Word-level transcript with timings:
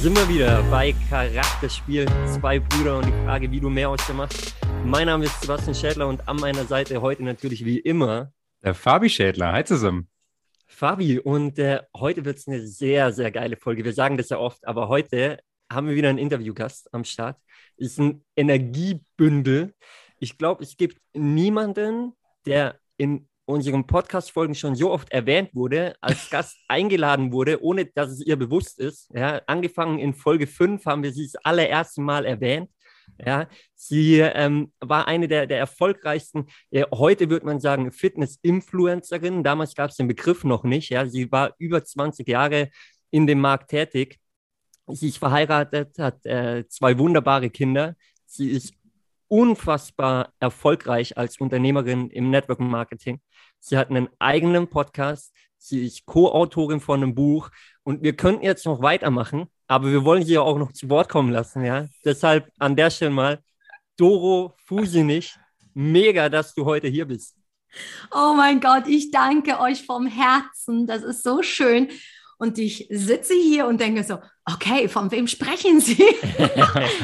Sind 0.00 0.16
wir 0.16 0.26
wieder 0.30 0.62
bei 0.70 0.94
Charakterspiel 1.10 2.06
Zwei 2.26 2.58
Brüder 2.58 2.96
und 2.96 3.06
die 3.06 3.12
Frage, 3.12 3.52
wie 3.52 3.60
du 3.60 3.68
mehr 3.68 3.90
aus 3.90 4.06
dir 4.06 4.14
machst. 4.14 4.54
Mein 4.82 5.08
Name 5.08 5.26
ist 5.26 5.38
Sebastian 5.42 5.74
Schädler 5.74 6.08
und 6.08 6.26
an 6.26 6.36
meiner 6.36 6.64
Seite 6.64 7.02
heute 7.02 7.22
natürlich 7.22 7.66
wie 7.66 7.78
immer 7.78 8.32
der 8.64 8.74
Fabi 8.74 9.10
Schädler. 9.10 9.52
Hi 9.52 9.62
zusammen. 9.62 10.08
Fabi, 10.66 11.18
und 11.18 11.58
äh, 11.58 11.82
heute 11.94 12.24
wird 12.24 12.38
es 12.38 12.48
eine 12.48 12.66
sehr, 12.66 13.12
sehr 13.12 13.30
geile 13.30 13.58
Folge. 13.58 13.84
Wir 13.84 13.92
sagen 13.92 14.16
das 14.16 14.30
ja 14.30 14.38
oft, 14.38 14.66
aber 14.66 14.88
heute 14.88 15.38
haben 15.70 15.86
wir 15.86 15.94
wieder 15.94 16.08
einen 16.08 16.16
Interviewgast 16.16 16.94
am 16.94 17.04
Start. 17.04 17.36
Ist 17.76 17.98
ein 17.98 18.24
Energiebündel. 18.36 19.74
Ich 20.18 20.38
glaube, 20.38 20.62
es 20.62 20.78
gibt 20.78 20.98
niemanden, 21.12 22.14
der 22.46 22.80
in 22.96 23.28
unseren 23.50 23.86
Podcast-Folgen 23.86 24.54
schon 24.54 24.74
so 24.74 24.90
oft 24.90 25.10
erwähnt 25.10 25.54
wurde, 25.54 25.94
als 26.00 26.30
Gast 26.30 26.56
eingeladen 26.68 27.32
wurde, 27.32 27.62
ohne 27.62 27.86
dass 27.86 28.10
es 28.10 28.24
ihr 28.24 28.36
bewusst 28.36 28.78
ist. 28.78 29.10
Ja, 29.14 29.42
angefangen 29.46 29.98
in 29.98 30.14
Folge 30.14 30.46
5 30.46 30.84
haben 30.86 31.02
wir 31.02 31.12
sie 31.12 31.24
das 31.30 31.36
allererste 31.44 32.00
Mal 32.00 32.24
erwähnt. 32.24 32.70
Ja, 33.24 33.48
sie 33.74 34.20
ähm, 34.20 34.72
war 34.80 35.06
eine 35.08 35.28
der, 35.28 35.46
der 35.46 35.58
erfolgreichsten, 35.58 36.46
äh, 36.70 36.84
heute 36.92 37.28
würde 37.28 37.44
man 37.44 37.60
sagen, 37.60 37.92
Fitness-Influencerin. 37.92 39.42
Damals 39.42 39.74
gab 39.74 39.90
es 39.90 39.96
den 39.96 40.08
Begriff 40.08 40.44
noch 40.44 40.64
nicht. 40.64 40.90
Ja, 40.90 41.06
sie 41.06 41.30
war 41.30 41.54
über 41.58 41.84
20 41.84 42.26
Jahre 42.28 42.70
in 43.10 43.26
dem 43.26 43.40
Markt 43.40 43.70
tätig. 43.70 44.18
Sie 44.86 45.08
ist 45.08 45.18
verheiratet, 45.18 45.98
hat 45.98 46.24
äh, 46.24 46.66
zwei 46.68 46.98
wunderbare 46.98 47.50
Kinder. 47.50 47.94
Sie 48.26 48.50
ist 48.50 48.74
unfassbar 49.28 50.32
erfolgreich 50.40 51.16
als 51.16 51.38
Unternehmerin 51.38 52.10
im 52.10 52.30
Network 52.30 52.58
Marketing. 52.58 53.20
Sie 53.60 53.76
hat 53.78 53.90
einen 53.90 54.08
eigenen 54.18 54.68
Podcast. 54.68 55.32
Sie 55.58 55.86
ist 55.86 56.06
Co-Autorin 56.06 56.80
von 56.80 57.02
einem 57.02 57.14
Buch. 57.14 57.50
Und 57.84 58.02
wir 58.02 58.16
könnten 58.16 58.44
jetzt 58.44 58.66
noch 58.66 58.82
weitermachen, 58.82 59.46
aber 59.66 59.90
wir 59.90 60.04
wollen 60.04 60.24
sie 60.24 60.34
ja 60.34 60.40
auch 60.40 60.58
noch 60.58 60.72
zu 60.72 60.88
Wort 60.88 61.08
kommen 61.08 61.30
lassen. 61.30 61.64
Ja? 61.64 61.86
Deshalb 62.04 62.50
an 62.58 62.76
der 62.76 62.90
Stelle 62.90 63.10
mal, 63.10 63.38
Doro 63.96 64.54
Fusinich, 64.64 65.36
mega, 65.74 66.28
dass 66.28 66.54
du 66.54 66.64
heute 66.64 66.88
hier 66.88 67.06
bist. 67.06 67.36
Oh 68.10 68.34
mein 68.36 68.60
Gott, 68.60 68.88
ich 68.88 69.10
danke 69.10 69.60
euch 69.60 69.84
vom 69.84 70.06
Herzen. 70.06 70.86
Das 70.86 71.02
ist 71.02 71.22
so 71.22 71.42
schön. 71.42 71.88
Und 72.38 72.58
ich 72.58 72.86
sitze 72.90 73.34
hier 73.34 73.66
und 73.66 73.80
denke 73.80 74.02
so, 74.02 74.18
okay, 74.54 74.88
von 74.88 75.10
wem 75.10 75.26
sprechen 75.26 75.80
Sie? 75.80 75.98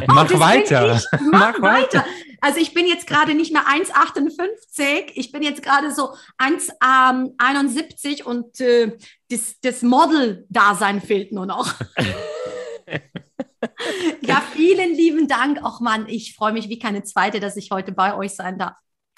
Mach 0.06 0.30
oh, 0.32 0.40
weiter. 0.40 1.02
Mach, 1.20 1.58
Mach 1.58 1.62
weiter. 1.62 2.04
Also 2.40 2.60
ich 2.60 2.74
bin 2.74 2.86
jetzt 2.86 3.06
gerade 3.06 3.34
nicht 3.34 3.52
mehr 3.52 3.64
1,58, 3.66 5.12
ich 5.14 5.32
bin 5.32 5.42
jetzt 5.42 5.62
gerade 5.62 5.92
so 5.92 6.14
1,71 6.38 8.20
ähm, 8.20 8.26
und 8.26 8.60
äh, 8.60 8.96
das, 9.30 9.58
das 9.60 9.82
Model-Dasein 9.82 11.00
fehlt 11.00 11.32
nur 11.32 11.46
noch. 11.46 11.74
ja, 14.20 14.42
vielen 14.52 14.94
lieben 14.94 15.28
Dank. 15.28 15.64
Auch 15.64 15.80
Mann, 15.80 16.06
ich 16.08 16.34
freue 16.34 16.52
mich 16.52 16.68
wie 16.68 16.78
keine 16.78 17.02
zweite, 17.02 17.40
dass 17.40 17.56
ich 17.56 17.70
heute 17.70 17.92
bei 17.92 18.14
euch 18.14 18.34
sein 18.34 18.58
darf. 18.58 18.76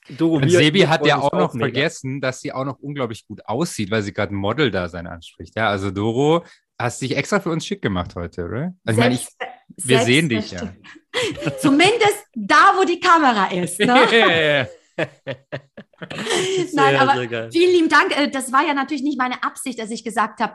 Du, 0.09 0.37
und 0.37 0.49
Sebi 0.49 0.81
hat 0.81 1.07
ja 1.07 1.19
auch 1.19 1.33
noch 1.33 1.53
vergessen, 1.53 2.21
dass 2.21 2.41
sie 2.41 2.53
auch 2.53 2.65
noch 2.65 2.79
unglaublich 2.79 3.27
gut 3.27 3.45
aussieht, 3.45 3.91
weil 3.91 4.03
sie 4.03 4.13
gerade 4.13 4.35
ein 4.35 4.39
Model-Dasein 4.39 5.07
anspricht. 5.07 5.55
Ja, 5.57 5.69
also 5.69 5.91
Doro, 5.91 6.45
hast 6.79 7.03
dich 7.03 7.17
extra 7.17 7.41
für 7.41 7.51
uns 7.51 7.67
schick 7.67 7.83
gemacht 7.83 8.15
heute, 8.15 8.45
oder? 8.45 8.75
Also 8.85 9.01
Selbst, 9.01 9.29
ich 9.31 9.39
meine, 9.39 9.55
ich, 9.77 9.89
wir 9.89 10.01
sehen 10.01 10.29
dich 10.29 10.53
ja. 10.53 10.73
Zumindest 11.61 12.27
da, 12.35 12.75
wo 12.79 12.85
die 12.85 13.01
Kamera 13.01 13.47
ist. 13.51 13.79
Ne? 13.81 13.87
Nein, 16.73 16.97
aber 16.97 17.51
vielen 17.51 17.73
lieben 17.73 17.89
Dank. 17.89 18.17
Äh, 18.17 18.31
das 18.31 18.53
war 18.53 18.67
ja 18.67 18.75
natürlich 18.75 19.03
nicht 19.03 19.19
meine 19.19 19.43
Absicht, 19.43 19.79
dass 19.79 19.91
ich 19.91 20.05
gesagt 20.05 20.41
habe, 20.41 20.55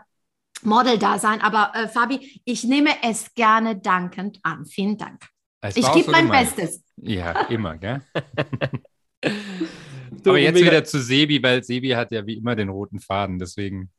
Model-Dasein. 0.63 1.41
Aber 1.41 1.71
äh, 1.75 1.87
Fabi, 1.87 2.41
ich 2.45 2.63
nehme 2.63 2.91
es 3.03 3.33
gerne 3.33 3.77
dankend 3.77 4.39
an. 4.43 4.65
Vielen 4.65 4.97
Dank. 4.97 5.27
Ich 5.75 5.91
gebe 5.93 6.05
so 6.05 6.11
mein 6.11 6.25
gemeint. 6.25 6.55
Bestes. 6.55 6.83
Ja, 6.97 7.41
immer, 7.47 7.77
gell? 7.77 8.01
Aber 10.25 10.37
jetzt 10.37 10.63
wieder 10.63 10.83
zu 10.83 11.01
Sebi, 11.01 11.41
weil 11.41 11.63
Sebi 11.63 11.89
hat 11.89 12.11
ja 12.11 12.25
wie 12.25 12.37
immer 12.37 12.55
den 12.55 12.69
roten 12.69 12.99
Faden. 12.99 13.39
Deswegen, 13.39 13.91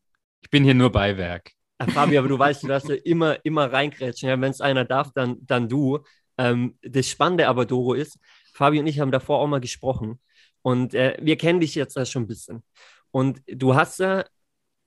ich 0.42 0.50
bin 0.50 0.64
hier 0.64 0.74
nur 0.74 0.90
Beiwerk. 0.90 1.52
Fabi, 1.92 2.16
aber 2.16 2.28
du 2.28 2.38
weißt, 2.38 2.62
du 2.62 2.68
darfst 2.68 2.88
ja 2.88 2.94
immer, 2.94 3.44
immer 3.44 3.70
reinkrätschen. 3.72 4.28
Ja, 4.28 4.40
Wenn 4.40 4.50
es 4.50 4.60
einer 4.60 4.84
darf, 4.84 5.10
dann, 5.14 5.38
dann 5.42 5.68
du. 5.68 6.00
Ähm, 6.38 6.78
das 6.82 7.08
Spannende 7.08 7.48
aber, 7.48 7.66
Doro, 7.66 7.94
ist, 7.94 8.18
Fabi 8.54 8.78
und 8.80 8.86
ich 8.86 9.00
haben 9.00 9.10
davor 9.10 9.40
auch 9.40 9.46
mal 9.46 9.60
gesprochen. 9.60 10.20
Und 10.62 10.94
äh, 10.94 11.16
wir 11.20 11.36
kennen 11.36 11.60
dich 11.60 11.74
jetzt 11.74 11.96
ja 11.96 12.06
schon 12.06 12.22
ein 12.22 12.26
bisschen. 12.26 12.62
Und 13.10 13.42
du 13.46 13.74
hast 13.74 13.98
ja 13.98 14.24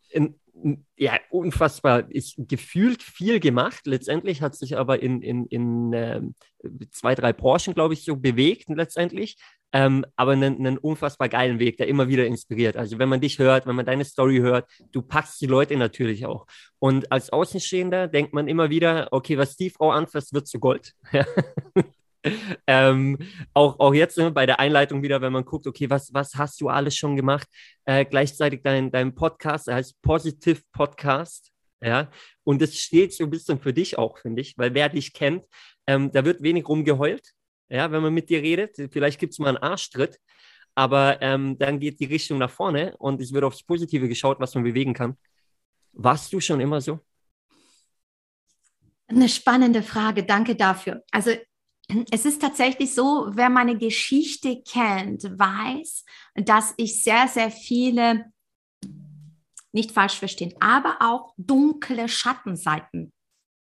in, 0.09 0.39
ja, 0.95 1.18
unfassbar, 1.29 2.09
ist 2.09 2.35
gefühlt 2.38 3.03
viel 3.03 3.40
gemacht. 3.40 3.81
Letztendlich 3.85 4.41
hat 4.41 4.56
sich 4.56 4.78
aber 4.78 5.01
in, 5.01 5.22
in, 5.22 5.45
in 5.45 5.94
äh, 5.94 6.22
zwei, 6.91 7.16
drei 7.16 7.34
Branchen, 7.34 7.73
glaube 7.73 7.94
ich, 7.94 8.03
so 8.03 8.16
bewegt 8.16 8.69
letztendlich. 8.69 9.38
Ähm, 9.73 10.06
aber 10.16 10.31
einen, 10.31 10.78
unfassbar 10.78 11.28
geilen 11.28 11.59
Weg, 11.59 11.78
der 11.78 11.88
immer 11.88 12.07
wieder 12.07 12.25
inspiriert. 12.25 12.78
Also 12.78 13.00
wenn 13.00 13.09
man 13.09 13.19
dich 13.19 13.38
hört, 13.38 13.68
wenn 13.68 13.75
man 13.75 13.85
deine 13.85 14.06
Story 14.06 14.38
hört, 14.38 14.69
du 14.91 15.01
packst 15.01 15.41
die 15.41 15.45
Leute 15.45 15.75
natürlich 15.75 16.25
auch. 16.25 16.47
Und 16.79 17.12
als 17.12 17.31
Außenstehender 17.31 18.07
denkt 18.07 18.34
man 18.34 18.47
immer 18.47 18.69
wieder, 18.69 19.09
okay, 19.12 19.38
was 19.38 19.57
die 19.57 19.69
Frau 19.69 19.91
anfasst, 19.91 20.34
wird 20.34 20.47
zu 20.47 20.59
Gold. 20.59 20.94
ähm, 22.67 23.17
auch, 23.53 23.79
auch 23.79 23.93
jetzt 23.93 24.17
ne, 24.17 24.31
bei 24.31 24.45
der 24.45 24.59
Einleitung 24.59 25.03
wieder, 25.03 25.21
wenn 25.21 25.33
man 25.33 25.45
guckt, 25.45 25.67
okay, 25.67 25.89
was, 25.89 26.13
was 26.13 26.35
hast 26.35 26.61
du 26.61 26.69
alles 26.69 26.95
schon 26.95 27.15
gemacht? 27.15 27.47
Äh, 27.85 28.05
gleichzeitig 28.05 28.61
dein, 28.63 28.91
dein 28.91 29.13
Podcast, 29.15 29.67
er 29.67 29.75
heißt 29.75 30.01
Positive 30.01 30.61
Podcast. 30.71 31.51
Ja, 31.79 32.09
und 32.43 32.59
das 32.59 32.75
steht 32.75 33.13
so 33.13 33.23
ein 33.23 33.29
bisschen 33.29 33.59
für 33.59 33.71
dich 33.71 33.99
auch, 33.99 34.17
finde 34.17 34.41
ich, 34.41 34.57
weil 34.57 34.73
wer 34.73 34.89
dich 34.89 35.13
kennt, 35.13 35.43
ähm, 35.85 36.11
da 36.11 36.25
wird 36.25 36.41
wenig 36.41 36.67
rumgeheult, 36.67 37.33
ja, 37.69 37.91
wenn 37.91 38.01
man 38.01 38.13
mit 38.13 38.29
dir 38.29 38.41
redet. 38.41 38.77
Vielleicht 38.91 39.19
gibt 39.19 39.33
es 39.33 39.39
mal 39.39 39.49
einen 39.49 39.57
Arschtritt, 39.57 40.19
aber 40.73 41.21
ähm, 41.21 41.57
dann 41.57 41.79
geht 41.79 41.99
die 41.99 42.05
Richtung 42.05 42.39
nach 42.39 42.49
vorne 42.49 42.95
und 42.97 43.21
es 43.21 43.31
wird 43.31 43.44
aufs 43.44 43.63
Positive 43.63 44.07
geschaut, 44.07 44.39
was 44.39 44.55
man 44.55 44.63
bewegen 44.63 44.94
kann. 44.94 45.17
Warst 45.94 46.33
du 46.33 46.39
schon 46.39 46.59
immer 46.59 46.81
so? 46.81 46.99
Eine 49.07 49.29
spannende 49.29 49.83
Frage, 49.83 50.23
danke 50.23 50.55
dafür. 50.55 51.03
Also 51.11 51.31
es 52.11 52.25
ist 52.25 52.41
tatsächlich 52.41 52.93
so, 52.93 53.29
wer 53.31 53.49
meine 53.49 53.77
Geschichte 53.77 54.61
kennt, 54.61 55.23
weiß, 55.23 56.03
dass 56.35 56.73
ich 56.77 57.01
sehr, 57.01 57.27
sehr 57.27 57.49
viele, 57.49 58.31
nicht 59.71 59.91
falsch 59.91 60.15
verstehen, 60.15 60.53
aber 60.59 60.97
auch 60.99 61.33
dunkle 61.37 62.09
Schattenseiten 62.09 63.13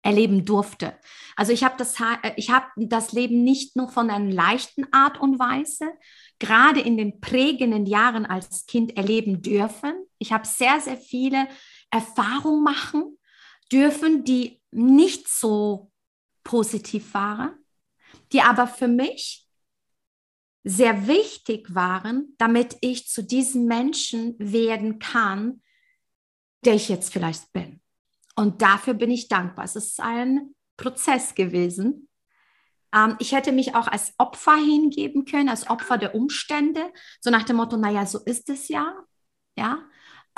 erleben 0.03 0.45
durfte. 0.45 0.97
Also 1.35 1.53
ich 1.53 1.63
habe 1.63 1.75
das, 1.77 1.95
ich 2.35 2.49
habe 2.49 2.65
das 2.75 3.11
Leben 3.13 3.43
nicht 3.43 3.75
nur 3.75 3.87
von 3.87 4.09
einer 4.09 4.31
leichten 4.31 4.91
Art 4.91 5.19
und 5.21 5.39
Weise, 5.39 5.91
gerade 6.39 6.81
in 6.81 6.97
den 6.97 7.21
prägenden 7.21 7.85
Jahren 7.85 8.25
als 8.25 8.65
Kind 8.65 8.97
erleben 8.97 9.41
dürfen. 9.41 9.93
Ich 10.17 10.33
habe 10.33 10.47
sehr, 10.47 10.79
sehr 10.81 10.97
viele 10.97 11.47
Erfahrungen 11.91 12.63
machen 12.63 13.19
dürfen, 13.71 14.23
die 14.23 14.59
nicht 14.71 15.27
so 15.27 15.91
positiv 16.43 17.13
waren 17.13 17.60
die 18.33 18.41
aber 18.41 18.67
für 18.67 18.87
mich 18.87 19.47
sehr 20.63 21.07
wichtig 21.07 21.73
waren, 21.73 22.35
damit 22.37 22.77
ich 22.81 23.07
zu 23.07 23.23
diesem 23.23 23.65
Menschen 23.65 24.35
werden 24.37 24.99
kann, 24.99 25.61
der 26.63 26.75
ich 26.75 26.89
jetzt 26.89 27.11
vielleicht 27.11 27.51
bin. 27.51 27.81
Und 28.35 28.61
dafür 28.61 28.93
bin 28.93 29.11
ich 29.11 29.27
dankbar. 29.27 29.65
Es 29.65 29.75
ist 29.75 29.99
ein 29.99 30.55
Prozess 30.77 31.35
gewesen. 31.35 32.07
Ähm, 32.93 33.15
ich 33.19 33.31
hätte 33.31 33.51
mich 33.51 33.75
auch 33.75 33.87
als 33.87 34.13
Opfer 34.17 34.55
hingeben 34.55 35.25
können, 35.25 35.49
als 35.49 35.69
Opfer 35.69 35.97
der 35.97 36.15
Umstände, 36.15 36.91
so 37.19 37.29
nach 37.29 37.43
dem 37.43 37.57
Motto, 37.57 37.77
naja, 37.77 38.05
so 38.05 38.19
ist 38.19 38.49
es 38.49 38.67
ja. 38.67 38.95
Ja, 39.57 39.79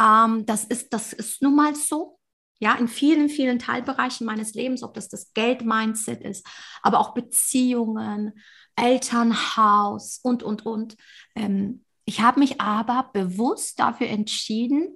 ähm, 0.01 0.45
das, 0.45 0.63
ist, 0.63 0.91
das 0.91 1.13
ist 1.13 1.41
nun 1.41 1.55
mal 1.55 1.75
so 1.75 2.19
ja, 2.59 2.75
in 2.75 2.87
vielen, 2.87 3.29
vielen 3.29 3.59
Teilbereichen 3.59 4.25
meines 4.25 4.53
Lebens, 4.53 4.83
ob 4.83 4.93
das 4.93 5.09
das 5.09 5.33
Geld-Mindset 5.33 6.21
ist, 6.21 6.47
aber 6.81 6.99
auch 6.99 7.13
Beziehungen, 7.13 8.33
Elternhaus 8.75 10.19
und, 10.23 10.43
und, 10.43 10.65
und. 10.65 10.95
Ähm, 11.35 11.83
ich 12.05 12.21
habe 12.21 12.39
mich 12.39 12.59
aber 12.59 13.09
bewusst 13.13 13.79
dafür 13.79 14.07
entschieden, 14.07 14.95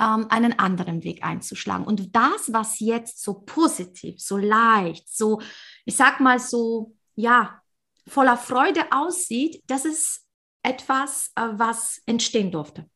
ähm, 0.00 0.26
einen 0.28 0.58
anderen 0.58 1.02
Weg 1.04 1.24
einzuschlagen. 1.24 1.86
Und 1.86 2.14
das, 2.14 2.52
was 2.52 2.80
jetzt 2.80 3.22
so 3.22 3.34
positiv, 3.34 4.20
so 4.20 4.36
leicht, 4.36 5.08
so, 5.08 5.40
ich 5.84 5.96
sag 5.96 6.20
mal 6.20 6.38
so, 6.38 6.96
ja, 7.14 7.60
voller 8.06 8.36
Freude 8.36 8.92
aussieht, 8.92 9.62
das 9.66 9.84
ist 9.84 10.26
etwas, 10.62 11.32
äh, 11.34 11.48
was 11.52 12.00
entstehen 12.06 12.50
durfte. 12.50 12.88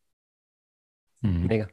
Mhm. 1.21 1.47
Mega. 1.47 1.67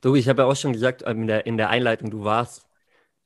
Du, 0.00 0.14
ich 0.14 0.28
habe 0.28 0.42
ja 0.42 0.48
auch 0.48 0.56
schon 0.56 0.72
gesagt 0.72 1.02
ähm, 1.06 1.22
in 1.22 1.26
der, 1.26 1.46
in 1.46 1.56
der 1.56 1.70
Einleitung, 1.70 2.10
du 2.10 2.24
warst 2.24 2.66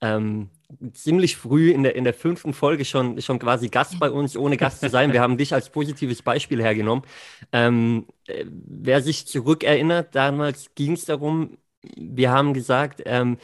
ähm, 0.00 0.50
ziemlich 0.92 1.36
früh 1.36 1.70
in 1.70 1.82
der, 1.82 1.96
in 1.96 2.04
der 2.04 2.14
fünften 2.14 2.52
Folge 2.52 2.84
schon, 2.84 3.20
schon 3.22 3.38
quasi 3.38 3.68
Gast 3.68 3.98
bei 3.98 4.10
uns, 4.10 4.36
ohne 4.36 4.56
Gast 4.56 4.80
zu 4.80 4.88
sein. 4.88 5.12
Wir 5.12 5.20
haben 5.20 5.38
dich 5.38 5.54
als 5.54 5.70
positives 5.70 6.22
Beispiel 6.22 6.62
hergenommen. 6.62 7.04
Ähm, 7.52 8.06
äh, 8.26 8.44
wer 8.48 9.02
sich 9.02 9.26
zurückerinnert, 9.26 10.14
damals 10.14 10.74
ging 10.74 10.92
es 10.92 11.04
darum, 11.04 11.58
wir 11.96 12.30
haben 12.30 12.54
gesagt, 12.54 13.02
ähm, 13.06 13.38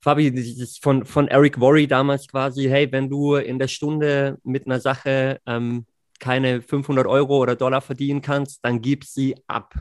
Fabi, 0.00 0.32
von, 0.80 1.04
von 1.04 1.28
Eric 1.28 1.60
Worry 1.60 1.86
damals 1.86 2.28
quasi, 2.28 2.64
hey, 2.64 2.90
wenn 2.92 3.08
du 3.08 3.34
in 3.34 3.58
der 3.58 3.68
Stunde 3.68 4.38
mit 4.44 4.66
einer 4.66 4.80
Sache 4.80 5.40
ähm, 5.46 5.86
keine 6.20 6.62
500 6.62 7.06
Euro 7.06 7.38
oder 7.38 7.56
Dollar 7.56 7.80
verdienen 7.80 8.22
kannst, 8.22 8.64
dann 8.64 8.80
gib 8.80 9.04
sie 9.04 9.34
ab. 9.48 9.74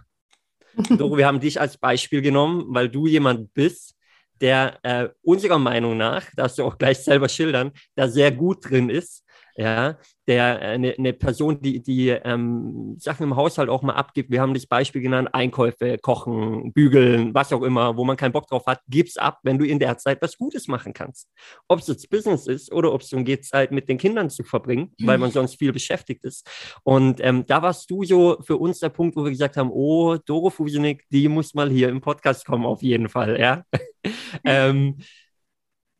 Doro, 0.97 1.17
wir 1.17 1.27
haben 1.27 1.39
dich 1.39 1.59
als 1.59 1.77
Beispiel 1.77 2.21
genommen, 2.21 2.65
weil 2.69 2.89
du 2.89 3.07
jemand 3.07 3.53
bist, 3.53 3.95
der 4.41 4.79
äh, 4.83 5.09
unserer 5.21 5.59
Meinung 5.59 5.97
nach, 5.97 6.25
darfst 6.35 6.57
du 6.57 6.63
auch 6.63 6.77
gleich 6.77 6.99
selber 6.99 7.29
schildern, 7.29 7.71
da 7.95 8.07
sehr 8.07 8.31
gut 8.31 8.69
drin 8.69 8.89
ist, 8.89 9.23
ja, 9.57 9.97
der 10.27 10.59
eine, 10.59 10.93
äh, 10.93 10.97
eine 10.97 11.13
Person, 11.13 11.61
die, 11.61 11.81
die 11.81 12.09
ähm, 12.09 12.95
Sachen 12.99 13.23
im 13.23 13.35
Haushalt 13.35 13.69
auch 13.69 13.83
mal 13.83 13.93
abgibt. 13.93 14.29
Wir 14.29 14.41
haben 14.41 14.53
das 14.53 14.65
Beispiel 14.65 15.01
genannt, 15.01 15.29
Einkäufe, 15.31 15.97
Kochen, 15.97 16.73
Bügeln, 16.73 17.33
was 17.33 17.53
auch 17.53 17.61
immer, 17.61 17.95
wo 17.95 18.03
man 18.03 18.17
keinen 18.17 18.33
Bock 18.33 18.47
drauf 18.47 18.65
hat, 18.65 18.81
gib's 18.89 19.17
ab, 19.17 19.39
wenn 19.43 19.57
du 19.57 19.65
in 19.65 19.79
der 19.79 19.97
Zeit 19.97 20.21
was 20.21 20.37
Gutes 20.37 20.67
machen 20.67 20.93
kannst. 20.93 21.29
Ob 21.69 21.79
es 21.79 21.87
jetzt 21.87 22.09
Business 22.09 22.47
ist 22.47 22.71
oder 22.71 22.91
ob 22.91 23.01
es 23.01 23.09
darum 23.09 23.23
geht, 23.23 23.45
Zeit 23.45 23.71
mit 23.71 23.87
den 23.87 23.97
Kindern 23.97 24.29
zu 24.29 24.43
verbringen, 24.43 24.91
mhm. 24.97 25.07
weil 25.07 25.17
man 25.17 25.31
sonst 25.31 25.57
viel 25.57 25.71
beschäftigt 25.71 26.25
ist. 26.25 26.49
Und 26.83 27.23
ähm, 27.23 27.45
da 27.45 27.61
warst 27.61 27.89
du 27.89 28.03
so 28.03 28.37
für 28.41 28.57
uns 28.57 28.79
der 28.79 28.89
Punkt, 28.89 29.15
wo 29.15 29.23
wir 29.23 29.31
gesagt 29.31 29.55
haben, 29.55 29.71
oh, 29.71 30.17
Doro 30.17 30.49
Fusenik, 30.49 31.05
die 31.11 31.29
muss 31.29 31.53
mal 31.53 31.69
hier 31.69 31.89
im 31.89 32.01
Podcast 32.01 32.45
kommen, 32.45 32.65
auf 32.65 32.81
jeden 32.81 33.07
Fall, 33.07 33.39
ja. 33.39 33.63
ähm, 34.43 34.97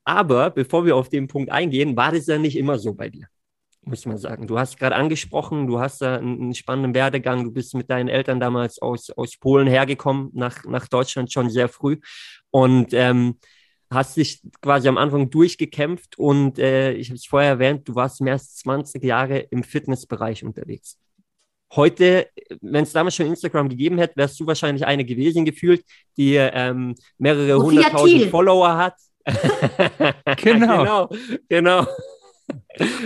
aber 0.03 0.51
bevor 0.51 0.85
wir 0.85 0.95
auf 0.95 1.09
den 1.09 1.27
Punkt 1.27 1.51
eingehen, 1.51 1.95
war 1.95 2.11
das 2.11 2.27
ja 2.27 2.37
nicht 2.37 2.57
immer 2.57 2.77
so 2.77 2.93
bei 2.93 3.09
dir 3.09 3.27
muss 3.85 4.05
man 4.05 4.17
sagen. 4.17 4.47
Du 4.47 4.57
hast 4.57 4.77
gerade 4.77 4.95
angesprochen, 4.95 5.67
du 5.67 5.79
hast 5.79 6.01
da 6.01 6.17
einen, 6.17 6.53
spannenden 6.53 6.93
Werdegang. 6.93 7.43
Du 7.43 7.51
bist 7.51 7.75
mit 7.75 7.89
deinen 7.89 8.09
Eltern 8.09 8.39
damals 8.39 8.79
aus, 8.79 9.09
aus 9.11 9.37
Polen 9.37 9.67
hergekommen, 9.67 10.31
nach, 10.33 10.65
nach 10.65 10.87
Deutschland 10.87 11.31
schon 11.31 11.49
sehr 11.49 11.69
früh. 11.69 11.97
Und 12.51 12.93
ähm, 12.93 13.39
hast 13.91 14.17
dich 14.17 14.41
quasi 14.61 14.87
am 14.87 14.97
Anfang 14.97 15.29
durchgekämpft. 15.29 16.17
Und 16.17 16.59
äh, 16.59 16.93
ich 16.93 17.09
habe 17.09 17.15
es 17.15 17.25
vorher 17.25 17.51
erwähnt, 17.51 17.87
du 17.87 17.95
warst 17.95 18.21
mehr 18.21 18.33
als 18.33 18.55
20 18.55 19.03
Jahre 19.03 19.39
im 19.39 19.63
Fitnessbereich 19.63 20.43
unterwegs. 20.43 20.97
Heute, 21.73 22.27
wenn 22.61 22.83
es 22.83 22.93
damals 22.93 23.15
schon 23.15 23.25
Instagram 23.25 23.69
gegeben 23.69 23.97
hätte, 23.97 24.17
wärst 24.17 24.39
du 24.39 24.47
wahrscheinlich 24.47 24.85
eine 24.85 25.03
gewesen 25.03 25.45
gefühlt, 25.45 25.83
die 26.17 26.35
ähm, 26.35 26.95
mehrere 27.17 27.61
hunderttausend 27.61 28.25
Follower 28.25 28.77
hat. 28.77 28.95
genau. 30.37 30.77
genau, 30.77 31.09
genau. 31.49 31.87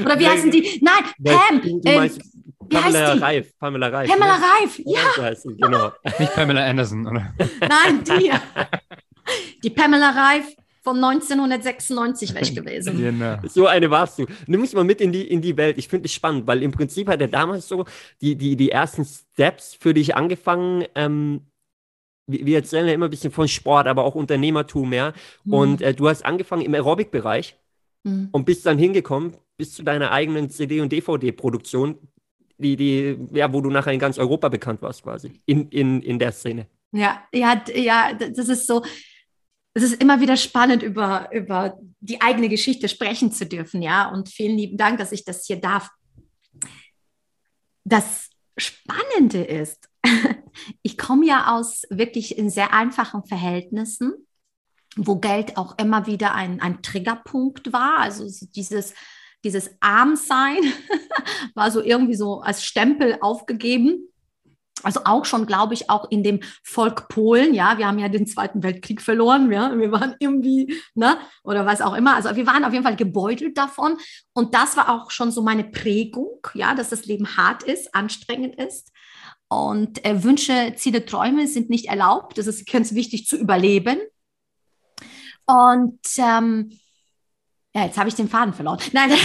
Oder 0.03 0.19
wie 0.19 0.27
heißen 0.27 0.51
die? 0.51 0.81
Nein, 0.81 1.03
Pam. 1.23 1.61
Du, 1.61 1.79
du 1.79 1.91
meinst, 1.91 2.21
Pamela 2.69 3.13
Reif. 3.13 3.57
Pamela 3.57 3.87
Reif. 3.87 4.09
Pamela 4.09 4.37
ne? 4.37 4.43
Reif, 4.43 4.81
ja. 4.85 5.35
Sie, 5.35 5.55
genau. 5.55 5.91
Nicht 6.19 6.33
Pamela 6.33 6.65
Anderson, 6.65 7.07
oder? 7.07 7.33
Nein, 7.61 8.03
die. 8.03 8.31
Die 9.63 9.69
Pamela 9.69 10.09
Reif 10.09 10.55
von 10.81 11.03
1996 11.03 12.33
wäre 12.33 12.43
ich 12.43 12.55
gewesen. 12.55 12.97
Genau. 13.09 13.37
So 13.47 13.67
eine 13.67 13.91
warst 13.91 14.19
du. 14.19 14.25
Nimm 14.47 14.61
mich 14.61 14.73
mal 14.73 14.83
mit 14.83 15.01
in 15.01 15.11
die, 15.11 15.27
in 15.27 15.41
die 15.41 15.55
Welt. 15.57 15.77
Ich 15.77 15.87
finde 15.87 16.05
es 16.05 16.13
spannend, 16.13 16.47
weil 16.47 16.63
im 16.63 16.71
Prinzip 16.71 17.07
hat 17.07 17.21
er 17.21 17.27
damals 17.27 17.67
so 17.67 17.85
die, 18.21 18.35
die, 18.35 18.55
die 18.55 18.71
ersten 18.71 19.05
Steps 19.05 19.77
für 19.79 19.93
dich 19.93 20.15
angefangen. 20.15 20.85
Ähm, 20.95 21.41
wir 22.27 22.57
erzählen 22.57 22.87
ja 22.87 22.93
immer 22.93 23.07
ein 23.07 23.11
bisschen 23.11 23.31
von 23.31 23.47
Sport, 23.47 23.87
aber 23.87 24.03
auch 24.03 24.15
Unternehmertum, 24.15 24.93
ja. 24.93 25.13
Mhm. 25.43 25.53
Und 25.53 25.81
äh, 25.81 25.93
du 25.93 26.07
hast 26.07 26.25
angefangen 26.25 26.61
im 26.61 26.73
Aerobic-Bereich 26.73 27.55
mhm. 28.03 28.29
und 28.31 28.45
bist 28.45 28.65
dann 28.65 28.77
hingekommen 28.77 29.35
bis 29.57 29.73
zu 29.73 29.83
deiner 29.83 30.11
eigenen 30.11 30.49
CD- 30.49 30.81
und 30.81 30.91
DVD-Produktion, 30.91 31.97
die, 32.57 32.75
die, 32.75 33.17
ja, 33.33 33.51
wo 33.51 33.61
du 33.61 33.69
nachher 33.69 33.93
in 33.93 33.99
ganz 33.99 34.17
Europa 34.17 34.49
bekannt 34.49 34.81
warst, 34.81 35.03
quasi, 35.03 35.33
in, 35.45 35.69
in, 35.69 36.01
in 36.01 36.19
der 36.19 36.31
Szene. 36.31 36.67
Ja, 36.91 37.23
ja, 37.33 37.61
ja, 37.75 38.13
das 38.13 38.49
ist 38.49 38.67
so, 38.67 38.83
es 39.73 39.83
ist 39.83 40.01
immer 40.01 40.19
wieder 40.19 40.37
spannend, 40.37 40.81
über, 40.81 41.29
über 41.31 41.77
die 41.99 42.21
eigene 42.21 42.49
Geschichte 42.49 42.89
sprechen 42.89 43.31
zu 43.31 43.45
dürfen, 43.45 43.81
ja. 43.81 44.09
Und 44.09 44.29
vielen 44.29 44.57
lieben 44.57 44.77
Dank, 44.77 44.97
dass 44.97 45.11
ich 45.11 45.23
das 45.23 45.45
hier 45.45 45.57
darf. 45.57 45.89
Das 47.83 48.29
Spannende 48.57 49.43
ist, 49.43 49.89
ich 50.81 50.97
komme 50.97 51.25
ja 51.25 51.55
aus 51.55 51.83
wirklich 51.89 52.37
in 52.37 52.49
sehr 52.49 52.73
einfachen 52.73 53.23
Verhältnissen 53.25 54.13
wo 54.95 55.17
Geld 55.17 55.57
auch 55.57 55.77
immer 55.77 56.07
wieder 56.07 56.33
ein, 56.33 56.61
ein 56.61 56.81
Triggerpunkt 56.81 57.71
war. 57.71 57.99
Also 57.99 58.25
dieses, 58.55 58.93
dieses 59.43 59.69
Armsein 59.79 60.57
war 61.55 61.71
so 61.71 61.81
irgendwie 61.81 62.15
so 62.15 62.41
als 62.41 62.63
Stempel 62.63 63.17
aufgegeben. 63.21 64.09
Also 64.81 65.01
auch 65.03 65.25
schon, 65.25 65.45
glaube 65.45 65.73
ich, 65.73 65.89
auch 65.89 66.09
in 66.09 66.23
dem 66.23 66.39
Volk 66.63 67.09
Polen, 67.09 67.53
ja, 67.53 67.77
wir 67.77 67.85
haben 67.85 67.99
ja 67.99 68.07
den 68.07 68.25
Zweiten 68.25 68.63
Weltkrieg 68.63 69.01
verloren, 69.01 69.51
ja, 69.51 69.77
wir 69.77 69.91
waren 69.91 70.15
irgendwie, 70.19 70.73
ne, 70.95 71.17
oder 71.43 71.65
was 71.65 71.81
auch 71.81 71.93
immer. 71.95 72.15
Also 72.15 72.33
wir 72.37 72.47
waren 72.47 72.63
auf 72.63 72.71
jeden 72.71 72.85
Fall 72.85 72.95
gebeutelt 72.95 73.57
davon. 73.57 73.97
Und 74.33 74.55
das 74.55 74.77
war 74.77 74.89
auch 74.89 75.11
schon 75.11 75.31
so 75.31 75.41
meine 75.41 75.65
Prägung, 75.65 76.39
ja, 76.53 76.75
dass 76.75 76.89
das 76.89 77.05
Leben 77.05 77.35
hart 77.35 77.63
ist, 77.63 77.93
anstrengend 77.93 78.55
ist. 78.55 78.93
Und 79.49 80.05
äh, 80.05 80.23
Wünsche, 80.23 80.73
Ziele, 80.75 81.05
Träume 81.05 81.47
sind 81.47 81.69
nicht 81.69 81.87
erlaubt. 81.87 82.37
Das 82.37 82.47
ist 82.47 82.69
ganz 82.71 82.93
wichtig 82.93 83.25
zu 83.25 83.35
überleben. 83.35 83.97
Und 85.49 85.99
ähm, 86.19 86.79
ja, 87.73 87.85
jetzt 87.85 87.97
habe 87.97 88.07
ich 88.07 88.13
den 88.13 88.29
Faden 88.29 88.53
verloren. 88.53 88.79
Nein, 88.93 89.11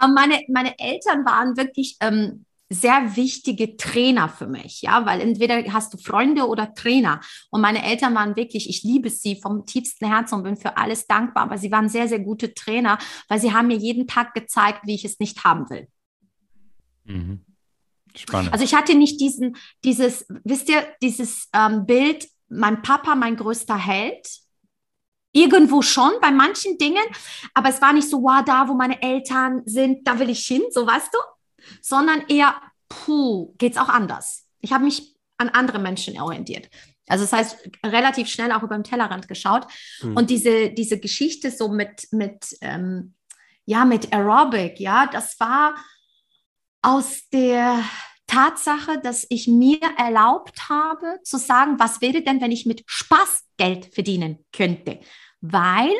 meine, 0.00 0.40
meine 0.48 0.76
Eltern 0.80 1.24
waren 1.24 1.56
wirklich 1.56 1.96
ähm, 2.00 2.44
sehr 2.68 3.14
wichtige 3.14 3.76
Trainer 3.76 4.28
für 4.28 4.48
mich, 4.48 4.82
ja, 4.82 5.06
weil 5.06 5.20
entweder 5.20 5.62
hast 5.72 5.94
du 5.94 5.98
Freunde 5.98 6.48
oder 6.48 6.74
Trainer. 6.74 7.20
Und 7.50 7.60
meine 7.60 7.84
Eltern 7.84 8.16
waren 8.16 8.34
wirklich, 8.34 8.68
ich 8.68 8.82
liebe 8.82 9.10
sie 9.10 9.40
vom 9.40 9.64
tiefsten 9.64 10.06
Herzen 10.06 10.34
und 10.36 10.42
bin 10.42 10.56
für 10.56 10.76
alles 10.76 11.06
dankbar, 11.06 11.44
aber 11.44 11.58
sie 11.58 11.70
waren 11.70 11.88
sehr, 11.88 12.08
sehr 12.08 12.20
gute 12.20 12.52
Trainer, 12.52 12.98
weil 13.28 13.40
sie 13.40 13.52
haben 13.52 13.68
mir 13.68 13.76
jeden 13.76 14.08
Tag 14.08 14.34
gezeigt, 14.34 14.80
wie 14.86 14.96
ich 14.96 15.04
es 15.04 15.20
nicht 15.20 15.44
haben 15.44 15.70
will. 15.70 15.86
Mhm. 17.04 17.44
Spannend. 18.16 18.52
Also 18.52 18.64
ich 18.64 18.74
hatte 18.74 18.96
nicht 18.96 19.20
diesen, 19.20 19.56
dieses, 19.84 20.26
wisst 20.42 20.68
ihr, 20.68 20.84
dieses 21.00 21.48
ähm, 21.54 21.86
Bild, 21.86 22.26
mein 22.52 22.82
Papa 22.82 23.14
mein 23.14 23.36
größter 23.36 23.76
Held. 23.76 24.28
Irgendwo 25.34 25.80
schon 25.80 26.12
bei 26.20 26.30
manchen 26.30 26.76
Dingen, 26.76 27.02
aber 27.54 27.70
es 27.70 27.80
war 27.80 27.94
nicht 27.94 28.10
so, 28.10 28.22
wow, 28.22 28.44
da 28.44 28.68
wo 28.68 28.74
meine 28.74 29.00
Eltern 29.00 29.62
sind, 29.64 30.06
da 30.06 30.18
will 30.18 30.28
ich 30.28 30.46
hin, 30.46 30.62
so 30.70 30.86
weißt 30.86 31.08
du, 31.10 31.18
sondern 31.80 32.26
eher, 32.28 32.60
puh, 32.90 33.54
geht's 33.56 33.78
auch 33.78 33.88
anders. 33.88 34.46
Ich 34.60 34.74
habe 34.74 34.84
mich 34.84 35.16
an 35.38 35.48
andere 35.48 35.78
Menschen 35.78 36.20
orientiert. 36.20 36.68
Also 37.08 37.24
das 37.24 37.32
heißt, 37.32 37.56
relativ 37.84 38.28
schnell 38.28 38.52
auch 38.52 38.62
über 38.62 38.76
den 38.76 38.84
Tellerrand 38.84 39.26
geschaut. 39.26 39.66
Hm. 40.00 40.16
Und 40.16 40.28
diese, 40.28 40.70
diese 40.70 41.00
Geschichte 41.00 41.50
so 41.50 41.68
mit, 41.68 42.08
mit, 42.12 42.56
ähm, 42.60 43.14
ja, 43.64 43.86
mit 43.86 44.12
Aerobic, 44.12 44.78
ja, 44.80 45.06
das 45.06 45.40
war 45.40 45.74
aus 46.82 47.28
der 47.30 47.82
Tatsache, 48.32 48.98
dass 48.98 49.26
ich 49.28 49.46
mir 49.46 49.78
erlaubt 49.98 50.70
habe 50.70 51.20
zu 51.22 51.36
sagen, 51.36 51.78
was 51.78 52.00
wäre 52.00 52.22
denn, 52.22 52.40
wenn 52.40 52.50
ich 52.50 52.64
mit 52.64 52.82
Spaß 52.86 53.44
Geld 53.58 53.92
verdienen 53.94 54.46
könnte? 54.52 55.00
Weil 55.42 55.92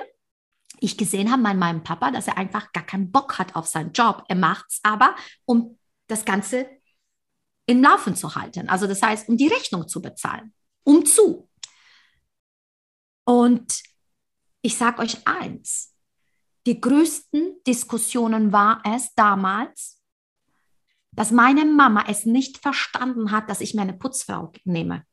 ich 0.80 0.96
gesehen 0.96 1.30
habe 1.30 1.42
bei 1.42 1.52
meinem 1.52 1.82
Papa, 1.82 2.10
dass 2.10 2.28
er 2.28 2.38
einfach 2.38 2.72
gar 2.72 2.86
keinen 2.86 3.12
Bock 3.12 3.38
hat 3.38 3.54
auf 3.54 3.66
seinen 3.66 3.92
Job. 3.92 4.24
Er 4.28 4.36
macht 4.36 4.64
es 4.70 4.80
aber, 4.82 5.14
um 5.44 5.78
das 6.06 6.24
Ganze 6.24 6.70
im 7.66 7.82
Laufen 7.82 8.16
zu 8.16 8.34
halten. 8.34 8.70
Also 8.70 8.86
das 8.86 9.02
heißt, 9.02 9.28
um 9.28 9.36
die 9.36 9.48
Rechnung 9.48 9.86
zu 9.86 10.00
bezahlen. 10.00 10.54
Um 10.84 11.04
zu. 11.04 11.50
Und 13.24 13.82
ich 14.62 14.78
sage 14.78 15.02
euch 15.02 15.26
eins, 15.26 15.94
die 16.66 16.80
größten 16.80 17.62
Diskussionen 17.66 18.52
war 18.52 18.82
es 18.86 19.12
damals, 19.14 20.01
dass 21.12 21.31
meine 21.31 21.64
Mama 21.64 22.04
es 22.09 22.26
nicht 22.26 22.59
verstanden 22.59 23.31
hat, 23.31 23.49
dass 23.50 23.61
ich 23.61 23.75
mir 23.75 23.83
eine 23.83 23.92
Putzfrau 23.92 24.52
nehme. 24.64 25.04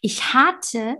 Ich 0.00 0.34
hatte 0.34 0.98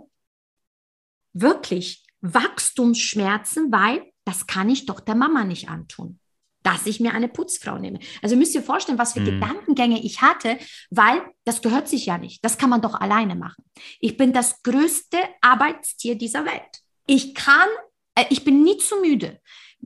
wirklich 1.33 2.05
Wachstumsschmerzen, 2.21 3.71
weil 3.71 4.11
das 4.23 4.47
kann 4.47 4.69
ich 4.69 4.85
doch 4.85 4.99
der 4.99 5.15
Mama 5.15 5.43
nicht 5.43 5.69
antun, 5.69 6.19
dass 6.63 6.87
ich 6.87 6.99
mir 6.99 7.13
eine 7.13 7.27
Putzfrau 7.27 7.77
nehme. 7.77 7.99
Also 8.21 8.35
müsst 8.35 8.55
ihr 8.55 8.63
vorstellen, 8.63 8.97
was 8.97 9.13
für 9.13 9.19
mhm. 9.19 9.25
Gedankengänge 9.25 10.01
ich 10.01 10.21
hatte, 10.21 10.57
weil 10.89 11.21
das 11.43 11.61
gehört 11.61 11.87
sich 11.87 12.05
ja 12.07 12.17
nicht. 12.17 12.43
Das 12.43 12.57
kann 12.57 12.69
man 12.69 12.81
doch 12.81 12.95
alleine 12.95 13.35
machen. 13.35 13.63
Ich 13.99 14.17
bin 14.17 14.33
das 14.33 14.63
größte 14.63 15.17
Arbeitstier 15.41 16.17
dieser 16.17 16.45
Welt. 16.45 16.81
Ich 17.05 17.35
kann, 17.35 17.67
äh, 18.15 18.25
ich 18.29 18.43
bin 18.43 18.63
nie 18.63 18.77
zu 18.77 18.95
müde. 19.01 19.39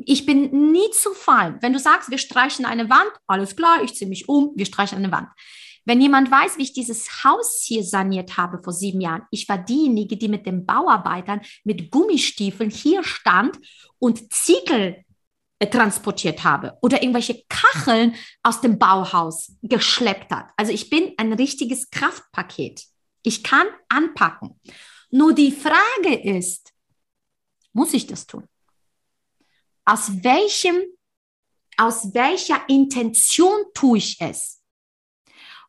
Ich 0.06 0.26
bin 0.26 0.72
nie 0.72 0.90
zu 0.92 1.14
fallen. 1.14 1.58
Wenn 1.62 1.74
du 1.74 1.80
sagst, 1.80 2.10
wir 2.10 2.18
streichen 2.18 2.66
eine 2.66 2.90
Wand, 2.90 3.12
alles 3.28 3.56
klar, 3.56 3.84
ich 3.84 3.96
ziehe 3.96 4.10
mich 4.10 4.30
um, 4.30 4.54
wir 4.56 4.66
streichen 4.66 4.98
eine 4.98 5.12
Wand. 5.12 5.28
Wenn 5.86 6.02
jemand 6.02 6.30
weiß, 6.30 6.58
wie 6.58 6.64
ich 6.64 6.74
dieses 6.74 7.24
Haus 7.24 7.64
hier 7.66 7.84
saniert 7.84 8.38
habe 8.38 8.62
vor 8.62 8.74
sieben 8.74 9.02
Jahren, 9.02 9.24
ich 9.32 9.50
war 9.50 9.58
diejenige, 9.58 10.18
die 10.18 10.28
mit 10.28 10.46
den 10.46 10.66
Bauarbeitern 10.66 11.42
mit 11.64 11.90
Gummistiefeln 11.90 12.70
hier 12.70 13.04
stand 13.04 13.58
und 13.98 14.32
Ziegel 14.32 15.04
äh, 15.58 15.68
transportiert 15.68 16.44
habe 16.44 16.78
oder 16.82 17.02
irgendwelche 17.02 17.44
Kacheln 17.50 18.16
aus 18.44 18.62
dem 18.62 18.78
Bauhaus 18.78 19.54
geschleppt 19.64 20.32
hat. 20.32 20.52
Also 20.58 20.72
ich 20.72 20.90
bin 20.90 21.14
ein 21.18 21.34
richtiges 21.34 21.90
Kraftpaket. 21.90 22.84
Ich 23.24 23.44
kann 23.44 23.68
anpacken. 23.90 24.60
Nur 25.12 25.34
die 25.34 25.52
Frage 25.52 26.16
ist, 26.24 26.72
muss 27.74 27.94
ich 27.94 28.06
das 28.08 28.28
tun? 28.28 28.48
Aus 29.86 30.24
welchem, 30.24 30.78
aus 31.78 32.14
welcher 32.14 32.62
Intention 32.68 33.66
tue 33.74 33.98
ich 33.98 34.18
es? 34.20 34.62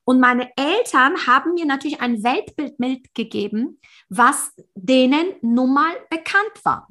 Und 0.05 0.19
meine 0.19 0.51
Eltern 0.57 1.27
haben 1.27 1.55
mir 1.55 1.67
natürlich 1.67 2.01
ein 2.01 2.23
Weltbild 2.25 2.81
mitgegeben, 2.81 3.81
was 4.09 4.53
denen 4.75 5.35
nun 5.41 5.73
mal 5.73 5.95
bekannt 6.11 6.65
war. 6.65 6.89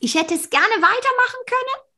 Ich 0.00 0.16
hätte 0.16 0.34
es 0.34 0.50
gerne 0.50 0.64
weitermachen 0.66 1.40
können. 1.46 1.92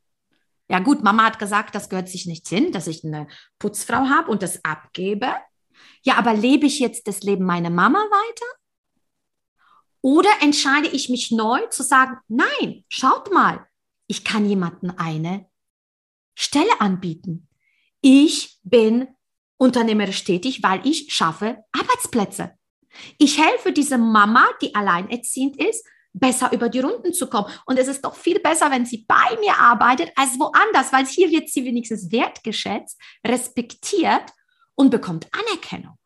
Ja 0.68 0.80
gut, 0.80 1.02
Mama 1.02 1.24
hat 1.24 1.38
gesagt, 1.38 1.74
das 1.74 1.88
gehört 1.88 2.08
sich 2.08 2.26
nicht 2.26 2.46
hin, 2.48 2.72
dass 2.72 2.86
ich 2.86 3.04
eine 3.04 3.26
Putzfrau 3.58 4.08
habe 4.08 4.30
und 4.30 4.42
das 4.42 4.64
abgebe. 4.64 5.34
Ja, 6.02 6.16
aber 6.16 6.34
lebe 6.34 6.66
ich 6.66 6.78
jetzt 6.78 7.06
das 7.08 7.22
Leben 7.22 7.44
meiner 7.44 7.70
Mama 7.70 7.98
weiter? 7.98 8.46
Oder 10.02 10.30
entscheide 10.42 10.88
ich 10.88 11.08
mich 11.08 11.30
neu 11.30 11.66
zu 11.68 11.82
sagen, 11.82 12.18
nein, 12.28 12.84
schaut 12.88 13.32
mal, 13.32 13.66
ich 14.06 14.24
kann 14.24 14.48
jemanden 14.48 14.90
eine 14.90 15.46
Stelle 16.34 16.80
anbieten. 16.80 17.48
Ich 18.00 18.58
bin 18.62 19.08
unternehmerisch 19.56 20.24
tätig, 20.24 20.62
weil 20.62 20.86
ich 20.86 21.12
schaffe 21.12 21.64
Arbeitsplätze. 21.72 22.52
Ich 23.18 23.38
helfe 23.38 23.72
dieser 23.72 23.98
Mama, 23.98 24.46
die 24.60 24.74
alleinerziehend 24.74 25.56
ist, 25.56 25.84
besser 26.12 26.52
über 26.52 26.68
die 26.68 26.80
Runden 26.80 27.12
zu 27.12 27.28
kommen. 27.28 27.52
Und 27.66 27.78
es 27.78 27.88
ist 27.88 28.04
doch 28.04 28.14
viel 28.14 28.38
besser, 28.38 28.70
wenn 28.70 28.86
sie 28.86 29.04
bei 29.08 29.38
mir 29.40 29.58
arbeitet, 29.58 30.12
als 30.16 30.38
woanders, 30.38 30.92
weil 30.92 31.06
hier 31.06 31.30
wird 31.30 31.48
sie 31.48 31.64
wenigstens 31.64 32.10
wertgeschätzt, 32.12 33.00
respektiert 33.26 34.32
und 34.74 34.90
bekommt 34.90 35.28
Anerkennung. 35.32 35.98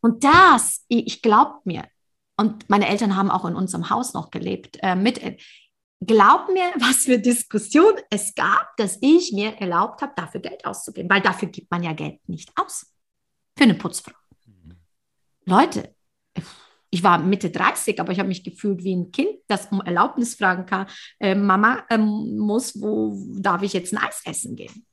Und 0.00 0.24
das, 0.24 0.84
ich 0.88 1.22
glaube 1.22 1.60
mir, 1.64 1.84
und 2.36 2.68
meine 2.70 2.88
Eltern 2.88 3.16
haben 3.16 3.30
auch 3.30 3.44
in 3.46 3.56
unserem 3.56 3.90
Haus 3.90 4.14
noch 4.14 4.30
gelebt, 4.30 4.78
äh, 4.82 4.94
mit, 4.94 5.20
glaub 6.00 6.48
mir, 6.48 6.72
was 6.78 7.04
für 7.04 7.18
Diskussionen 7.18 7.98
es 8.10 8.34
gab, 8.34 8.76
dass 8.76 8.98
ich 9.00 9.32
mir 9.32 9.54
erlaubt 9.54 10.02
habe, 10.02 10.12
dafür 10.16 10.40
Geld 10.40 10.64
auszugeben, 10.64 11.10
weil 11.10 11.20
dafür 11.20 11.48
gibt 11.48 11.70
man 11.70 11.82
ja 11.82 11.92
Geld 11.92 12.26
nicht 12.28 12.50
aus. 12.56 12.86
Für 13.56 13.64
eine 13.64 13.74
Putzfrau. 13.74 14.14
Mhm. 14.46 14.76
Leute, 15.44 15.94
ich 16.90 17.02
war 17.02 17.18
Mitte 17.18 17.50
30, 17.50 18.00
aber 18.00 18.12
ich 18.12 18.18
habe 18.18 18.28
mich 18.28 18.44
gefühlt 18.44 18.82
wie 18.82 18.94
ein 18.94 19.10
Kind, 19.12 19.30
das 19.46 19.66
um 19.66 19.80
Erlaubnis 19.80 20.34
fragen 20.34 20.64
kann, 20.64 20.86
äh, 21.20 21.34
Mama 21.34 21.84
ähm, 21.90 22.38
muss, 22.38 22.80
wo 22.80 23.14
darf 23.38 23.62
ich 23.62 23.72
jetzt 23.72 23.92
ein 23.92 23.98
Eis 23.98 24.22
essen 24.24 24.56
gehen? 24.56 24.86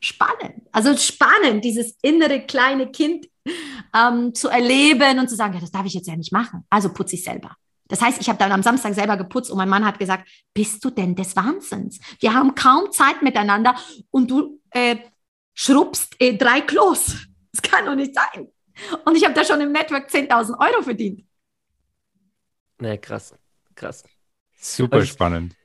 Spannend. 0.00 0.66
Also 0.72 0.96
spannend, 0.96 1.64
dieses 1.64 1.96
innere 2.02 2.40
kleine 2.46 2.90
Kind 2.90 3.26
ähm, 3.94 4.34
zu 4.34 4.48
erleben 4.48 5.18
und 5.18 5.28
zu 5.28 5.36
sagen, 5.36 5.54
ja, 5.54 5.60
das 5.60 5.70
darf 5.70 5.86
ich 5.86 5.94
jetzt 5.94 6.08
ja 6.08 6.16
nicht 6.16 6.32
machen. 6.32 6.64
Also 6.70 6.92
putze 6.92 7.16
ich 7.16 7.22
selber. 7.22 7.54
Das 7.90 8.00
heißt, 8.00 8.20
ich 8.20 8.28
habe 8.28 8.38
dann 8.38 8.52
am 8.52 8.62
Samstag 8.62 8.94
selber 8.94 9.16
geputzt 9.16 9.50
und 9.50 9.58
mein 9.58 9.68
Mann 9.68 9.84
hat 9.84 9.98
gesagt, 9.98 10.28
bist 10.54 10.82
du 10.84 10.90
denn 10.90 11.14
des 11.16 11.36
Wahnsinns? 11.36 11.98
Wir 12.20 12.32
haben 12.32 12.54
kaum 12.54 12.90
Zeit 12.92 13.20
miteinander 13.22 13.74
und 14.10 14.30
du 14.30 14.60
äh, 14.70 14.96
schrubbst 15.54 16.14
äh, 16.20 16.36
drei 16.36 16.62
Klos. 16.62 17.16
Das 17.52 17.62
kann 17.62 17.84
doch 17.84 17.96
nicht 17.96 18.14
sein. 18.14 18.46
Und 19.04 19.16
ich 19.16 19.24
habe 19.24 19.34
da 19.34 19.44
schon 19.44 19.60
im 19.60 19.72
Network 19.72 20.08
10.000 20.08 20.56
Euro 20.60 20.82
verdient. 20.84 21.26
Na, 22.78 22.96
krass, 22.96 23.34
krass. 23.74 24.04
Super 24.56 24.98
also, 24.98 25.08
spannend. 25.08 25.56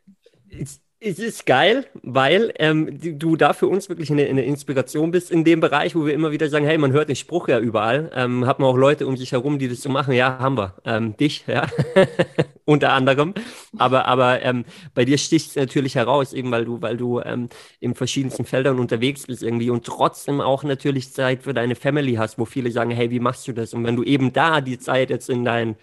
Ich, 0.50 0.80
es 1.06 1.20
ist 1.20 1.46
geil, 1.46 1.86
weil 2.02 2.52
ähm, 2.58 3.20
du 3.20 3.36
da 3.36 3.54
für 3.54 3.68
uns 3.68 3.90
wirklich 3.90 4.12
eine, 4.12 4.26
eine, 4.26 4.44
Inspiration 4.44 5.12
bist 5.12 5.30
in 5.30 5.44
dem 5.44 5.60
Bereich, 5.60 5.96
wo 5.96 6.06
wir 6.06 6.14
immer 6.16 6.32
wieder 6.32 6.50
sagen, 6.50 6.66
hey, 6.66 6.80
man 6.80 6.94
hört 6.94 7.10
den 7.10 7.16
Spruch 7.16 7.48
ja 7.48 7.60
überall. 7.60 8.10
Ähm, 8.16 8.48
hat 8.48 8.58
man 8.58 8.68
auch 8.68 8.76
Leute 8.76 9.06
um 9.06 9.16
sich 9.16 9.32
herum, 9.32 9.60
die 9.60 9.70
das 9.70 9.82
so 9.82 9.90
machen. 9.90 10.16
Ja, 10.16 10.40
haben 10.40 10.58
wir. 10.58 10.74
Ähm, 10.84 11.16
dich, 11.16 11.46
ja, 11.46 11.68
unter 12.66 12.94
anderem. 12.94 13.36
Aber, 13.78 14.06
aber 14.06 14.42
ähm, 14.42 14.66
bei 14.96 15.06
dir 15.06 15.20
sticht 15.20 15.50
es 15.50 15.56
natürlich 15.56 15.94
heraus, 15.94 16.34
eben 16.34 16.50
weil 16.50 16.66
du, 16.66 16.82
weil 16.82 16.98
du 16.98 17.20
ähm, 17.20 17.50
in 17.80 17.94
verschiedensten 17.94 18.46
Feldern 18.46 18.80
unterwegs 18.80 19.28
bist 19.28 19.44
irgendwie 19.44 19.70
und 19.70 19.86
trotzdem 19.86 20.42
auch 20.42 20.64
natürlich 20.64 21.14
Zeit 21.14 21.44
für 21.44 21.54
deine 21.54 21.76
Family 21.76 22.16
hast, 22.16 22.40
wo 22.40 22.46
viele 22.46 22.72
sagen, 22.72 22.90
hey, 22.90 23.12
wie 23.12 23.20
machst 23.20 23.48
du 23.48 23.54
das? 23.54 23.76
Und 23.76 23.86
wenn 23.86 23.96
du 23.96 24.04
eben 24.04 24.34
da 24.34 24.60
die 24.60 24.80
Zeit 24.80 25.12
jetzt 25.12 25.30
in 25.30 25.46
dein 25.46 25.76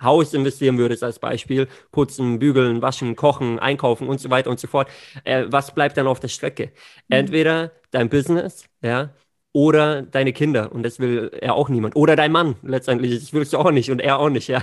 Haus 0.00 0.34
investieren 0.34 0.78
würdest 0.78 1.02
als 1.02 1.18
Beispiel, 1.18 1.68
putzen, 1.90 2.38
bügeln, 2.38 2.82
waschen, 2.82 3.16
kochen, 3.16 3.58
einkaufen 3.58 4.08
und 4.08 4.20
so 4.20 4.30
weiter 4.30 4.50
und 4.50 4.60
so 4.60 4.68
fort, 4.68 4.88
äh, 5.24 5.46
was 5.48 5.74
bleibt 5.74 5.96
dann 5.96 6.06
auf 6.06 6.20
der 6.20 6.28
Strecke? 6.28 6.66
Mhm. 7.08 7.16
Entweder 7.16 7.72
dein 7.90 8.08
Business, 8.08 8.66
ja, 8.82 9.14
oder 9.52 10.02
deine 10.02 10.34
Kinder 10.34 10.70
und 10.72 10.82
das 10.82 10.98
will 10.98 11.30
er 11.40 11.54
auch 11.54 11.70
niemand. 11.70 11.96
Oder 11.96 12.14
dein 12.14 12.30
Mann 12.30 12.56
letztendlich, 12.62 13.18
das 13.18 13.32
willst 13.32 13.54
du 13.54 13.58
auch 13.58 13.70
nicht 13.70 13.90
und 13.90 14.00
er 14.00 14.18
auch 14.18 14.28
nicht, 14.28 14.48
ja. 14.48 14.62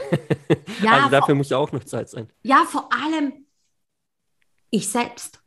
ja 0.83 0.91
also 0.91 1.09
dafür 1.09 1.33
muss 1.33 1.49
ja 1.49 1.57
auch 1.57 1.71
noch 1.71 1.83
Zeit 1.83 2.09
sein. 2.09 2.29
Ja, 2.43 2.63
vor 2.65 2.89
allem 2.93 3.47
ich 4.69 4.87
selbst. 4.87 5.41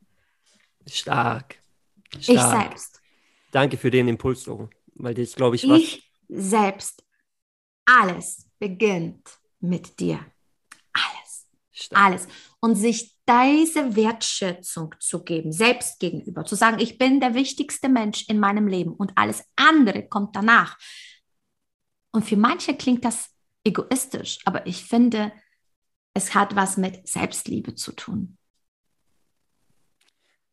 Stark. 0.88 1.60
Stark. 2.18 2.28
Ich 2.28 2.40
selbst. 2.40 3.00
Danke 3.52 3.76
für 3.76 3.90
den 3.90 4.08
Impuls, 4.08 4.48
weil 4.94 5.14
das 5.14 5.34
glaube 5.34 5.56
ich 5.56 5.68
was. 5.68 5.78
Ich 5.78 6.12
selbst. 6.28 7.04
Alles 7.84 8.48
beginnt 8.58 9.38
mit 9.68 10.00
dir. 10.00 10.18
Alles. 10.92 11.46
Stimmt. 11.72 12.00
Alles. 12.00 12.28
Und 12.60 12.76
sich 12.76 13.16
diese 13.28 13.96
Wertschätzung 13.96 14.94
zu 15.00 15.24
geben, 15.24 15.52
selbst 15.52 15.98
gegenüber, 15.98 16.44
zu 16.44 16.54
sagen, 16.54 16.78
ich 16.78 16.96
bin 16.96 17.20
der 17.20 17.34
wichtigste 17.34 17.88
Mensch 17.88 18.28
in 18.28 18.38
meinem 18.38 18.68
Leben 18.68 18.92
und 18.92 19.12
alles 19.16 19.44
andere 19.56 20.06
kommt 20.08 20.36
danach. 20.36 20.78
Und 22.12 22.24
für 22.24 22.36
manche 22.36 22.76
klingt 22.76 23.04
das 23.04 23.30
egoistisch, 23.64 24.38
aber 24.44 24.66
ich 24.66 24.84
finde, 24.84 25.32
es 26.14 26.34
hat 26.34 26.56
was 26.56 26.76
mit 26.76 27.06
Selbstliebe 27.06 27.74
zu 27.74 27.92
tun. 27.92 28.38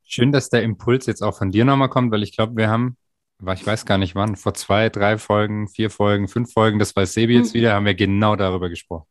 Schön, 0.04 0.32
dass 0.32 0.50
der 0.50 0.64
Impuls 0.64 1.06
jetzt 1.06 1.22
auch 1.22 1.38
von 1.38 1.52
dir 1.52 1.64
nochmal 1.64 1.90
kommt, 1.90 2.12
weil 2.12 2.24
ich 2.24 2.36
glaube, 2.36 2.56
wir 2.58 2.70
haben 2.70 2.98
ich 3.40 3.66
weiß 3.66 3.86
gar 3.86 3.98
nicht 3.98 4.16
wann, 4.16 4.36
vor 4.36 4.54
zwei, 4.54 4.90
drei 4.90 5.18
Folgen, 5.18 5.68
vier 5.68 5.90
Folgen, 5.90 6.28
fünf 6.28 6.54
Folgen, 6.54 6.80
das 6.80 6.96
weiß 6.96 7.14
Sebi 7.14 7.36
jetzt 7.36 7.54
mhm. 7.54 7.60
wieder, 7.60 7.74
haben 7.74 7.86
wir 7.86 7.96
genau 7.96 8.36
darüber 8.36 8.70
gesprochen. 8.70 9.08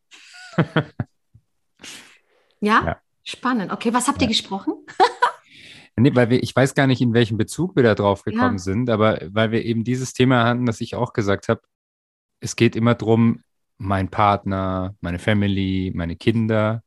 ja? 2.59 2.83
ja? 2.85 2.97
Spannend. 3.23 3.71
Okay, 3.71 3.93
was 3.93 4.07
habt 4.07 4.21
ihr 4.21 4.27
gesprochen? 4.27 4.73
nee, 5.95 6.13
weil 6.15 6.29
wir, 6.29 6.43
ich 6.43 6.55
weiß 6.55 6.73
gar 6.73 6.87
nicht, 6.87 7.01
in 7.01 7.13
welchem 7.13 7.37
Bezug 7.37 7.75
wir 7.75 7.83
da 7.83 7.95
drauf 7.95 8.23
gekommen 8.23 8.57
ja. 8.57 8.63
sind, 8.63 8.89
aber 8.89 9.19
weil 9.29 9.51
wir 9.51 9.63
eben 9.63 9.83
dieses 9.83 10.13
Thema 10.13 10.45
hatten, 10.45 10.65
dass 10.65 10.81
ich 10.81 10.95
auch 10.95 11.13
gesagt 11.13 11.47
habe, 11.47 11.61
es 12.39 12.55
geht 12.55 12.75
immer 12.75 12.95
darum, 12.95 13.43
mein 13.77 14.09
Partner, 14.09 14.95
meine 15.01 15.19
Family, 15.19 15.91
meine 15.95 16.15
Kinder. 16.15 16.83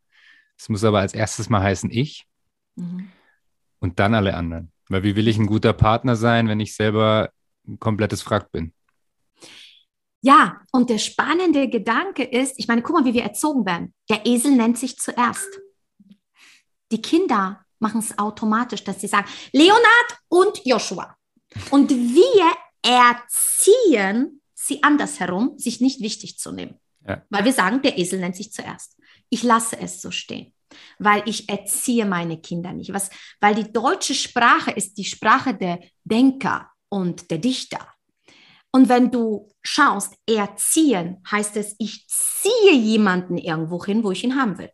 Es 0.58 0.68
muss 0.68 0.84
aber 0.84 1.00
als 1.00 1.14
erstes 1.14 1.48
mal 1.48 1.62
heißen 1.62 1.90
ich 1.90 2.26
mhm. 2.76 3.10
und 3.78 3.98
dann 3.98 4.14
alle 4.14 4.34
anderen. 4.34 4.72
Weil 4.88 5.02
wie 5.02 5.16
will 5.16 5.28
ich 5.28 5.38
ein 5.38 5.46
guter 5.46 5.72
Partner 5.72 6.16
sein, 6.16 6.48
wenn 6.48 6.60
ich 6.60 6.74
selber 6.74 7.30
ein 7.66 7.78
komplettes 7.78 8.28
Wrack 8.28 8.52
bin? 8.52 8.72
Ja, 10.22 10.60
und 10.72 10.90
der 10.90 10.98
spannende 10.98 11.68
Gedanke 11.68 12.24
ist, 12.24 12.54
ich 12.58 12.68
meine, 12.68 12.82
guck 12.82 12.96
mal, 12.96 13.04
wie 13.04 13.14
wir 13.14 13.22
erzogen 13.22 13.66
werden. 13.66 13.94
Der 14.08 14.26
Esel 14.26 14.52
nennt 14.52 14.78
sich 14.78 14.98
zuerst. 14.98 15.48
Die 16.90 17.02
Kinder 17.02 17.64
machen 17.78 18.00
es 18.00 18.18
automatisch, 18.18 18.82
dass 18.82 19.00
sie 19.00 19.06
sagen, 19.06 19.28
Leonard 19.52 20.18
und 20.28 20.60
Joshua. 20.64 21.16
Und 21.70 21.90
wir 21.90 22.52
erziehen 22.82 24.40
sie 24.54 24.82
andersherum, 24.82 25.58
sich 25.58 25.80
nicht 25.80 26.00
wichtig 26.00 26.38
zu 26.38 26.52
nehmen. 26.52 26.80
Ja. 27.06 27.22
Weil 27.30 27.44
wir 27.44 27.52
sagen, 27.52 27.82
der 27.82 27.98
Esel 27.98 28.18
nennt 28.18 28.36
sich 28.36 28.52
zuerst. 28.52 28.96
Ich 29.30 29.42
lasse 29.42 29.78
es 29.78 30.00
so 30.00 30.10
stehen 30.10 30.55
weil 30.98 31.22
ich 31.26 31.48
erziehe 31.48 32.06
meine 32.06 32.40
Kinder 32.40 32.72
nicht. 32.72 32.92
Was, 32.92 33.10
weil 33.40 33.54
die 33.54 33.72
deutsche 33.72 34.14
Sprache 34.14 34.70
ist 34.70 34.98
die 34.98 35.04
Sprache 35.04 35.54
der 35.54 35.80
Denker 36.04 36.70
und 36.88 37.30
der 37.30 37.38
Dichter. 37.38 37.86
Und 38.72 38.88
wenn 38.88 39.10
du 39.10 39.48
schaust, 39.62 40.14
erziehen, 40.28 41.22
heißt 41.30 41.56
es, 41.56 41.74
ich 41.78 42.06
ziehe 42.08 42.74
jemanden 42.74 43.38
irgendwo 43.38 43.82
hin, 43.84 44.04
wo 44.04 44.10
ich 44.10 44.22
ihn 44.22 44.38
haben 44.38 44.58
will. 44.58 44.70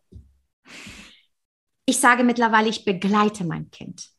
Ich 1.85 1.99
sage 1.99 2.23
mittlerweile, 2.23 2.69
ich 2.69 2.85
begleite 2.85 3.45
mein 3.45 3.69
Kind. 3.71 4.09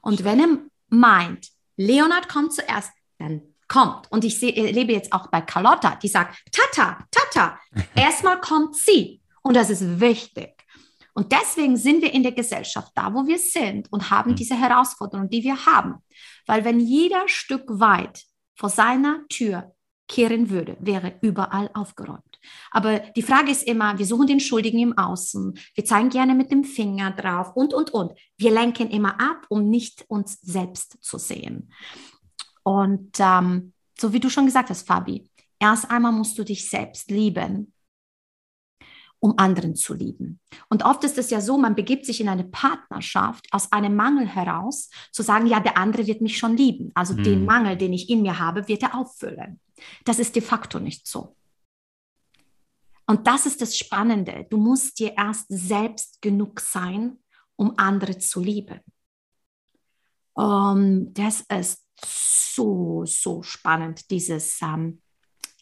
Und 0.00 0.24
wenn 0.24 0.40
er 0.40 0.58
meint, 0.88 1.50
Leonard 1.76 2.28
kommt 2.28 2.52
zuerst, 2.52 2.92
dann 3.18 3.42
kommt. 3.68 4.10
Und 4.10 4.24
ich 4.24 4.40
lebe 4.40 4.92
jetzt 4.92 5.12
auch 5.12 5.28
bei 5.28 5.40
Carlotta, 5.40 5.96
die 5.96 6.08
sagt, 6.08 6.36
Tata, 6.52 7.06
Tata, 7.10 7.58
erstmal 7.94 8.40
kommt 8.40 8.76
sie. 8.76 9.21
Und 9.42 9.56
das 9.56 9.70
ist 9.70 10.00
wichtig. 10.00 10.54
Und 11.14 11.30
deswegen 11.32 11.76
sind 11.76 12.02
wir 12.02 12.12
in 12.12 12.22
der 12.22 12.32
Gesellschaft 12.32 12.92
da, 12.94 13.12
wo 13.12 13.26
wir 13.26 13.38
sind 13.38 13.92
und 13.92 14.10
haben 14.10 14.32
mhm. 14.32 14.36
diese 14.36 14.58
Herausforderungen, 14.58 15.28
die 15.28 15.42
wir 15.42 15.66
haben. 15.66 15.96
Weil 16.46 16.64
wenn 16.64 16.80
jeder 16.80 17.28
Stück 17.28 17.64
weit 17.68 18.22
vor 18.54 18.70
seiner 18.70 19.26
Tür 19.28 19.74
kehren 20.08 20.50
würde, 20.50 20.76
wäre 20.80 21.18
überall 21.20 21.70
aufgeräumt. 21.74 22.22
Aber 22.70 22.98
die 22.98 23.22
Frage 23.22 23.50
ist 23.50 23.62
immer, 23.62 23.98
wir 23.98 24.06
suchen 24.06 24.26
den 24.26 24.40
Schuldigen 24.40 24.78
im 24.80 24.98
Außen, 24.98 25.58
wir 25.74 25.84
zeigen 25.84 26.10
gerne 26.10 26.34
mit 26.34 26.50
dem 26.50 26.64
Finger 26.64 27.12
drauf 27.12 27.54
und, 27.54 27.72
und, 27.72 27.90
und. 27.90 28.12
Wir 28.36 28.50
lenken 28.50 28.90
immer 28.90 29.20
ab, 29.20 29.46
um 29.48 29.68
nicht 29.68 30.04
uns 30.08 30.40
selbst 30.40 30.98
zu 31.00 31.18
sehen. 31.18 31.72
Und 32.62 33.18
ähm, 33.18 33.72
so 33.98 34.12
wie 34.12 34.20
du 34.20 34.28
schon 34.28 34.46
gesagt 34.46 34.70
hast, 34.70 34.86
Fabi, 34.86 35.30
erst 35.58 35.90
einmal 35.90 36.12
musst 36.12 36.38
du 36.38 36.44
dich 36.44 36.68
selbst 36.68 37.10
lieben 37.10 37.72
um 39.22 39.34
anderen 39.38 39.76
zu 39.76 39.94
lieben. 39.94 40.40
Und 40.68 40.84
oft 40.84 41.04
ist 41.04 41.16
es 41.16 41.30
ja 41.30 41.40
so, 41.40 41.56
man 41.56 41.76
begibt 41.76 42.06
sich 42.06 42.20
in 42.20 42.28
eine 42.28 42.42
Partnerschaft 42.42 43.46
aus 43.52 43.70
einem 43.70 43.94
Mangel 43.94 44.26
heraus, 44.26 44.90
zu 45.12 45.22
sagen, 45.22 45.46
ja, 45.46 45.60
der 45.60 45.78
andere 45.78 46.08
wird 46.08 46.20
mich 46.20 46.36
schon 46.36 46.56
lieben. 46.56 46.90
Also 46.94 47.14
mhm. 47.14 47.22
den 47.22 47.44
Mangel, 47.44 47.76
den 47.76 47.92
ich 47.92 48.10
in 48.10 48.22
mir 48.22 48.40
habe, 48.40 48.66
wird 48.66 48.82
er 48.82 48.96
auffüllen. 48.96 49.60
Das 50.04 50.18
ist 50.18 50.34
de 50.34 50.42
facto 50.42 50.80
nicht 50.80 51.06
so. 51.06 51.36
Und 53.06 53.28
das 53.28 53.46
ist 53.46 53.60
das 53.62 53.76
Spannende. 53.76 54.46
Du 54.50 54.56
musst 54.56 54.98
dir 54.98 55.14
erst 55.16 55.46
selbst 55.48 56.20
genug 56.20 56.58
sein, 56.58 57.18
um 57.54 57.74
andere 57.76 58.18
zu 58.18 58.40
lieben. 58.40 58.80
Um, 60.34 61.14
das 61.14 61.42
ist 61.42 61.86
so, 62.04 63.04
so 63.06 63.42
spannend, 63.44 64.10
dieses, 64.10 64.60
um, 64.62 65.00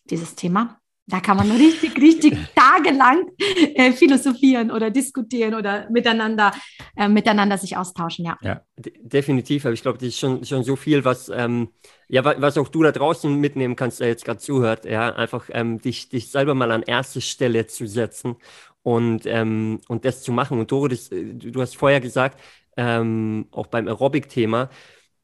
dieses 0.08 0.34
Thema. 0.34 0.79
Da 1.10 1.20
kann 1.20 1.36
man 1.36 1.50
richtig, 1.50 1.96
richtig 2.00 2.38
tagelang 2.54 3.26
äh, 3.74 3.92
philosophieren 3.92 4.70
oder 4.70 4.90
diskutieren 4.90 5.54
oder 5.54 5.88
miteinander, 5.90 6.52
äh, 6.96 7.08
miteinander 7.08 7.58
sich 7.58 7.76
austauschen, 7.76 8.24
ja. 8.24 8.38
Ja, 8.42 8.62
definitiv. 8.76 9.64
Aber 9.64 9.74
ich 9.74 9.82
glaube, 9.82 9.98
das 9.98 10.08
ist 10.08 10.18
schon, 10.18 10.44
schon 10.44 10.64
so 10.64 10.76
viel, 10.76 11.04
was, 11.04 11.28
ähm, 11.28 11.68
ja, 12.08 12.24
was 12.24 12.56
auch 12.58 12.68
du 12.68 12.82
da 12.82 12.92
draußen 12.92 13.34
mitnehmen 13.34 13.76
kannst, 13.76 14.00
der 14.00 14.08
jetzt 14.08 14.24
gerade 14.24 14.38
zuhört. 14.38 14.84
Ja, 14.84 15.14
einfach 15.14 15.50
ähm, 15.52 15.80
dich, 15.80 16.08
dich 16.08 16.30
selber 16.30 16.54
mal 16.54 16.70
an 16.70 16.82
erste 16.82 17.20
Stelle 17.20 17.66
zu 17.66 17.86
setzen 17.86 18.36
und, 18.82 19.26
ähm, 19.26 19.80
und 19.88 20.04
das 20.04 20.22
zu 20.22 20.32
machen. 20.32 20.58
Und 20.58 20.70
Doro, 20.72 20.88
das, 20.88 21.10
äh, 21.12 21.34
du 21.34 21.60
hast 21.60 21.76
vorher 21.76 22.00
gesagt, 22.00 22.40
ähm, 22.76 23.46
auch 23.50 23.66
beim 23.66 23.88
Aerobic-Thema, 23.88 24.70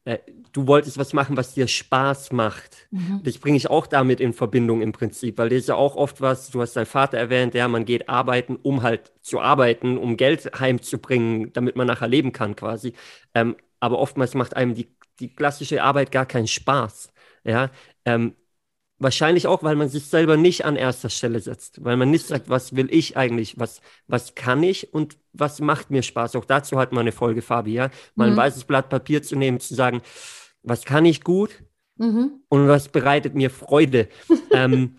äh, 0.06 0.18
du 0.52 0.66
wolltest 0.68 0.98
was 0.98 1.12
machen, 1.12 1.36
was 1.36 1.54
dir 1.54 1.66
Spaß 1.66 2.32
macht. 2.32 2.88
Mhm. 2.92 3.20
Das 3.24 3.38
bringe 3.38 3.56
ich 3.56 3.68
auch 3.68 3.88
damit 3.88 4.20
in 4.20 4.32
Verbindung 4.32 4.80
im 4.80 4.92
Prinzip, 4.92 5.36
weil 5.36 5.48
das 5.48 5.58
ist 5.58 5.68
ja 5.68 5.74
auch 5.74 5.96
oft 5.96 6.20
was, 6.20 6.50
du 6.50 6.60
hast 6.62 6.76
deinen 6.76 6.86
Vater 6.86 7.18
erwähnt, 7.18 7.54
ja, 7.54 7.66
man 7.66 7.84
geht 7.84 8.08
arbeiten, 8.08 8.56
um 8.56 8.82
halt 8.82 9.12
zu 9.20 9.40
arbeiten, 9.40 9.98
um 9.98 10.16
Geld 10.16 10.48
heimzubringen, 10.58 11.52
damit 11.52 11.74
man 11.74 11.88
nachher 11.88 12.06
leben 12.06 12.32
kann 12.32 12.54
quasi. 12.54 12.94
Ähm, 13.34 13.56
aber 13.80 13.98
oftmals 13.98 14.34
macht 14.34 14.56
einem 14.56 14.74
die, 14.74 14.88
die 15.18 15.34
klassische 15.34 15.82
Arbeit 15.82 16.12
gar 16.12 16.24
keinen 16.24 16.46
Spaß. 16.46 17.12
Ja, 17.42 17.70
ähm, 18.04 18.34
Wahrscheinlich 18.98 19.46
auch, 19.46 19.62
weil 19.62 19.76
man 19.76 19.90
sich 19.90 20.06
selber 20.06 20.38
nicht 20.38 20.64
an 20.64 20.74
erster 20.74 21.10
Stelle 21.10 21.40
setzt, 21.40 21.84
weil 21.84 21.98
man 21.98 22.10
nicht 22.10 22.26
sagt, 22.26 22.48
was 22.48 22.74
will 22.76 22.88
ich 22.90 23.16
eigentlich, 23.16 23.58
was, 23.58 23.82
was 24.06 24.34
kann 24.34 24.62
ich 24.62 24.94
und 24.94 25.18
was 25.34 25.60
macht 25.60 25.90
mir 25.90 26.02
Spaß. 26.02 26.34
Auch 26.36 26.46
dazu 26.46 26.78
hat 26.78 26.92
man 26.92 27.02
eine 27.02 27.12
Folge, 27.12 27.42
Fabi, 27.42 27.74
ja. 27.74 27.90
Mal 28.14 28.28
mhm. 28.28 28.32
ein 28.32 28.36
weißes 28.38 28.64
Blatt 28.64 28.88
Papier 28.88 29.22
zu 29.22 29.36
nehmen, 29.36 29.60
zu 29.60 29.74
sagen, 29.74 30.00
was 30.62 30.84
kann 30.84 31.04
ich 31.04 31.22
gut 31.22 31.62
mhm. 31.96 32.40
und 32.48 32.68
was 32.68 32.88
bereitet 32.88 33.34
mir 33.34 33.50
Freude. 33.50 34.08
ähm, 34.52 34.96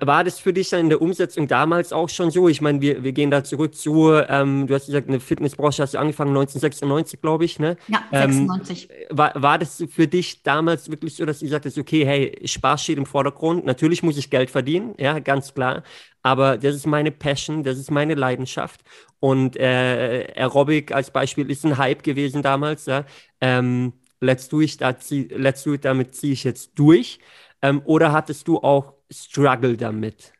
war 0.00 0.24
das 0.24 0.38
für 0.38 0.52
dich 0.52 0.70
dann 0.70 0.80
in 0.80 0.88
der 0.88 1.02
Umsetzung 1.02 1.48
damals 1.48 1.92
auch 1.92 2.08
schon 2.08 2.30
so? 2.30 2.48
Ich 2.48 2.60
meine, 2.60 2.80
wir, 2.80 3.02
wir 3.04 3.12
gehen 3.12 3.30
da 3.30 3.44
zurück 3.44 3.74
zu, 3.74 4.12
ähm, 4.28 4.66
du 4.66 4.74
hast 4.74 4.86
gesagt, 4.86 5.08
eine 5.08 5.20
Fitnessbranche 5.20 5.82
hast 5.82 5.94
du 5.94 5.98
angefangen 5.98 6.30
1996, 6.30 7.20
glaube 7.20 7.44
ich, 7.44 7.58
ne? 7.58 7.76
Ja, 7.88 8.02
96. 8.10 8.88
Ähm, 8.90 9.16
war, 9.16 9.32
war 9.34 9.58
das 9.58 9.84
für 9.90 10.06
dich 10.06 10.42
damals 10.42 10.90
wirklich 10.90 11.14
so, 11.14 11.24
dass 11.24 11.40
du 11.40 11.46
sagtest, 11.46 11.78
okay, 11.78 12.04
hey, 12.04 12.38
Spaß 12.44 12.82
steht 12.82 12.98
im 12.98 13.06
Vordergrund, 13.06 13.64
natürlich 13.64 14.02
muss 14.02 14.18
ich 14.18 14.30
Geld 14.30 14.50
verdienen, 14.50 14.94
ja, 14.98 15.18
ganz 15.18 15.54
klar, 15.54 15.82
aber 16.22 16.56
das 16.56 16.74
ist 16.74 16.86
meine 16.86 17.10
Passion, 17.10 17.62
das 17.62 17.78
ist 17.78 17.90
meine 17.90 18.14
Leidenschaft 18.14 18.82
und 19.20 19.56
äh, 19.56 20.32
Aerobic 20.36 20.92
als 20.92 21.10
Beispiel 21.10 21.50
ist 21.50 21.64
ein 21.64 21.78
Hype 21.78 22.02
gewesen 22.02 22.42
damals, 22.42 22.86
ja? 22.86 23.04
Ähm, 23.40 23.92
let's 24.20 24.48
do 24.48 24.60
it, 24.60 24.78
let's 24.80 25.62
do 25.62 25.74
it, 25.74 25.84
damit 25.84 26.14
ziehe 26.14 26.32
ich 26.32 26.44
jetzt 26.44 26.72
durch. 26.74 27.18
Ähm, 27.62 27.82
oder 27.84 28.12
hattest 28.12 28.48
du 28.48 28.58
auch 28.58 28.95
Struggle 29.10 29.76
damit? 29.76 30.32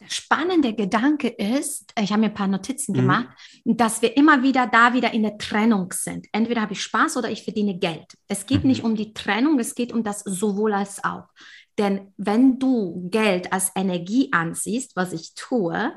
Der 0.00 0.08
spannende 0.08 0.74
Gedanke 0.74 1.28
ist, 1.28 1.92
ich 2.00 2.10
habe 2.10 2.20
mir 2.20 2.26
ein 2.28 2.34
paar 2.34 2.48
Notizen 2.48 2.92
mhm. 2.92 2.96
gemacht, 2.96 3.28
dass 3.64 4.02
wir 4.02 4.16
immer 4.16 4.42
wieder 4.42 4.66
da 4.66 4.94
wieder 4.94 5.12
in 5.12 5.22
der 5.22 5.38
Trennung 5.38 5.92
sind. 5.92 6.26
Entweder 6.32 6.62
habe 6.62 6.72
ich 6.72 6.82
Spaß 6.82 7.16
oder 7.16 7.30
ich 7.30 7.44
verdiene 7.44 7.78
Geld. 7.78 8.16
Es 8.28 8.46
geht 8.46 8.62
mhm. 8.62 8.70
nicht 8.70 8.84
um 8.84 8.96
die 8.96 9.12
Trennung, 9.12 9.58
es 9.58 9.74
geht 9.74 9.92
um 9.92 10.02
das 10.02 10.20
sowohl 10.20 10.72
als 10.72 11.02
auch. 11.04 11.28
Denn 11.78 12.12
wenn 12.16 12.58
du 12.58 13.08
Geld 13.10 13.52
als 13.52 13.72
Energie 13.74 14.28
ansiehst, 14.32 14.96
was 14.96 15.12
ich 15.12 15.34
tue, 15.34 15.92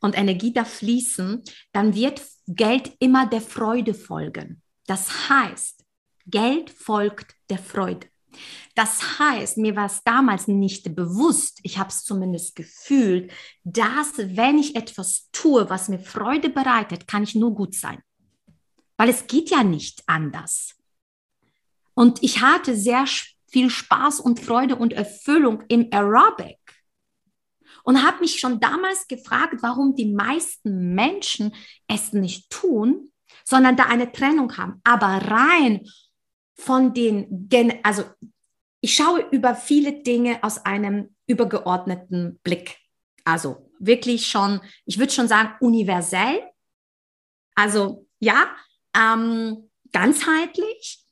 und 0.00 0.16
Energie 0.16 0.52
da 0.52 0.64
fließen, 0.64 1.42
dann 1.72 1.94
wird 1.94 2.22
Geld 2.46 2.92
immer 2.98 3.26
der 3.26 3.40
Freude 3.40 3.94
folgen. 3.94 4.62
Das 4.86 5.28
heißt, 5.28 5.84
Geld 6.26 6.70
folgt 6.70 7.34
der 7.48 7.58
Freude. 7.58 8.06
Das 8.80 9.18
heißt, 9.18 9.58
mir 9.58 9.76
war 9.76 9.84
es 9.84 10.02
damals 10.04 10.48
nicht 10.48 10.96
bewusst, 10.96 11.60
ich 11.64 11.76
habe 11.76 11.90
es 11.90 12.02
zumindest 12.02 12.56
gefühlt, 12.56 13.30
dass 13.62 14.16
wenn 14.16 14.56
ich 14.56 14.74
etwas 14.74 15.28
tue, 15.32 15.68
was 15.68 15.90
mir 15.90 15.98
Freude 15.98 16.48
bereitet, 16.48 17.06
kann 17.06 17.22
ich 17.22 17.34
nur 17.34 17.54
gut 17.54 17.74
sein. 17.74 18.02
Weil 18.96 19.10
es 19.10 19.26
geht 19.26 19.50
ja 19.50 19.62
nicht 19.62 20.02
anders. 20.06 20.76
Und 21.92 22.22
ich 22.22 22.40
hatte 22.40 22.74
sehr 22.74 23.04
viel 23.48 23.68
Spaß 23.68 24.18
und 24.18 24.40
Freude 24.40 24.76
und 24.76 24.94
Erfüllung 24.94 25.62
im 25.68 25.88
Aerobic. 25.92 26.56
Und 27.84 28.02
habe 28.02 28.20
mich 28.20 28.40
schon 28.40 28.60
damals 28.60 29.06
gefragt, 29.06 29.56
warum 29.60 29.94
die 29.94 30.10
meisten 30.10 30.94
Menschen 30.94 31.54
es 31.86 32.14
nicht 32.14 32.48
tun, 32.48 33.12
sondern 33.44 33.76
da 33.76 33.84
eine 33.84 34.10
Trennung 34.10 34.56
haben. 34.56 34.80
Aber 34.84 35.18
rein 35.28 35.86
von 36.54 36.94
den, 36.94 37.46
Gen 37.50 37.74
also 37.82 38.04
ich 38.80 38.94
schaue 38.94 39.26
über 39.30 39.54
viele 39.54 40.02
Dinge 40.02 40.42
aus 40.42 40.64
einem 40.64 41.14
übergeordneten 41.26 42.40
Blick. 42.42 42.78
Also 43.24 43.70
wirklich 43.78 44.26
schon, 44.26 44.60
ich 44.86 44.98
würde 44.98 45.12
schon 45.12 45.28
sagen, 45.28 45.54
universell. 45.60 46.42
Also 47.54 48.06
ja, 48.18 48.54
ähm, 48.96 49.70
ganzheitlich. 49.92 51.04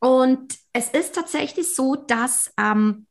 Und 0.00 0.56
es 0.72 0.88
ist 0.88 1.14
tatsächlich 1.14 1.74
so, 1.74 1.94
dass, 1.94 2.52
ähm, 2.56 3.06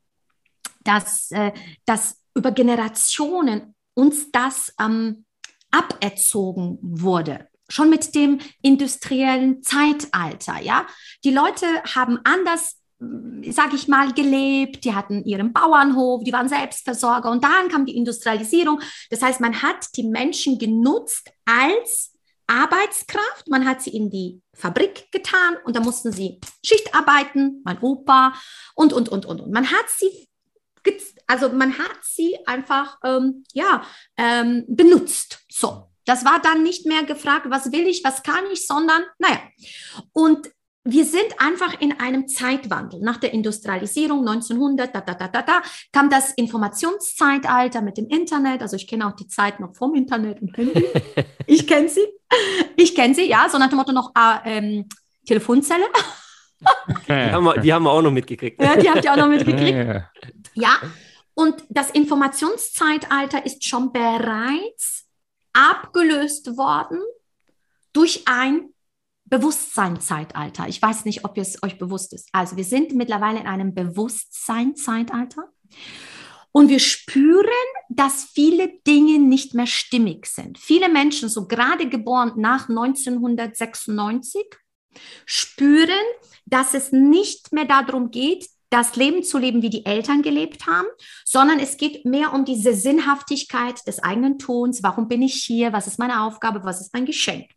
dass, 0.83 1.31
äh, 1.31 1.51
dass 1.85 2.23
über 2.33 2.51
Generationen 2.51 3.75
uns 3.93 4.31
das 4.31 4.73
ähm, 4.79 5.25
aberzogen 5.71 6.79
wurde 6.81 7.47
schon 7.69 7.89
mit 7.89 8.15
dem 8.15 8.39
industriellen 8.61 9.61
Zeitalter, 9.63 10.59
ja. 10.59 10.87
Die 11.23 11.31
Leute 11.31 11.67
haben 11.83 12.19
anders 12.23 12.78
sage 12.99 13.75
ich 13.75 13.87
mal, 13.87 14.11
gelebt, 14.13 14.83
die 14.83 14.93
hatten 14.93 15.23
ihren 15.23 15.53
Bauernhof, 15.53 16.23
die 16.23 16.33
waren 16.33 16.49
Selbstversorger 16.49 17.31
und 17.31 17.43
dann 17.43 17.69
kam 17.69 17.85
die 17.85 17.95
Industrialisierung. 17.95 18.81
Das 19.09 19.21
heißt, 19.21 19.39
man 19.39 19.61
hat 19.61 19.87
die 19.95 20.03
Menschen 20.03 20.59
genutzt 20.59 21.31
als 21.45 22.13
Arbeitskraft, 22.47 23.47
man 23.47 23.65
hat 23.65 23.81
sie 23.81 23.91
in 23.91 24.09
die 24.09 24.41
Fabrik 24.53 25.11
getan 25.11 25.55
und 25.63 25.75
da 25.75 25.81
mussten 25.81 26.11
sie 26.11 26.39
Schicht 26.65 26.93
arbeiten, 26.93 27.61
mein 27.63 27.79
Opa 27.79 28.33
und, 28.75 28.91
und, 28.91 29.07
und, 29.07 29.25
und. 29.25 29.41
und. 29.41 29.51
Man 29.51 29.71
hat 29.71 29.85
sie, 29.95 30.27
also 31.27 31.49
man 31.49 31.77
hat 31.77 31.99
sie 32.01 32.37
einfach, 32.47 32.97
ähm, 33.05 33.43
ja, 33.53 33.83
ähm, 34.17 34.65
benutzt. 34.67 35.39
So, 35.49 35.89
das 36.05 36.25
war 36.25 36.41
dann 36.41 36.63
nicht 36.63 36.85
mehr 36.87 37.03
gefragt, 37.03 37.45
was 37.49 37.71
will 37.71 37.87
ich, 37.87 38.03
was 38.03 38.23
kann 38.23 38.43
ich, 38.51 38.65
sondern 38.65 39.03
naja. 39.19 39.39
Und 40.11 40.49
wir 40.85 41.05
sind 41.05 41.27
einfach 41.37 41.79
in 41.81 41.99
einem 41.99 42.27
Zeitwandel. 42.27 43.01
Nach 43.01 43.17
der 43.17 43.33
Industrialisierung 43.33 44.27
1900, 44.27 44.95
da, 44.95 45.01
da, 45.01 45.13
da, 45.13 45.27
da, 45.27 45.41
da, 45.41 45.61
kam 45.91 46.09
das 46.09 46.31
Informationszeitalter 46.31 47.81
mit 47.81 47.97
dem 47.97 48.07
Internet. 48.07 48.61
Also 48.61 48.75
ich 48.75 48.87
kenne 48.87 49.07
auch 49.07 49.15
die 49.15 49.27
Zeit 49.27 49.59
noch 49.59 49.75
vom 49.75 49.95
Internet 49.95 50.41
und 50.41 50.55
Handy. 50.57 50.85
Ich 51.45 51.65
kenne 51.65 51.89
sie. 51.89 52.05
Ich 52.75 52.93
kenne 52.93 53.15
sie, 53.15 53.27
ja, 53.27 53.47
so 53.49 53.57
nach 53.57 53.69
dem 53.69 53.77
Motto 53.77 53.91
noch 53.91 54.11
äh, 54.15 54.57
ähm, 54.57 54.85
Telefonzelle. 55.25 55.85
Die 57.07 57.13
haben, 57.13 57.43
wir, 57.43 57.57
die 57.57 57.73
haben 57.73 57.83
wir 57.83 57.91
auch 57.91 58.01
noch 58.01 58.11
mitgekriegt. 58.11 58.61
Ja, 58.61 58.75
die 58.75 58.89
habt 58.89 59.03
ihr 59.03 59.11
auch 59.11 59.17
noch 59.17 59.27
mitgekriegt. 59.27 60.03
Ja, 60.53 60.77
und 61.33 61.63
das 61.69 61.89
Informationszeitalter 61.91 63.45
ist 63.45 63.65
schon 63.65 63.91
bereits 63.91 65.07
abgelöst 65.53 66.57
worden 66.57 66.99
durch 67.93 68.23
ein 68.27 68.73
Bewusstseinszeitalter. 69.29 70.67
Ich 70.67 70.81
weiß 70.81 71.05
nicht, 71.05 71.25
ob 71.25 71.37
es 71.37 71.61
euch 71.63 71.77
bewusst 71.77 72.13
ist. 72.13 72.29
Also 72.31 72.57
wir 72.57 72.63
sind 72.63 72.93
mittlerweile 72.93 73.39
in 73.39 73.47
einem 73.47 73.73
Bewusstseinszeitalter 73.73 75.49
und 76.51 76.69
wir 76.69 76.79
spüren, 76.79 77.45
dass 77.89 78.25
viele 78.33 78.71
Dinge 78.87 79.19
nicht 79.19 79.53
mehr 79.53 79.67
stimmig 79.67 80.25
sind. 80.25 80.57
Viele 80.57 80.89
Menschen, 80.89 81.29
so 81.29 81.47
gerade 81.47 81.87
geboren 81.87 82.33
nach 82.37 82.69
1996, 82.69 84.41
spüren, 85.25 85.89
dass 86.45 86.73
es 86.73 86.91
nicht 86.91 87.53
mehr 87.53 87.65
darum 87.65 88.09
geht, 88.09 88.47
das 88.71 88.95
Leben 88.95 89.23
zu 89.23 89.37
leben, 89.37 89.61
wie 89.61 89.69
die 89.69 89.85
Eltern 89.85 90.21
gelebt 90.21 90.67
haben, 90.67 90.87
sondern 91.25 91.59
es 91.59 91.77
geht 91.77 92.05
mehr 92.05 92.33
um 92.33 92.45
diese 92.45 92.73
Sinnhaftigkeit 92.73 93.85
des 93.87 93.99
eigenen 93.99 94.37
Tuns. 94.37 94.83
Warum 94.83 95.07
bin 95.07 95.21
ich 95.21 95.43
hier? 95.43 95.73
Was 95.73 95.87
ist 95.87 95.97
meine 95.97 96.21
Aufgabe? 96.21 96.63
Was 96.63 96.81
ist 96.81 96.93
mein 96.93 97.05
Geschenk? 97.05 97.49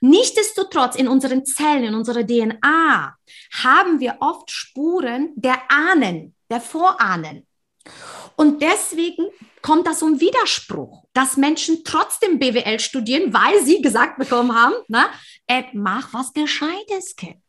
Nichtsdestotrotz 0.00 0.96
in 0.96 1.08
unseren 1.08 1.44
Zellen, 1.44 1.84
in 1.84 1.94
unserer 1.94 2.26
DNA 2.26 3.16
haben 3.52 4.00
wir 4.00 4.16
oft 4.20 4.50
Spuren 4.50 5.32
der 5.36 5.58
Ahnen, 5.70 6.34
der 6.50 6.60
Vorahnen. 6.60 7.46
Und 8.36 8.60
deswegen 8.60 9.28
kommt 9.62 9.86
das 9.86 10.02
ein 10.02 10.20
Widerspruch, 10.20 11.04
dass 11.12 11.36
Menschen 11.36 11.82
trotzdem 11.84 12.38
BWL 12.38 12.78
studieren, 12.78 13.32
weil 13.32 13.62
sie 13.64 13.80
gesagt 13.80 14.18
bekommen 14.18 14.54
haben, 14.54 14.74
na, 14.88 15.08
äh, 15.46 15.64
mach 15.72 16.12
was 16.12 16.32
Gescheites, 16.32 17.16
Kind. 17.16 17.40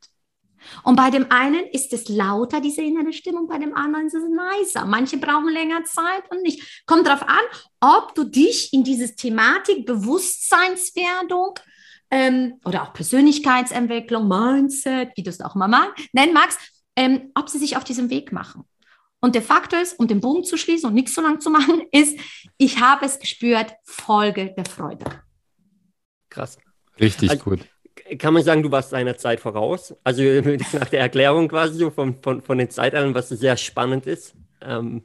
Und 0.84 0.96
bei 0.96 1.10
dem 1.10 1.32
einen 1.32 1.66
ist 1.68 1.94
es 1.94 2.10
lauter, 2.10 2.62
diese 2.62 2.82
innere 2.82 3.14
Stimmung, 3.14 3.48
bei 3.48 3.58
dem 3.58 3.76
anderen 3.76 4.08
ist 4.08 4.16
es 4.16 4.24
leiser. 4.30 4.86
Manche 4.86 5.18
brauchen 5.18 5.50
länger 5.50 5.84
Zeit 5.84 6.30
und 6.30 6.42
nicht. 6.42 6.84
Kommt 6.86 7.08
darauf 7.08 7.24
an, 7.24 7.44
ob 7.80 8.16
du 8.16 8.24
dich 8.24 8.74
in 8.74 8.84
diese 8.84 9.16
Thematik 9.16 9.86
Bewusstseinswerdung 9.86 11.60
ähm, 12.12 12.60
oder 12.64 12.84
auch 12.84 12.94
Persönlichkeitsentwicklung, 12.94 14.28
Mindset, 14.28 15.10
wie 15.16 15.24
du 15.24 15.30
es 15.30 15.42
auch 15.42 15.56
mal 15.56 15.94
nennen 16.14 16.34
magst, 16.34 16.60
ähm, 16.96 17.32
ob 17.36 17.50
sie 17.50 17.60
sich 17.60 17.78
auf 17.78 17.84
diesem 17.84 18.10
Weg 18.10 18.32
machen. 18.32 18.64
Und 19.20 19.36
der 19.36 19.42
Faktor 19.42 19.82
ist, 19.82 20.00
um 20.00 20.08
den 20.08 20.22
Bogen 20.22 20.44
zu 20.44 20.58
schließen 20.58 20.88
und 20.88 20.94
nichts 20.94 21.16
so 21.16 21.22
lang 21.22 21.42
zu 21.42 21.50
machen, 21.50 21.82
ist, 21.92 22.20
ich 22.58 22.80
habe 22.80 23.06
es 23.06 23.20
gespürt, 23.20 23.74
Folge 23.84 24.54
der 24.56 24.66
Freude. 24.66 25.06
Krass. 26.30 26.58
Richtig 27.00 27.30
also, 27.30 27.44
gut. 27.44 27.60
Kann 28.20 28.34
man 28.34 28.44
sagen, 28.44 28.64
du 28.64 28.72
warst 28.72 28.94
deiner 28.94 29.18
Zeit 29.18 29.40
voraus? 29.40 29.96
Also 30.04 30.22
nach 30.74 30.90
der 30.90 31.02
Erklärung 31.02 31.48
quasi 31.48 31.78
so 31.78 31.90
von, 31.90 32.22
von, 32.22 32.42
von 32.42 32.58
den 32.58 32.70
Zeitaltern, 32.70 33.16
was 33.16 33.30
sehr 33.30 33.58
spannend 33.58 34.06
ist. 34.06 34.36
Ähm, 34.62 35.04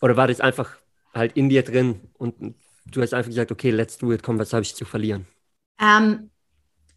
oder 0.00 0.16
war 0.16 0.28
das 0.28 0.40
einfach 0.40 0.76
halt 1.14 1.36
in 1.36 1.48
dir 1.48 1.62
drin 1.62 2.00
und 2.18 2.54
du 2.86 3.02
hast 3.02 3.14
einfach 3.14 3.30
gesagt, 3.30 3.50
okay, 3.50 3.70
let's 3.70 3.98
do 3.98 4.12
it, 4.12 4.22
komm, 4.22 4.38
was 4.38 4.52
habe 4.52 4.62
ich 4.62 4.74
zu 4.74 4.84
verlieren? 4.84 5.26
Ähm, 5.80 6.30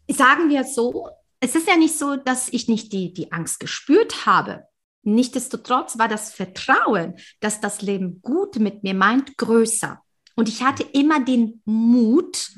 sagen 0.08 0.48
wir 0.48 0.64
so, 0.64 1.08
es 1.40 1.54
ist 1.54 1.66
ja 1.66 1.76
nicht 1.76 1.98
so, 1.98 2.16
dass 2.16 2.48
ich 2.52 2.68
nicht 2.68 2.92
die, 2.92 3.12
die 3.12 3.32
Angst 3.32 3.60
gespürt 3.60 4.26
habe. 4.26 4.64
Nichtsdestotrotz 5.02 5.98
war 5.98 6.08
das 6.08 6.32
Vertrauen, 6.32 7.16
dass 7.40 7.60
das 7.60 7.82
Leben 7.82 8.22
gut 8.22 8.56
mit 8.56 8.84
mir 8.84 8.94
meint, 8.94 9.36
größer. 9.36 10.00
Und 10.36 10.48
ich 10.48 10.62
hatte 10.62 10.84
immer 10.84 11.24
den 11.24 11.60
Mut 11.64 12.52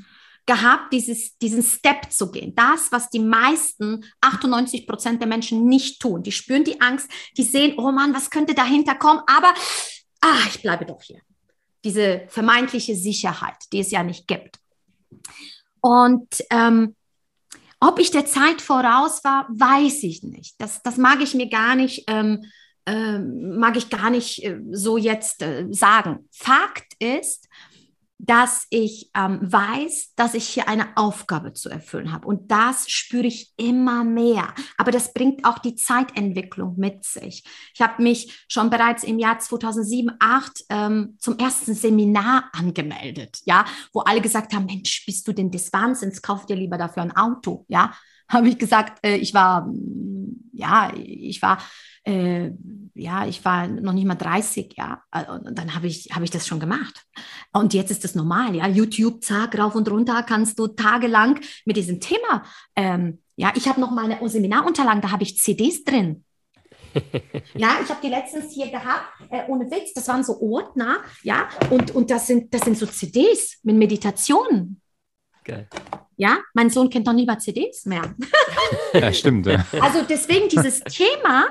gehabt, 0.47 0.93
dieses, 0.93 1.39
diesen 1.39 1.63
Step 1.63 2.13
zu 2.13 2.31
gehen. 2.31 2.55
Das, 2.55 2.93
was 2.93 3.09
die 3.09 3.21
meisten, 3.21 4.05
98 4.21 4.87
Prozent 4.87 5.21
der 5.21 5.29
Menschen 5.29 5.65
nicht 5.67 6.01
tun. 6.01 6.23
Die 6.23 6.33
spüren 6.33 6.65
die 6.65 6.81
Angst, 6.81 7.11
die 7.37 7.43
sehen, 7.43 7.79
oh 7.79 7.91
Mann, 7.91 8.15
was 8.15 8.31
könnte 8.31 8.55
dahinter 8.55 8.95
kommen? 8.95 9.23
Aber, 9.27 9.55
ah, 10.21 10.41
ich 10.49 10.61
bleibe 10.61 10.85
doch 10.85 11.03
hier. 11.03 11.21
Diese 11.83 12.27
vermeintliche 12.29 12.95
Sicherheit, 12.95 13.57
die 13.73 13.81
es 13.81 13.91
ja 13.91 14.03
nicht 14.03 14.27
gibt. 14.27 14.59
Und 15.85 16.43
ähm, 16.49 16.97
ob 17.79 17.99
ich 17.99 18.11
der 18.11 18.25
Zeit 18.25 18.63
voraus 18.63 19.23
war, 19.23 19.47
weiß 19.51 20.03
ich 20.05 20.23
nicht. 20.23 20.55
Das, 20.59 20.83
das 20.83 20.97
mag 20.97 21.21
ich 21.21 21.35
mir 21.35 21.51
gar 21.51 21.75
nicht, 21.75 22.05
ähm, 22.07 22.47
äh, 22.87 23.19
mag 23.19 23.77
ich 23.77 23.91
gar 23.91 24.09
nicht 24.09 24.43
äh, 24.43 24.59
so 24.71 24.97
jetzt 24.97 25.43
äh, 25.43 25.67
sagen. 25.69 26.27
Fakt 26.33 26.95
ist, 27.01 27.51
dass 28.19 28.67
ich 28.71 29.11
ähm, 29.15 29.41
weiß, 29.43 30.15
dass 30.17 30.35
ich 30.35 30.47
hier 30.47 30.69
eine 30.69 30.97
Aufgabe 30.97 31.53
zu 31.53 31.69
erfüllen 31.69 32.13
habe. 32.13 32.27
Und 32.27 32.51
das 32.51 32.89
spüre 32.89 33.27
ich 33.27 33.53
immer 33.57 34.05
mehr. 34.05 34.55
Aber 34.79 34.93
das 34.93 35.13
bringt 35.13 35.45
auch 35.45 35.59
die 35.59 35.75
Zeitentwicklung 35.75 36.75
mit 36.77 37.05
sich. 37.05 37.45
Ich 37.75 37.81
habe 37.81 38.03
mich 38.03 38.45
schon 38.49 38.71
bereits 38.71 39.03
im 39.05 39.19
Jahr 39.19 39.39
2007, 39.39 40.05
2008 40.19 40.65
ähm, 40.71 41.17
zum 41.19 41.39
ersten 41.39 41.75
Seminar 41.75 42.51
angemeldet, 42.53 43.41
ja, 43.45 43.65
wo 43.93 44.01
alle 44.01 44.21
gesagt 44.21 44.55
haben, 44.55 44.67
Mensch, 44.67 45.05
bist 45.07 45.27
du 45.29 45.33
denn 45.33 45.51
des 45.51 45.73
Wahnsinns? 45.73 46.23
Kauf 46.23 46.47
dir 46.47 46.57
lieber 46.57 46.79
dafür 46.79 47.03
ein 47.03 47.17
Auto, 47.17 47.65
ja. 47.69 47.93
Habe 48.29 48.49
ich 48.49 48.59
gesagt, 48.59 49.05
äh, 49.05 49.17
ich 49.17 49.35
war, 49.35 49.71
ja, 50.53 50.93
ich 50.95 51.43
war 51.43 51.59
äh, 52.05 52.51
ja, 52.95 53.27
ich 53.27 53.45
war 53.45 53.67
noch 53.67 53.93
nicht 53.93 54.07
mal 54.07 54.15
30, 54.15 54.75
ja, 54.77 55.03
und 55.45 55.59
dann 55.59 55.75
habe 55.75 55.87
ich, 55.89 56.11
hab 56.15 56.23
ich 56.23 56.31
das 56.31 56.47
schon 56.47 56.61
gemacht. 56.61 57.05
Und 57.53 57.75
jetzt 57.75 57.91
ist 57.91 58.05
das 58.05 58.15
normal, 58.15 58.55
ja, 58.55 58.69
YouTube, 58.69 59.25
zack, 59.25 59.59
rauf 59.59 59.75
und 59.75 59.91
runter, 59.91 60.23
kannst 60.23 60.59
du 60.59 60.69
tagelang 60.69 61.41
mit 61.65 61.77
diesem 61.77 62.01
Thema, 62.01 62.45
ähm, 62.77 63.21
ja, 63.37 63.53
ich 63.57 63.69
habe 63.69 63.81
noch 63.81 63.91
meine 63.91 64.17
Seminarunterlagen, 64.29 65.03
da 65.03 65.11
habe 65.11 65.25
ich 65.25 65.39
CDs 65.39 65.83
drin. 65.83 66.25
ja, 67.55 67.79
ich 67.83 67.91
habe 67.91 68.01
die 68.01 68.09
letztens 68.09 68.53
hier 68.53 68.71
gehabt, 68.71 69.07
äh, 69.31 69.43
ohne 69.49 69.69
Witz, 69.69 69.93
das 69.93 70.07
waren 70.07 70.23
so 70.23 70.41
Ordner, 70.41 70.99
ja, 71.25 71.49
und, 71.71 71.91
und 71.93 72.11
das, 72.11 72.29
sind, 72.29 72.55
das 72.55 72.63
sind 72.63 72.79
so 72.79 72.87
CDs 72.87 73.59
mit 73.65 73.75
Meditationen. 73.75 74.81
Geil. 75.43 75.69
Ja, 76.17 76.39
mein 76.55 76.71
Sohn 76.71 76.91
kennt 76.91 77.07
noch 77.07 77.13
nie 77.13 77.27
mal 77.27 77.39
CDs 77.39 77.87
mehr. 77.87 78.15
ja, 78.93 79.13
stimmt. 79.13 79.47
Ja. 79.47 79.65
Also 79.81 80.03
deswegen 80.09 80.49
dieses 80.49 80.81
Thema, 80.81 81.47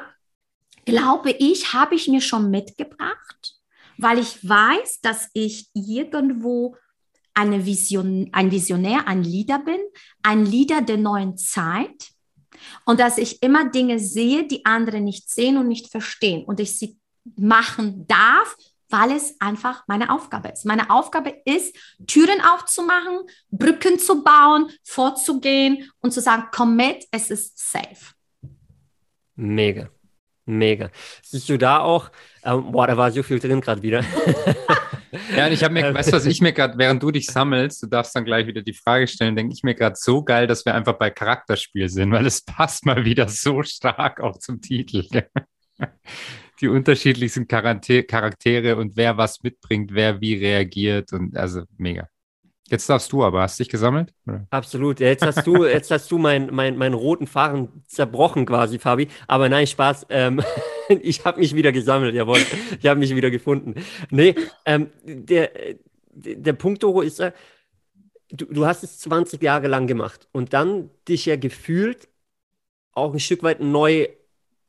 glaube 0.85 1.31
ich, 1.31 1.73
habe 1.73 1.95
ich 1.95 2.07
mir 2.07 2.21
schon 2.21 2.49
mitgebracht, 2.49 3.55
weil 3.97 4.19
ich 4.19 4.47
weiß, 4.47 5.01
dass 5.01 5.29
ich 5.33 5.69
irgendwo 5.73 6.75
eine 7.33 7.65
Vision, 7.65 8.29
ein 8.31 8.51
Visionär, 8.51 9.07
ein 9.07 9.23
Leader 9.23 9.59
bin, 9.59 9.79
ein 10.21 10.45
Leader 10.45 10.81
der 10.81 10.97
neuen 10.97 11.37
Zeit 11.37 12.11
und 12.85 12.99
dass 12.99 13.17
ich 13.17 13.41
immer 13.41 13.69
Dinge 13.69 13.99
sehe, 13.99 14.47
die 14.47 14.65
andere 14.65 15.01
nicht 15.01 15.29
sehen 15.29 15.57
und 15.57 15.67
nicht 15.67 15.89
verstehen 15.89 16.43
und 16.45 16.59
ich 16.59 16.77
sie 16.77 16.97
machen 17.35 18.05
darf, 18.07 18.55
weil 18.93 19.11
es 19.11 19.35
einfach 19.41 19.83
meine 19.87 20.13
Aufgabe 20.13 20.49
ist. 20.49 20.65
Meine 20.65 20.91
Aufgabe 20.91 21.33
ist, 21.45 21.75
Türen 22.05 22.39
aufzumachen, 22.41 23.21
Brücken 23.49 23.97
zu 23.97 24.23
bauen, 24.23 24.69
vorzugehen 24.83 25.91
und 25.99 26.11
zu 26.11 26.21
sagen, 26.21 26.45
komm 26.51 26.75
mit, 26.75 27.05
es 27.11 27.31
ist 27.31 27.71
safe. 27.71 28.13
Mega. 29.35 29.89
Mega. 30.45 30.91
Siehst 31.23 31.49
du 31.49 31.57
da 31.57 31.79
auch, 31.79 32.11
ähm, 32.43 32.71
boah, 32.71 32.85
da 32.85 32.95
war 32.95 33.11
so 33.11 33.23
viel 33.23 33.39
drin 33.39 33.61
gerade 33.61 33.81
wieder. 33.81 34.01
ja, 35.35 35.47
und 35.47 35.53
ich 35.53 35.63
habe 35.63 35.73
mir, 35.73 35.93
weißt 35.93 36.09
du, 36.09 36.17
was 36.17 36.25
ich 36.25 36.41
mir 36.41 36.51
gerade, 36.51 36.77
während 36.77 37.01
du 37.01 37.11
dich 37.11 37.25
sammelst, 37.27 37.81
du 37.81 37.87
darfst 37.87 38.15
dann 38.15 38.25
gleich 38.25 38.45
wieder 38.45 38.61
die 38.61 38.73
Frage 38.73 39.07
stellen, 39.07 39.35
denke 39.35 39.53
ich 39.53 39.63
mir 39.63 39.73
gerade 39.73 39.95
so 39.97 40.23
geil, 40.23 40.45
dass 40.45 40.65
wir 40.65 40.75
einfach 40.75 40.93
bei 40.93 41.09
Charakterspiel 41.09 41.89
sind, 41.89 42.11
weil 42.11 42.25
es 42.25 42.43
passt 42.43 42.85
mal 42.85 43.05
wieder 43.05 43.27
so 43.27 43.63
stark 43.63 44.19
auch 44.19 44.37
zum 44.37 44.61
Titel. 44.61 45.07
Die 46.61 46.67
unterschiedlichsten 46.67 47.47
Charaktere 47.47 48.75
und 48.75 48.95
wer 48.95 49.17
was 49.17 49.41
mitbringt, 49.43 49.93
wer 49.93 50.21
wie 50.21 50.35
reagiert 50.35 51.13
und 51.13 51.35
also 51.35 51.63
mega. 51.77 52.07
Jetzt 52.69 52.89
darfst 52.89 53.11
du 53.11 53.23
aber, 53.23 53.41
hast 53.41 53.59
dich 53.59 53.69
gesammelt? 53.69 54.13
Oder? 54.25 54.47
Absolut. 54.49 54.99
Jetzt 54.99 55.25
hast 55.25 55.45
du, 55.45 55.65
jetzt 55.67 55.91
hast 55.91 56.09
du 56.09 56.17
meinen 56.17 56.53
mein, 56.53 56.77
mein 56.77 56.93
roten 56.93 57.27
Faden 57.27 57.83
zerbrochen 57.87 58.45
quasi, 58.45 58.79
Fabi. 58.79 59.09
Aber 59.27 59.49
nein, 59.49 59.67
Spaß. 59.67 60.07
Ähm, 60.09 60.41
ich 61.01 61.25
habe 61.25 61.39
mich 61.39 61.53
wieder 61.55 61.71
gesammelt, 61.71 62.15
jawohl. 62.15 62.39
Ich 62.79 62.85
habe 62.87 62.99
mich 62.99 63.13
wieder 63.13 63.29
gefunden. 63.29 63.75
Nee, 64.09 64.35
ähm, 64.65 64.89
der, 65.03 65.51
der 66.13 66.53
Punkt, 66.53 66.81
Doro, 66.83 67.01
ist, 67.01 67.19
äh, 67.19 67.33
du, 68.31 68.45
du 68.45 68.65
hast 68.65 68.83
es 68.83 68.99
20 68.99 69.41
Jahre 69.41 69.67
lang 69.67 69.87
gemacht 69.87 70.27
und 70.31 70.53
dann 70.53 70.89
dich 71.07 71.25
ja 71.25 71.35
gefühlt 71.35 72.07
auch 72.93 73.13
ein 73.13 73.19
Stück 73.19 73.43
weit 73.43 73.59
neu 73.59 74.07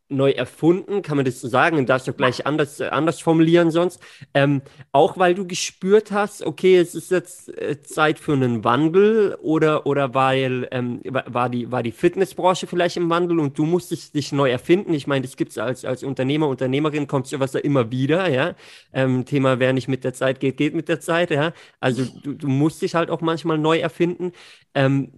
neu 0.09 0.31
erfunden, 0.31 1.03
kann 1.03 1.17
man 1.17 1.25
das 1.25 1.41
so 1.41 1.49
sagen? 1.49 1.79
Und 1.79 1.89
darfst 1.89 2.07
du 2.07 2.13
gleich 2.13 2.47
anders, 2.47 2.81
äh, 2.81 2.87
anders 2.87 3.21
formulieren 3.21 3.71
sonst. 3.71 4.01
Ähm, 4.35 4.63
auch 4.93 5.19
weil 5.19 5.35
du 5.35 5.47
gespürt 5.47 6.13
hast, 6.13 6.45
okay, 6.45 6.77
es 6.77 6.95
ist 6.95 7.11
jetzt 7.11 7.49
äh, 7.59 7.83
Zeit 7.83 8.19
für 8.19 8.33
einen 8.35 8.65
Wandel 8.65 9.37
oder, 9.41 9.87
oder 9.87 10.15
weil 10.15 10.69
ähm, 10.71 11.01
war, 11.05 11.49
die, 11.49 11.73
war 11.73 11.83
die 11.83 11.93
Fitnessbranche 11.93 12.67
vielleicht 12.67 12.97
im 12.97 13.09
Wandel 13.11 13.41
und 13.41 13.59
du 13.59 13.65
musstest 13.65 14.15
dich 14.15 14.33
neu 14.33 14.51
erfinden. 14.51 14.93
Ich 14.95 15.07
meine, 15.07 15.23
das 15.23 15.37
gibt 15.37 15.53
es 15.53 15.59
als, 15.59 15.85
als 15.85 16.03
Unternehmer, 16.05 16.49
Unternehmerin, 16.49 17.07
kommt 17.07 17.27
sowas 17.27 17.55
ja 17.55 17.61
immer 17.61 17.91
wieder, 17.91 18.29
ja. 18.31 18.55
Ähm, 18.93 19.25
Thema, 19.25 19.59
wer 19.59 19.73
nicht 19.73 19.89
mit 19.89 20.05
der 20.05 20.13
Zeit 20.13 20.41
geht, 20.41 20.57
geht 20.57 20.75
mit 20.75 20.89
der 20.89 21.01
Zeit, 21.01 21.31
ja. 21.31 21.53
Also 21.81 22.05
du, 22.05 22.35
du 22.35 22.49
musst 22.49 22.83
dich 22.83 22.95
halt 22.95 23.11
auch 23.11 23.21
manchmal 23.21 23.59
neu 23.59 23.79
erfinden. 23.79 24.33
Ähm, 24.75 25.13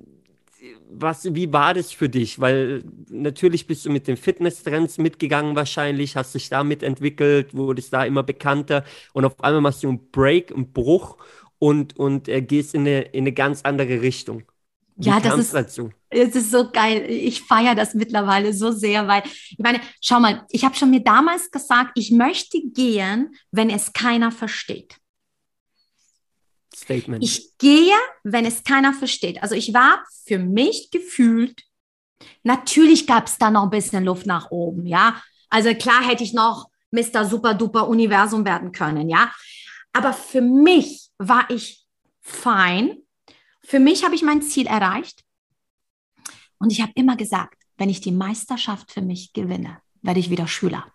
was, 0.90 1.34
wie 1.34 1.52
war 1.52 1.74
das 1.74 1.92
für 1.92 2.08
dich? 2.08 2.40
Weil 2.40 2.82
natürlich 3.10 3.66
bist 3.66 3.84
du 3.84 3.90
mit 3.90 4.06
den 4.06 4.16
Fitnesstrends 4.16 4.98
mitgegangen 4.98 5.56
wahrscheinlich, 5.56 6.16
hast 6.16 6.34
dich 6.34 6.48
damit 6.48 6.82
entwickelt, 6.82 7.54
wurdest 7.54 7.92
da 7.92 8.04
immer 8.04 8.22
bekannter 8.22 8.84
und 9.12 9.24
auf 9.24 9.42
einmal 9.42 9.60
machst 9.60 9.82
du 9.82 9.88
einen 9.88 10.10
Break, 10.10 10.52
einen 10.52 10.72
Bruch 10.72 11.16
und, 11.58 11.96
und 11.98 12.28
äh, 12.28 12.42
gehst 12.42 12.74
in 12.74 12.82
eine, 12.82 13.02
in 13.02 13.24
eine 13.24 13.32
ganz 13.32 13.62
andere 13.62 14.02
Richtung. 14.02 14.44
Wie 14.96 15.08
ja, 15.10 15.20
das 15.20 15.38
ist, 15.38 15.54
dazu? 15.54 15.90
es 16.08 16.34
ist 16.34 16.50
so 16.50 16.70
geil. 16.70 17.04
Ich 17.08 17.42
feiere 17.42 17.74
das 17.74 17.94
mittlerweile 17.94 18.54
so 18.54 18.72
sehr, 18.72 19.06
weil 19.06 19.22
ich 19.24 19.58
meine, 19.58 19.80
schau 20.00 20.20
mal, 20.20 20.46
ich 20.48 20.64
habe 20.64 20.74
schon 20.74 20.90
mir 20.90 21.02
damals 21.02 21.50
gesagt, 21.50 21.92
ich 21.96 22.10
möchte 22.10 22.58
gehen, 22.62 23.34
wenn 23.50 23.68
es 23.68 23.92
keiner 23.92 24.32
versteht. 24.32 24.96
Statement. 26.76 27.24
Ich 27.24 27.56
gehe, 27.56 27.94
wenn 28.22 28.44
es 28.44 28.62
keiner 28.62 28.92
versteht. 28.92 29.42
Also 29.42 29.54
ich 29.54 29.72
war 29.72 30.04
für 30.26 30.38
mich 30.38 30.90
gefühlt, 30.90 31.62
natürlich 32.42 33.06
gab 33.06 33.26
es 33.26 33.38
da 33.38 33.50
noch 33.50 33.64
ein 33.64 33.70
bisschen 33.70 34.04
Luft 34.04 34.26
nach 34.26 34.50
oben, 34.50 34.86
ja. 34.86 35.22
Also 35.48 35.74
klar 35.74 36.06
hätte 36.06 36.22
ich 36.22 36.34
noch 36.34 36.68
Mr. 36.90 37.24
Super 37.24 37.54
Duper 37.54 37.88
Universum 37.88 38.44
werden 38.44 38.72
können, 38.72 39.08
ja. 39.08 39.32
Aber 39.92 40.12
für 40.12 40.42
mich 40.42 41.08
war 41.18 41.48
ich 41.50 41.86
fein. 42.20 42.98
Für 43.62 43.80
mich 43.80 44.04
habe 44.04 44.14
ich 44.14 44.22
mein 44.22 44.42
Ziel 44.42 44.66
erreicht. 44.66 45.24
Und 46.58 46.70
ich 46.72 46.82
habe 46.82 46.92
immer 46.94 47.16
gesagt, 47.16 47.62
wenn 47.78 47.88
ich 47.88 48.02
die 48.02 48.12
Meisterschaft 48.12 48.92
für 48.92 49.02
mich 49.02 49.32
gewinne, 49.32 49.80
werde 50.02 50.20
ich 50.20 50.30
wieder 50.30 50.46
Schüler. 50.46 50.92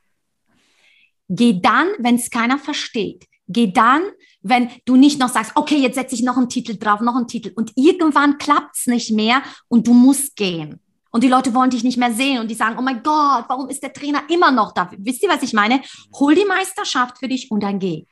Geh 1.28 1.60
dann, 1.60 1.88
wenn 2.00 2.16
es 2.16 2.30
keiner 2.30 2.60
versteht. 2.60 3.26
Geh 3.52 3.72
dann, 3.72 4.02
wenn 4.42 4.70
du 4.86 4.96
nicht 4.96 5.20
noch 5.20 5.30
sagst, 5.30 5.52
okay, 5.56 5.78
jetzt 5.78 5.96
setze 5.96 6.16
ich 6.16 6.24
noch 6.24 6.38
einen 6.38 6.50
Titel 6.50 6.78
drauf, 6.78 7.02
noch 7.02 7.16
einen 7.16 7.28
Titel. 7.28 7.52
Und 7.56 7.72
irgendwann 7.76 8.38
klappt 8.38 8.78
es 8.78 8.88
nicht 8.88 9.12
mehr 9.12 9.44
und 9.68 9.88
du 9.88 9.94
musst 9.94 10.36
gehen. 10.36 10.80
Und 11.12 11.24
die 11.24 11.28
Leute 11.28 11.54
wollen 11.54 11.70
dich 11.70 11.84
nicht 11.84 11.98
mehr 11.98 12.14
sehen 12.14 12.40
und 12.40 12.50
die 12.50 12.56
sagen, 12.56 12.78
oh 12.80 12.82
mein 12.82 13.04
Gott, 13.04 13.46
warum 13.48 13.70
ist 13.70 13.84
der 13.84 13.92
Trainer 13.92 14.24
immer 14.30 14.50
noch 14.50 14.74
da? 14.74 14.90
Wisst 14.98 15.22
ihr, 15.22 15.30
was 15.30 15.44
ich 15.44 15.54
meine? 15.54 15.82
Hol 16.18 16.36
die 16.36 16.46
Meisterschaft 16.46 17.18
für 17.20 17.28
dich 17.28 17.52
und 17.52 17.62
dann 17.62 17.80
geh. 17.80 18.06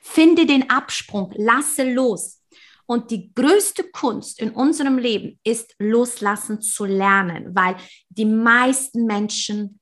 Finde 0.00 0.46
den 0.46 0.70
Absprung, 0.70 1.32
lasse 1.36 1.92
los. 1.92 2.40
Und 2.86 3.10
die 3.10 3.32
größte 3.34 3.84
Kunst 3.84 4.40
in 4.40 4.50
unserem 4.50 4.98
Leben 4.98 5.38
ist 5.44 5.74
loslassen 5.78 6.60
zu 6.60 6.84
lernen, 6.84 7.54
weil 7.54 7.76
die 8.08 8.24
meisten 8.24 9.06
Menschen 9.06 9.80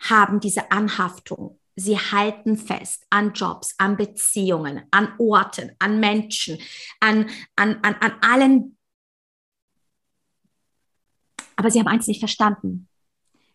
haben 0.00 0.40
diese 0.40 0.70
Anhaftung. 0.70 1.59
Sie 1.80 1.98
halten 1.98 2.56
fest 2.56 3.06
an 3.10 3.32
Jobs, 3.32 3.74
an 3.78 3.96
Beziehungen, 3.96 4.82
an 4.90 5.14
Orten, 5.18 5.72
an 5.78 5.98
Menschen, 5.98 6.58
an, 7.00 7.30
an, 7.56 7.78
an, 7.82 7.94
an 8.00 8.12
allen 8.20 8.76
aber 11.60 11.70
sie 11.70 11.78
haben 11.78 11.88
eins 11.88 12.06
nicht 12.06 12.20
verstanden. 12.20 12.88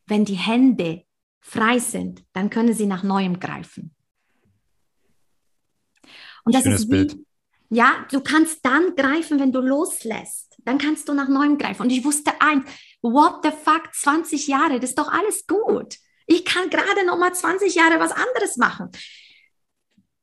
Wenn 0.05 0.25
die 0.25 0.35
Hände 0.35 1.05
frei 1.41 1.79
sind, 1.79 2.23
dann 2.33 2.51
können 2.51 2.75
sie 2.75 2.85
nach 2.85 3.01
Neuem 3.01 3.39
greifen. 3.39 3.95
Und 6.43 6.53
das 6.53 6.61
Schönes 6.61 6.81
ist 6.81 6.85
wie, 6.85 6.91
Bild. 6.91 7.17
ja, 7.71 8.05
du 8.11 8.21
kannst 8.21 8.63
dann 8.63 8.95
greifen, 8.95 9.39
wenn 9.39 9.51
du 9.51 9.59
loslässt. 9.59 10.55
Dann 10.65 10.77
kannst 10.77 11.09
du 11.09 11.15
nach 11.15 11.27
Neuem 11.27 11.57
greifen. 11.57 11.81
Und 11.81 11.89
ich 11.89 12.05
wusste 12.05 12.39
eins, 12.39 12.69
what 13.01 13.39
the 13.41 13.49
fuck, 13.49 13.91
20 13.91 14.45
Jahre, 14.45 14.79
das 14.79 14.91
ist 14.91 14.99
doch 14.99 15.11
alles 15.11 15.47
gut. 15.47 15.97
Ich 16.25 16.45
kann 16.45 16.69
gerade 16.69 17.05
noch 17.05 17.17
mal 17.17 17.33
20 17.33 17.75
Jahre 17.75 17.99
was 17.99 18.11
anderes 18.11 18.57
machen. 18.57 18.89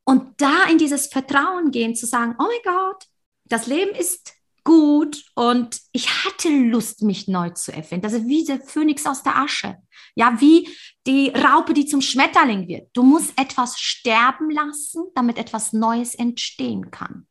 Und 0.04 0.40
da 0.40 0.64
in 0.64 0.78
dieses 0.78 1.06
Vertrauen 1.06 1.70
gehen, 1.70 1.94
zu 1.94 2.06
sagen, 2.06 2.34
oh 2.38 2.44
mein 2.44 2.74
Gott, 2.74 3.04
das 3.44 3.66
Leben 3.66 3.94
ist 3.94 4.34
gut 4.64 5.24
und 5.34 5.80
ich 5.92 6.24
hatte 6.24 6.48
Lust, 6.48 7.02
mich 7.02 7.28
neu 7.28 7.50
zu 7.50 7.72
erfinden. 7.72 8.02
Das 8.02 8.12
ist 8.12 8.26
wie 8.26 8.44
der 8.44 8.60
Phönix 8.60 9.06
aus 9.06 9.22
der 9.22 9.36
Asche. 9.36 9.76
Ja, 10.14 10.40
wie 10.40 10.68
die 11.06 11.30
Raupe, 11.30 11.74
die 11.74 11.86
zum 11.86 12.00
Schmetterling 12.00 12.68
wird. 12.68 12.90
Du 12.92 13.02
musst 13.02 13.32
etwas 13.38 13.78
sterben 13.80 14.50
lassen, 14.50 15.04
damit 15.14 15.38
etwas 15.38 15.72
Neues 15.72 16.14
entstehen 16.14 16.90
kann. 16.90 17.26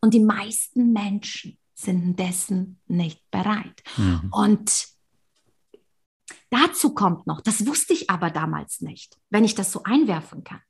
Und 0.00 0.12
die 0.12 0.20
meisten 0.20 0.92
Menschen 0.92 1.58
sind 1.74 2.18
dessen 2.18 2.80
nicht 2.86 3.22
bereit. 3.30 3.82
Mhm. 3.96 4.30
Und 4.32 4.93
dazu 6.54 6.94
kommt 6.94 7.26
noch, 7.26 7.40
das 7.40 7.66
wusste 7.66 7.92
ich 7.92 8.10
aber 8.10 8.30
damals 8.30 8.80
nicht, 8.80 9.16
wenn 9.30 9.44
ich 9.44 9.54
das 9.54 9.72
so 9.72 9.82
einwerfen 9.84 10.44
kann. 10.44 10.60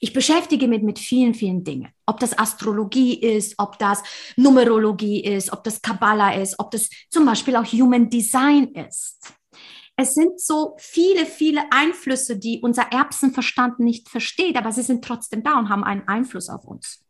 Ich 0.00 0.12
beschäftige 0.12 0.68
mich 0.68 0.82
mit 0.82 0.98
vielen, 0.98 1.34
vielen 1.34 1.64
Dingen. 1.64 1.88
Ob 2.04 2.20
das 2.20 2.36
Astrologie 2.36 3.14
ist, 3.14 3.54
ob 3.58 3.78
das 3.78 4.02
Numerologie 4.36 5.24
ist, 5.24 5.52
ob 5.52 5.64
das 5.64 5.80
Kabbalah 5.80 6.34
ist, 6.34 6.58
ob 6.58 6.70
das 6.70 6.90
zum 7.10 7.24
Beispiel 7.24 7.56
auch 7.56 7.64
Human 7.64 8.10
Design 8.10 8.64
ist. 8.74 9.32
Es 9.96 10.14
sind 10.14 10.40
so 10.40 10.74
viele, 10.78 11.24
viele 11.24 11.62
Einflüsse, 11.70 12.36
die 12.36 12.60
unser 12.60 12.90
Erbsenverstand 12.90 13.78
nicht 13.78 14.08
versteht, 14.08 14.56
aber 14.56 14.72
sie 14.72 14.82
sind 14.82 15.04
trotzdem 15.04 15.44
da 15.44 15.58
und 15.58 15.68
haben 15.68 15.84
einen 15.84 16.08
Einfluss 16.08 16.48
auf 16.48 16.64
uns. 16.64 17.06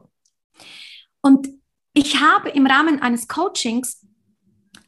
Und 1.22 1.48
ich 1.94 2.20
habe 2.20 2.50
im 2.50 2.66
Rahmen 2.66 3.00
eines 3.00 3.26
Coachings 3.26 4.06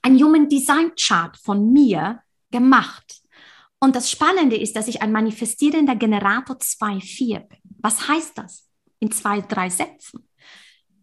ein 0.02 0.22
Human 0.22 0.48
Design 0.48 0.92
Chart 0.94 1.36
von 1.38 1.72
mir 1.72 2.20
gemacht. 2.50 3.22
Und 3.78 3.94
das 3.94 4.10
Spannende 4.10 4.56
ist, 4.56 4.74
dass 4.74 4.88
ich 4.88 5.02
ein 5.02 5.12
manifestierender 5.12 5.96
Generator 5.96 6.56
2.4 6.56 7.40
bin. 7.40 7.58
Was 7.78 8.08
heißt 8.08 8.38
das? 8.38 8.68
In 8.98 9.10
zwei, 9.10 9.40
drei 9.42 9.68
Sätzen. 9.68 10.28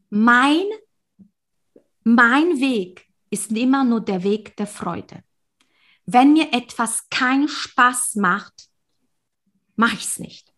Mein, 0.09 0.65
mein 2.03 2.59
Weg 2.59 3.07
ist 3.29 3.51
immer 3.51 3.83
nur 3.83 4.01
der 4.01 4.23
Weg 4.23 4.55
der 4.57 4.67
Freude. 4.67 5.23
Wenn 6.05 6.33
mir 6.33 6.51
etwas 6.51 7.07
keinen 7.09 7.47
Spaß 7.47 8.15
macht, 8.15 8.69
mache 9.75 9.95
ich 9.95 10.03
es 10.05 10.19
nicht. 10.19 10.53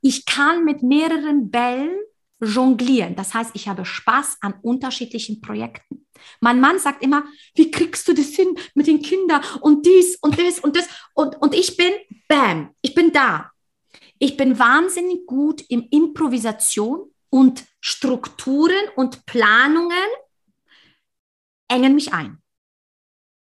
Ich 0.00 0.26
kann 0.26 0.64
mit 0.64 0.82
mehreren 0.82 1.50
Bällen 1.50 1.98
jonglieren. 2.40 3.16
Das 3.16 3.34
heißt, 3.34 3.50
ich 3.54 3.68
habe 3.68 3.84
Spaß 3.84 4.38
an 4.40 4.54
unterschiedlichen 4.62 5.40
Projekten. 5.40 6.06
Mein 6.40 6.60
Mann 6.60 6.78
sagt 6.78 7.02
immer, 7.02 7.24
wie 7.54 7.70
kriegst 7.70 8.06
du 8.08 8.14
das 8.14 8.28
hin 8.28 8.56
mit 8.74 8.86
den 8.86 9.02
Kindern 9.02 9.42
und 9.60 9.86
dies 9.86 10.16
und 10.16 10.38
das 10.38 10.58
und 10.58 10.76
das? 10.76 10.88
Und, 11.14 11.36
und 11.40 11.54
ich 11.54 11.76
bin, 11.76 11.92
bam, 12.28 12.74
ich 12.82 12.94
bin 12.94 13.12
da. 13.12 13.50
Ich 14.18 14.36
bin 14.36 14.58
wahnsinnig 14.58 15.26
gut 15.26 15.62
im 15.68 15.86
Improvisation 15.90 17.12
und 17.30 17.64
Strukturen 17.80 18.88
und 18.96 19.26
Planungen 19.26 20.08
engen 21.68 21.94
mich 21.94 22.12
ein. 22.12 22.42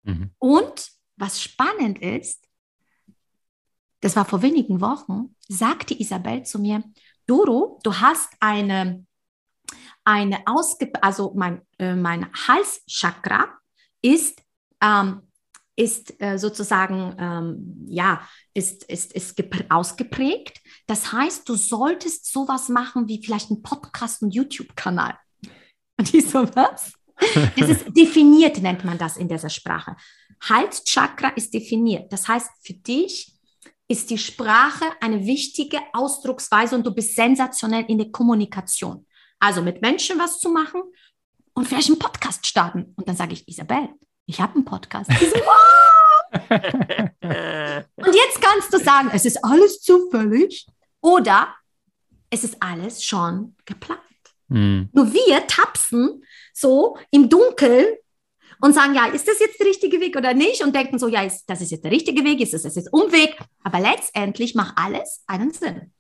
Mhm. 0.04 0.32
Und 0.38 0.92
was 1.16 1.42
spannend 1.42 2.00
ist, 2.00 2.48
das 4.02 4.16
war 4.16 4.26
vor 4.26 4.42
wenigen 4.42 4.80
Wochen, 4.82 5.36
sagte 5.48 6.00
Isabel 6.00 6.44
zu 6.44 6.60
mir, 6.60 6.84
Doro, 7.26 7.80
du 7.84 8.00
hast 8.00 8.34
eine, 8.40 9.06
eine 10.08 10.40
ausge, 10.46 10.90
also 11.02 11.34
mein, 11.36 11.62
äh, 11.78 11.94
mein 11.94 12.28
Halschakra 12.34 13.50
ist 14.02 14.42
ähm, 14.82 15.22
ist 15.78 16.20
äh, 16.20 16.40
sozusagen, 16.40 17.16
ähm, 17.20 17.86
ja, 17.88 18.28
ist, 18.56 18.84
ist, 18.86 19.14
ist 19.14 19.40
ausgeprägt. 19.70 20.60
Das 20.88 21.12
heißt, 21.12 21.48
du 21.48 21.56
solltest 21.56 22.32
sowas 22.34 22.68
machen 22.68 23.08
wie 23.08 23.24
vielleicht 23.24 23.52
ein 23.52 23.62
Podcast, 23.62 24.24
ein 24.24 24.32
YouTube-Kanal. 24.32 25.16
Und 26.00 26.14
ich 26.14 26.28
so, 26.28 26.44
was? 26.56 26.94
Das 27.58 27.70
ist 27.70 27.86
definiert, 27.98 28.62
nennt 28.62 28.86
man 28.86 28.98
das 28.98 29.18
in 29.18 29.28
dieser 29.28 29.50
Sprache. 29.50 29.96
Halschakra 30.42 31.30
ist 31.30 31.52
definiert. 31.52 32.14
Das 32.14 32.28
heißt, 32.28 32.48
für 32.62 32.74
dich 32.74 33.34
ist 33.88 34.10
die 34.12 34.20
Sprache 34.20 34.86
eine 35.02 35.26
wichtige 35.26 35.80
Ausdrucksweise 35.94 36.76
und 36.76 36.86
du 36.86 36.94
bist 36.94 37.16
sensationell 37.16 37.86
in 37.88 37.98
der 37.98 38.12
Kommunikation. 38.12 39.07
Also 39.40 39.62
mit 39.62 39.82
Menschen 39.82 40.20
was 40.20 40.40
zu 40.40 40.50
machen 40.50 40.82
und 41.54 41.68
vielleicht 41.68 41.90
einen 41.90 42.00
Podcast 42.00 42.46
starten. 42.46 42.94
Und 42.96 43.08
dann 43.08 43.16
sage 43.16 43.34
ich, 43.34 43.48
Isabel, 43.48 43.90
ich 44.26 44.42
habe 44.42 44.56
einen 44.56 44.66
Podcast. 44.66 45.12
So, 45.12 45.42
Und 46.38 48.16
jetzt 48.16 48.42
kannst 48.42 48.74
du 48.74 48.80
sagen, 48.80 49.10
es 49.14 49.26
ist 49.26 49.44
alles 49.44 49.82
zufällig 49.82 50.68
oder 51.02 51.56
es 52.30 52.44
ist 52.44 52.62
alles 52.62 53.04
schon 53.04 53.56
geplant. 53.66 54.02
Mhm. 54.50 54.90
Nur 54.92 55.14
wir 55.14 55.48
tapsen 55.48 56.24
so 56.54 56.98
im 57.12 57.30
Dunkeln 57.30 57.88
und 58.62 58.74
sagen, 58.74 58.96
ja, 58.96 59.08
ist 59.08 59.28
das 59.28 59.40
jetzt 59.40 59.60
der 59.60 59.68
richtige 59.68 60.00
Weg 60.00 60.16
oder 60.16 60.34
nicht? 60.34 60.64
Und 60.64 60.76
denken 60.76 61.00
so, 61.00 61.08
ja, 61.08 61.22
ist, 61.22 61.46
das 61.48 61.62
ist 61.62 61.72
jetzt 61.72 61.84
der 61.84 61.92
richtige 61.92 62.24
Weg, 62.24 62.42
ist 62.42 62.54
das 62.54 62.76
jetzt 62.76 62.92
Umweg? 62.92 63.38
Aber 63.64 63.80
letztendlich 63.80 64.56
macht 64.56 64.78
alles 64.78 65.24
einen 65.28 65.52
Sinn. 65.52 65.94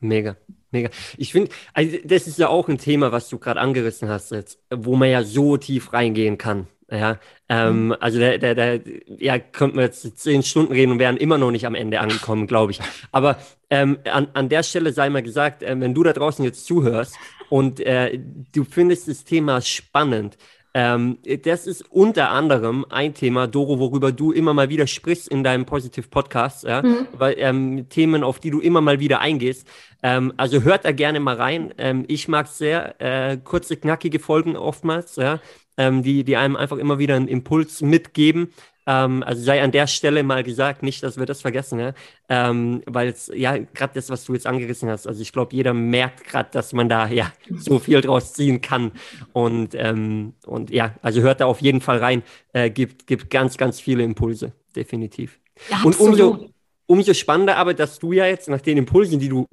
Mega, 0.00 0.36
mega. 0.74 0.90
Ich 1.16 1.32
finde, 1.32 1.50
also 1.72 1.96
das 2.04 2.26
ist 2.26 2.38
ja 2.38 2.48
auch 2.48 2.68
ein 2.68 2.78
Thema, 2.78 3.12
was 3.12 3.28
du 3.30 3.38
gerade 3.38 3.60
angerissen 3.60 4.08
hast, 4.08 4.30
jetzt, 4.32 4.58
wo 4.70 4.96
man 4.96 5.08
ja 5.08 5.22
so 5.22 5.56
tief 5.56 5.92
reingehen 5.94 6.36
kann. 6.36 6.66
Ja, 6.90 7.18
ähm, 7.48 7.86
mhm. 7.86 7.96
also 7.98 8.18
der, 8.18 8.38
der, 8.38 8.54
der, 8.54 8.80
ja, 9.18 9.38
könnten 9.38 9.78
wir 9.78 9.84
jetzt 9.84 10.18
zehn 10.18 10.42
Stunden 10.42 10.72
reden 10.72 10.92
und 10.92 10.98
wären 10.98 11.16
immer 11.16 11.38
noch 11.38 11.50
nicht 11.50 11.66
am 11.66 11.74
Ende 11.74 11.98
angekommen, 11.98 12.46
glaube 12.46 12.72
ich. 12.72 12.80
Aber 13.10 13.38
ähm, 13.70 13.98
an, 14.04 14.28
an 14.34 14.50
der 14.50 14.62
Stelle 14.62 14.92
sei 14.92 15.08
mal 15.08 15.22
gesagt, 15.22 15.62
äh, 15.62 15.80
wenn 15.80 15.94
du 15.94 16.02
da 16.02 16.12
draußen 16.12 16.44
jetzt 16.44 16.66
zuhörst 16.66 17.16
und 17.48 17.80
äh, 17.80 18.20
du 18.52 18.64
findest 18.64 19.08
das 19.08 19.24
Thema 19.24 19.62
spannend, 19.62 20.36
ähm, 20.74 21.18
das 21.44 21.68
ist 21.68 21.82
unter 21.90 22.30
anderem 22.30 22.84
ein 22.90 23.14
Thema, 23.14 23.46
Doro, 23.46 23.78
worüber 23.78 24.10
du 24.10 24.32
immer 24.32 24.54
mal 24.54 24.68
wieder 24.68 24.88
sprichst 24.88 25.28
in 25.28 25.44
deinem 25.44 25.66
Positive 25.66 26.08
Podcast, 26.08 26.64
ja? 26.64 26.82
Mhm. 26.82 27.06
weil 27.16 27.36
ähm, 27.38 27.88
Themen, 27.88 28.24
auf 28.24 28.40
die 28.40 28.50
du 28.50 28.60
immer 28.60 28.80
mal 28.80 28.98
wieder 28.98 29.20
eingehst. 29.20 29.68
Ähm, 30.02 30.32
also 30.36 30.62
hört 30.62 30.84
da 30.84 30.90
gerne 30.90 31.20
mal 31.20 31.36
rein. 31.36 31.72
Ähm, 31.78 32.04
ich 32.08 32.26
mag 32.26 32.48
sehr 32.48 33.00
äh, 33.00 33.36
kurze, 33.36 33.76
knackige 33.76 34.18
Folgen 34.18 34.56
oftmals, 34.56 35.14
ja? 35.16 35.40
Ähm, 35.76 36.02
die, 36.02 36.24
die 36.24 36.36
einem 36.36 36.56
einfach 36.56 36.78
immer 36.78 36.98
wieder 36.98 37.16
einen 37.16 37.28
Impuls 37.28 37.80
mitgeben. 37.82 38.52
Ähm, 38.86 39.22
also 39.22 39.42
sei 39.42 39.62
an 39.62 39.72
der 39.72 39.86
Stelle 39.86 40.22
mal 40.22 40.44
gesagt, 40.44 40.82
nicht, 40.82 41.02
dass 41.02 41.16
wir 41.16 41.26
das 41.26 41.40
vergessen, 41.40 41.80
ja? 41.80 41.94
ähm, 42.28 42.82
weil 42.86 43.08
es 43.08 43.30
ja 43.34 43.56
gerade 43.56 43.94
das, 43.94 44.10
was 44.10 44.24
du 44.24 44.34
jetzt 44.34 44.46
angerissen 44.46 44.90
hast. 44.90 45.06
Also 45.06 45.22
ich 45.22 45.32
glaube, 45.32 45.56
jeder 45.56 45.72
merkt 45.72 46.24
gerade, 46.24 46.50
dass 46.52 46.72
man 46.72 46.88
da 46.88 47.08
ja 47.08 47.32
so 47.56 47.78
viel 47.78 48.00
draus 48.02 48.34
ziehen 48.34 48.60
kann 48.60 48.92
und 49.32 49.74
ähm, 49.74 50.34
und 50.44 50.70
ja, 50.70 50.94
also 51.00 51.22
hört 51.22 51.40
da 51.40 51.46
auf 51.46 51.62
jeden 51.62 51.80
Fall 51.80 51.98
rein, 51.98 52.22
äh, 52.52 52.68
gibt 52.68 53.06
gibt 53.06 53.30
ganz 53.30 53.56
ganz 53.56 53.80
viele 53.80 54.02
Impulse, 54.02 54.52
definitiv. 54.76 55.38
Ja, 55.70 55.80
und 55.82 55.98
umso 55.98 56.50
umso 56.86 57.14
spannender 57.14 57.56
aber, 57.56 57.72
dass 57.72 57.98
du 57.98 58.12
ja 58.12 58.26
jetzt 58.26 58.50
nach 58.50 58.60
den 58.60 58.76
Impulsen, 58.76 59.18
die 59.18 59.30
du 59.30 59.46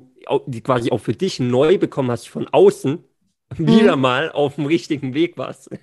die 0.45 0.61
quasi 0.61 0.91
auch 0.91 0.99
für 0.99 1.13
dich 1.13 1.39
neu 1.39 1.77
bekommen 1.77 2.11
hast 2.11 2.27
von 2.27 2.47
außen, 2.47 3.03
wieder 3.57 3.95
mhm. 3.95 4.01
mal 4.01 4.31
auf 4.31 4.55
dem 4.55 4.65
richtigen 4.65 5.13
Weg 5.13 5.37
warst. 5.37 5.69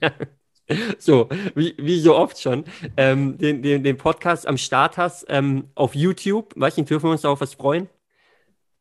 So, 0.99 1.31
wie, 1.55 1.75
wie 1.79 1.99
so 1.99 2.15
oft 2.15 2.39
schon, 2.39 2.65
ähm, 2.99 3.39
den, 3.39 3.63
den, 3.63 3.83
den 3.83 3.97
Podcast 3.97 4.47
am 4.47 4.59
Start 4.59 4.99
hast 4.99 5.25
ähm, 5.31 5.69
auf 5.75 5.95
YouTube. 5.95 6.53
Weißt 6.57 6.77
du, 6.77 6.83
dürfen 6.83 7.07
wir 7.07 7.13
uns 7.13 7.25
auf 7.25 7.41
was 7.41 7.55
freuen? 7.55 7.89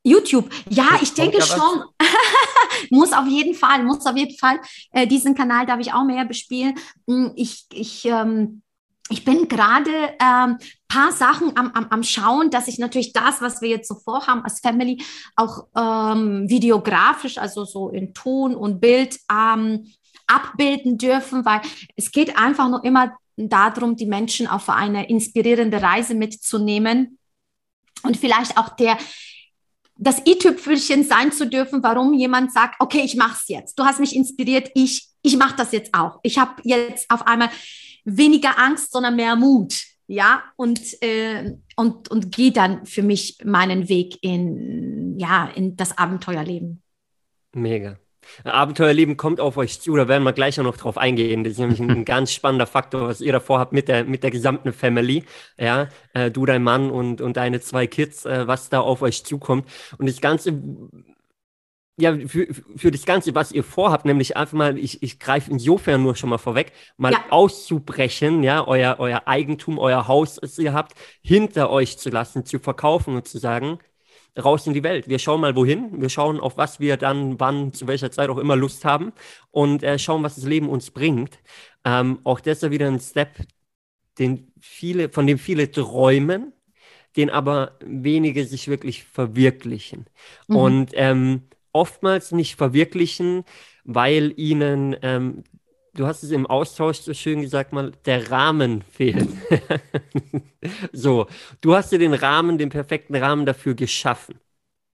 YouTube, 0.04 0.50
ja, 0.70 1.00
ich 1.02 1.14
denke 1.14 1.42
schon. 1.42 1.84
muss 2.90 3.14
auf 3.14 3.28
jeden 3.28 3.54
Fall, 3.54 3.84
muss 3.84 4.06
auf 4.06 4.16
jeden 4.16 4.38
Fall. 4.38 4.60
Äh, 4.92 5.08
diesen 5.08 5.36
Kanal 5.36 5.66
darf 5.66 5.80
ich 5.80 5.94
auch 5.94 6.04
mehr 6.04 6.26
bespielen. 6.26 6.76
Hm, 7.08 7.32
ich, 7.36 7.66
ich, 7.72 8.06
ähm, 8.06 8.62
ich 9.10 9.24
bin 9.24 9.48
gerade 9.48 9.92
ähm, 10.22 10.58
paar 10.88 11.12
Sachen 11.12 11.56
am, 11.58 11.72
am, 11.72 11.88
am 11.90 12.04
Schauen, 12.04 12.50
dass 12.50 12.68
ich 12.68 12.80
natürlich 12.80 13.14
das, 13.14 13.42
was 13.42 13.62
wir 13.62 13.70
jetzt 13.70 13.88
so 13.88 13.96
vorhaben 13.96 14.44
als 14.44 14.60
Family, 14.60 15.04
auch 15.36 15.68
ähm, 15.76 16.50
videografisch, 16.50 17.38
also 17.38 17.66
so 17.66 17.90
in 17.90 18.14
Ton 18.14 18.56
und 18.56 18.80
Bild 18.80 19.20
ähm, 19.32 19.92
abbilden 20.28 20.98
dürfen, 20.98 21.46
weil 21.46 21.62
es 21.96 22.12
geht 22.12 22.38
einfach 22.38 22.70
nur 22.70 22.84
immer 22.84 23.18
darum, 23.36 23.96
die 23.96 24.06
Menschen 24.06 24.48
auf 24.48 24.70
eine 24.70 25.10
inspirierende 25.10 25.82
Reise 25.82 26.16
mitzunehmen 26.16 27.18
und 28.04 28.18
vielleicht 28.18 28.58
auch 28.58 28.70
der 28.70 28.98
das 30.00 30.22
i-Tüpfelchen 30.28 31.04
sein 31.04 31.32
zu 31.32 31.48
dürfen, 31.48 31.82
warum 31.82 32.14
jemand 32.14 32.54
sagt, 32.54 32.76
okay, 32.80 33.02
ich 33.02 33.16
mache 33.16 33.36
es 33.42 33.48
jetzt. 33.48 33.80
Du 33.80 33.84
hast 33.84 34.00
mich 34.00 34.16
inspiriert, 34.16 34.70
ich 34.76 35.10
ich 35.28 35.38
mache 35.38 35.56
das 35.56 35.72
jetzt 35.72 35.94
auch. 35.94 36.20
Ich 36.24 36.38
habe 36.38 36.62
jetzt 36.64 37.10
auf 37.10 37.28
einmal 37.28 37.50
weniger 38.06 38.58
Angst, 38.58 38.92
sondern 38.92 39.16
mehr 39.16 39.36
Mut, 39.36 39.76
ja, 40.08 40.44
und 40.56 40.80
äh, 41.04 41.58
und 41.76 42.10
und 42.10 42.32
gehe 42.36 42.52
dann 42.52 42.86
für 42.86 43.04
mich 43.04 43.38
meinen 43.44 43.90
Weg 43.90 44.18
in 44.22 45.20
ja 45.20 45.50
in 45.54 45.76
das 45.76 45.98
Abenteuerleben. 45.98 46.82
Mega. 47.54 47.98
Abenteuerleben 48.44 49.18
kommt 49.18 49.40
auf 49.40 49.58
euch 49.58 49.80
zu, 49.80 49.96
da 49.96 50.08
werden 50.08 50.24
wir 50.24 50.34
gleich 50.34 50.60
auch 50.60 50.64
noch 50.64 50.78
drauf 50.78 50.98
eingehen. 50.98 51.44
Das 51.44 51.54
ist 51.54 51.60
nämlich 51.60 51.80
ein, 51.80 52.06
ganz 52.06 52.32
spannender 52.32 52.68
Faktor, 52.68 53.08
was 53.08 53.22
ihr 53.22 53.32
davor 53.32 53.60
habt 53.60 53.74
mit 53.74 53.88
der, 53.88 54.04
mit 54.04 54.24
der 54.24 54.32
gesamten 54.32 54.74
Family. 54.74 55.24
Ja, 55.58 55.88
äh, 56.14 56.32
du, 56.32 56.46
dein 56.46 56.64
Mann 56.64 56.92
und, 56.92 57.22
und 57.22 57.38
deine 57.38 57.62
zwei 57.62 57.88
Kids, 57.88 58.26
äh, 58.26 58.48
was 58.48 58.70
da 58.70 58.82
auf 58.82 59.02
euch 59.02 59.24
zukommt. 59.24 59.68
Und 59.98 60.10
das 60.10 60.22
Ganze, 60.22 60.62
ja, 62.00 62.16
für, 62.28 62.48
für 62.76 62.92
das 62.92 63.06
Ganze, 63.06 63.34
was 63.34 63.52
ihr 63.52 63.64
vorhabt, 63.64 64.06
nämlich 64.06 64.38
einfach 64.38 64.56
mal, 64.58 64.78
ich, 64.78 65.02
ich 65.02 65.20
greife 65.20 65.50
insofern 65.50 66.04
nur 66.04 66.16
schon 66.16 66.30
mal 66.30 66.38
vorweg, 66.38 66.72
mal 66.96 67.14
ja. 67.14 67.20
auszubrechen, 67.32 68.44
ja, 68.44 68.66
euer, 68.68 68.98
euer 69.00 69.24
Eigentum, 69.28 69.80
euer 69.80 70.08
Haus, 70.08 70.36
das 70.36 70.60
ihr 70.60 70.74
habt, 70.74 70.94
hinter 71.24 71.72
euch 71.72 71.98
zu 71.98 72.10
lassen, 72.10 72.46
zu 72.46 72.60
verkaufen 72.60 73.16
und 73.16 73.28
zu 73.28 73.40
sagen, 73.40 73.80
raus 74.38 74.68
in 74.68 74.74
die 74.74 74.84
Welt. 74.84 75.08
Wir 75.08 75.18
schauen 75.18 75.42
mal 75.42 75.56
wohin, 75.56 76.00
wir 76.00 76.10
schauen, 76.10 76.40
auf 76.40 76.58
was 76.58 76.80
wir 76.80 76.98
dann, 76.98 77.40
wann, 77.40 77.74
zu 77.74 77.88
welcher 77.88 78.12
Zeit 78.12 78.30
auch 78.30 78.38
immer 78.38 78.56
Lust 78.56 78.86
haben 78.86 79.12
und 79.50 79.82
äh, 79.82 79.98
schauen, 79.98 80.22
was 80.22 80.36
das 80.36 80.46
Leben 80.46 80.70
uns 80.70 80.92
bringt. 80.92 81.40
Ähm, 81.84 82.20
auch 82.24 82.40
das 82.40 82.62
ist 82.62 82.72
wieder 82.72 82.88
ein 82.88 83.00
Step, 83.00 83.38
den 84.20 84.52
viele, 84.60 85.10
von 85.10 85.26
dem 85.26 85.40
viele 85.40 85.72
träumen, 85.72 86.54
den 87.16 87.32
aber 87.32 87.78
wenige 87.84 88.46
sich 88.46 88.68
wirklich 88.68 89.04
verwirklichen. 89.04 90.06
Mhm. 90.48 90.56
Und 90.56 90.92
ähm, 90.94 91.44
oftmals 91.78 92.32
nicht 92.32 92.56
verwirklichen, 92.56 93.44
weil 93.84 94.34
ihnen 94.36 94.96
ähm, 95.02 95.44
du 95.98 96.06
hast 96.06 96.24
es 96.24 96.32
im 96.32 96.46
Austausch 96.46 97.00
so 97.00 97.14
schön 97.14 97.42
gesagt 97.42 97.74
mal, 97.74 97.92
der 98.06 98.32
Rahmen 98.32 98.84
fehlt. 98.84 99.28
so, 100.94 101.28
du 101.62 101.76
hast 101.76 101.92
dir 101.92 102.00
den 102.00 102.14
Rahmen, 102.14 102.58
den 102.58 102.70
perfekten 102.70 103.16
Rahmen 103.16 103.46
dafür 103.46 103.74
geschaffen. 103.74 104.40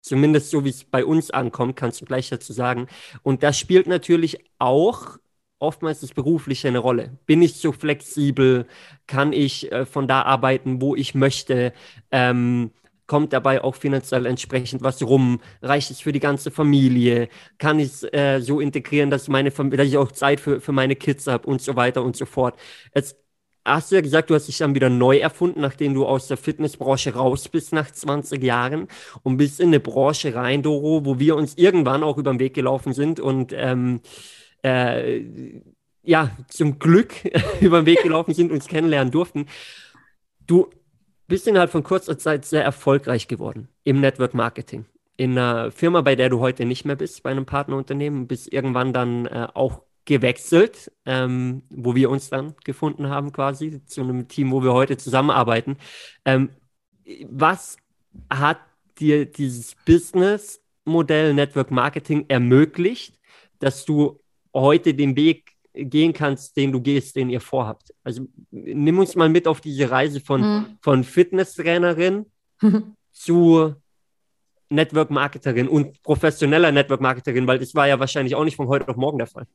Zumindest 0.00 0.50
so, 0.50 0.64
wie 0.64 0.70
es 0.70 0.84
bei 0.84 1.04
uns 1.04 1.30
ankommt, 1.30 1.76
kannst 1.76 2.00
du 2.00 2.04
gleich 2.04 2.28
dazu 2.28 2.52
sagen. 2.52 2.88
Und 3.22 3.42
das 3.42 3.58
spielt 3.58 3.86
natürlich 3.86 4.38
auch 4.58 5.18
oftmals 5.58 6.00
das 6.00 6.12
Berufliche 6.12 6.68
eine 6.68 6.78
Rolle. 6.78 7.16
Bin 7.26 7.40
ich 7.40 7.54
so 7.54 7.72
flexibel? 7.72 8.66
Kann 9.06 9.32
ich 9.32 9.72
äh, 9.72 9.86
von 9.86 10.06
da 10.06 10.22
arbeiten, 10.22 10.82
wo 10.82 10.94
ich 10.94 11.14
möchte? 11.14 11.72
Ähm, 12.10 12.72
kommt 13.06 13.32
dabei 13.32 13.62
auch 13.62 13.74
finanziell 13.74 14.26
entsprechend 14.26 14.82
was 14.82 15.02
rum? 15.02 15.40
Reicht 15.62 15.90
es 15.90 16.00
für 16.00 16.12
die 16.12 16.20
ganze 16.20 16.50
Familie? 16.50 17.28
Kann 17.58 17.78
ich 17.78 17.86
es 17.86 18.02
äh, 18.12 18.40
so 18.40 18.60
integrieren, 18.60 19.10
dass, 19.10 19.28
meine 19.28 19.50
dass 19.50 19.86
ich 19.86 19.96
auch 19.98 20.12
Zeit 20.12 20.40
für, 20.40 20.60
für 20.60 20.72
meine 20.72 20.96
Kids 20.96 21.26
habe 21.26 21.46
und 21.46 21.60
so 21.62 21.76
weiter 21.76 22.02
und 22.02 22.16
so 22.16 22.26
fort? 22.26 22.58
Jetzt 22.94 23.16
hast 23.64 23.90
du 23.90 23.96
ja 23.96 24.00
gesagt, 24.00 24.30
du 24.30 24.34
hast 24.34 24.48
dich 24.48 24.58
dann 24.58 24.74
wieder 24.74 24.90
neu 24.90 25.18
erfunden, 25.18 25.60
nachdem 25.60 25.94
du 25.94 26.06
aus 26.06 26.28
der 26.28 26.36
Fitnessbranche 26.36 27.14
raus 27.14 27.48
bist 27.48 27.72
nach 27.72 27.90
20 27.90 28.42
Jahren 28.42 28.88
und 29.22 29.36
bist 29.38 29.60
in 29.60 29.68
eine 29.68 29.80
Branche 29.80 30.34
rein, 30.34 30.62
Doro, 30.62 31.04
wo 31.04 31.18
wir 31.18 31.36
uns 31.36 31.54
irgendwann 31.56 32.02
auch 32.02 32.18
über 32.18 32.32
den 32.32 32.40
Weg 32.40 32.54
gelaufen 32.54 32.92
sind 32.92 33.20
und 33.20 33.52
ähm, 33.54 34.00
äh, 34.62 35.22
ja, 36.02 36.30
zum 36.48 36.78
Glück 36.78 37.14
über 37.60 37.82
den 37.82 37.86
Weg 37.86 38.02
gelaufen 38.02 38.34
sind, 38.34 38.52
uns 38.52 38.68
kennenlernen 38.68 39.10
durften. 39.10 39.46
Du 40.46 40.70
bist 41.26 41.46
innerhalb 41.46 41.70
von 41.70 41.82
kurzer 41.82 42.18
Zeit 42.18 42.44
sehr 42.44 42.64
erfolgreich 42.64 43.28
geworden 43.28 43.68
im 43.84 44.00
Network 44.00 44.34
Marketing. 44.34 44.84
In 45.16 45.38
einer 45.38 45.70
Firma, 45.70 46.00
bei 46.00 46.16
der 46.16 46.28
du 46.28 46.40
heute 46.40 46.64
nicht 46.64 46.84
mehr 46.84 46.96
bist, 46.96 47.22
bei 47.22 47.30
einem 47.30 47.46
Partnerunternehmen, 47.46 48.26
bist 48.26 48.52
irgendwann 48.52 48.92
dann 48.92 49.26
äh, 49.26 49.48
auch 49.54 49.82
gewechselt, 50.04 50.92
ähm, 51.06 51.62
wo 51.70 51.94
wir 51.94 52.10
uns 52.10 52.30
dann 52.30 52.54
gefunden 52.64 53.08
haben, 53.08 53.32
quasi, 53.32 53.84
zu 53.86 54.02
einem 54.02 54.28
Team, 54.28 54.50
wo 54.52 54.62
wir 54.62 54.72
heute 54.72 54.96
zusammenarbeiten. 54.96 55.78
Ähm, 56.24 56.50
was 57.28 57.76
hat 58.30 58.58
dir 58.98 59.24
dieses 59.26 59.74
Business-Modell 59.86 61.34
Network 61.34 61.70
Marketing 61.70 62.26
ermöglicht, 62.28 63.18
dass 63.58 63.84
du 63.84 64.20
heute 64.52 64.94
den 64.94 65.16
Weg 65.16 65.53
gehen 65.74 66.12
kannst, 66.12 66.56
den 66.56 66.72
du 66.72 66.80
gehst, 66.80 67.16
den 67.16 67.30
ihr 67.30 67.40
vorhabt. 67.40 67.92
Also 68.02 68.26
nimm 68.50 68.98
uns 68.98 69.16
mal 69.16 69.28
mit 69.28 69.46
auf 69.48 69.60
diese 69.60 69.90
Reise 69.90 70.20
von, 70.20 70.40
mhm. 70.40 70.66
von 70.80 71.04
Fitnesstrainerin 71.04 72.26
zu 73.12 73.74
Network 74.70 75.10
Marketerin 75.10 75.68
und 75.68 76.02
professioneller 76.02 76.72
Network 76.72 77.00
Marketerin, 77.00 77.46
weil 77.46 77.58
das 77.58 77.74
war 77.74 77.88
ja 77.88 77.98
wahrscheinlich 77.98 78.34
auch 78.34 78.44
nicht 78.44 78.56
von 78.56 78.68
heute 78.68 78.88
auf 78.88 78.96
morgen 78.96 79.18
der 79.18 79.26
Fall. 79.26 79.46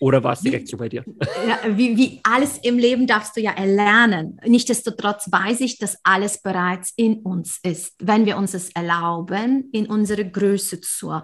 Oder 0.00 0.24
war 0.24 0.32
es 0.32 0.40
direkt 0.40 0.66
wie, 0.66 0.70
so 0.70 0.76
bei 0.78 0.88
dir? 0.88 1.04
Ja, 1.46 1.58
wie, 1.76 1.96
wie 1.96 2.20
alles 2.22 2.58
im 2.58 2.78
Leben 2.78 3.06
darfst 3.06 3.36
du 3.36 3.40
ja 3.40 3.52
erlernen. 3.52 4.40
Nichtsdestotrotz 4.46 5.30
weiß 5.30 5.60
ich, 5.60 5.78
dass 5.78 5.98
alles 6.02 6.40
bereits 6.40 6.92
in 6.96 7.18
uns 7.18 7.60
ist, 7.62 7.94
wenn 7.98 8.24
wir 8.24 8.38
uns 8.38 8.54
es 8.54 8.70
erlauben, 8.70 9.68
in 9.72 9.86
unsere 9.86 10.28
Größe 10.28 10.80
zu 10.80 11.20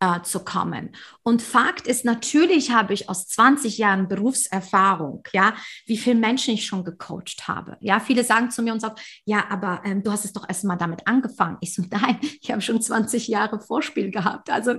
äh, 0.00 0.22
zu 0.22 0.40
kommen. 0.40 0.96
Und 1.22 1.42
Fakt 1.42 1.86
ist, 1.86 2.04
natürlich 2.04 2.70
habe 2.70 2.94
ich 2.94 3.08
aus 3.08 3.28
20 3.28 3.78
Jahren 3.78 4.08
Berufserfahrung, 4.08 5.22
ja, 5.32 5.54
wie 5.86 5.98
viele 5.98 6.16
Menschen 6.16 6.54
ich 6.54 6.64
schon 6.64 6.84
gecoacht 6.84 7.46
habe. 7.46 7.76
Ja, 7.80 8.00
viele 8.00 8.24
sagen 8.24 8.50
zu 8.50 8.62
mir 8.62 8.72
und 8.72 8.80
sagen, 8.80 8.96
ja, 9.26 9.44
aber 9.50 9.82
ähm, 9.84 10.02
du 10.02 10.10
hast 10.10 10.24
es 10.24 10.32
doch 10.32 10.48
erst 10.48 10.64
mal 10.64 10.76
damit 10.76 11.06
angefangen. 11.06 11.58
Ich 11.60 11.74
so, 11.74 11.82
nein, 11.90 12.18
ich 12.40 12.50
habe 12.50 12.62
schon 12.62 12.80
20 12.80 13.28
Jahre 13.28 13.60
Vorspiel 13.60 14.10
gehabt. 14.10 14.50
Also 14.50 14.74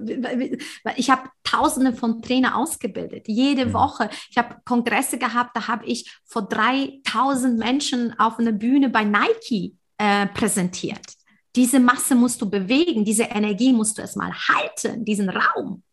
ich 0.95 1.09
habe 1.09 1.29
tausende 1.43 1.93
von 1.93 2.21
Trainer 2.21 2.57
ausgebildet, 2.57 3.27
jede 3.27 3.67
mhm. 3.67 3.73
Woche. 3.73 4.09
Ich 4.29 4.37
habe 4.37 4.55
Kongresse 4.65 5.19
gehabt, 5.19 5.55
da 5.55 5.67
habe 5.67 5.85
ich 5.85 6.11
vor 6.25 6.47
3000 6.47 7.59
Menschen 7.59 8.19
auf 8.19 8.39
einer 8.39 8.51
Bühne 8.51 8.89
bei 8.89 9.03
Nike 9.03 9.77
äh, 9.97 10.25
präsentiert. 10.27 11.20
Diese 11.55 11.79
Masse 11.79 12.15
musst 12.15 12.41
du 12.41 12.49
bewegen, 12.49 13.03
diese 13.03 13.23
Energie 13.23 13.73
musst 13.73 13.97
du 13.97 14.01
erstmal 14.01 14.33
halten, 14.33 15.03
diesen 15.03 15.29
Raum. 15.29 15.83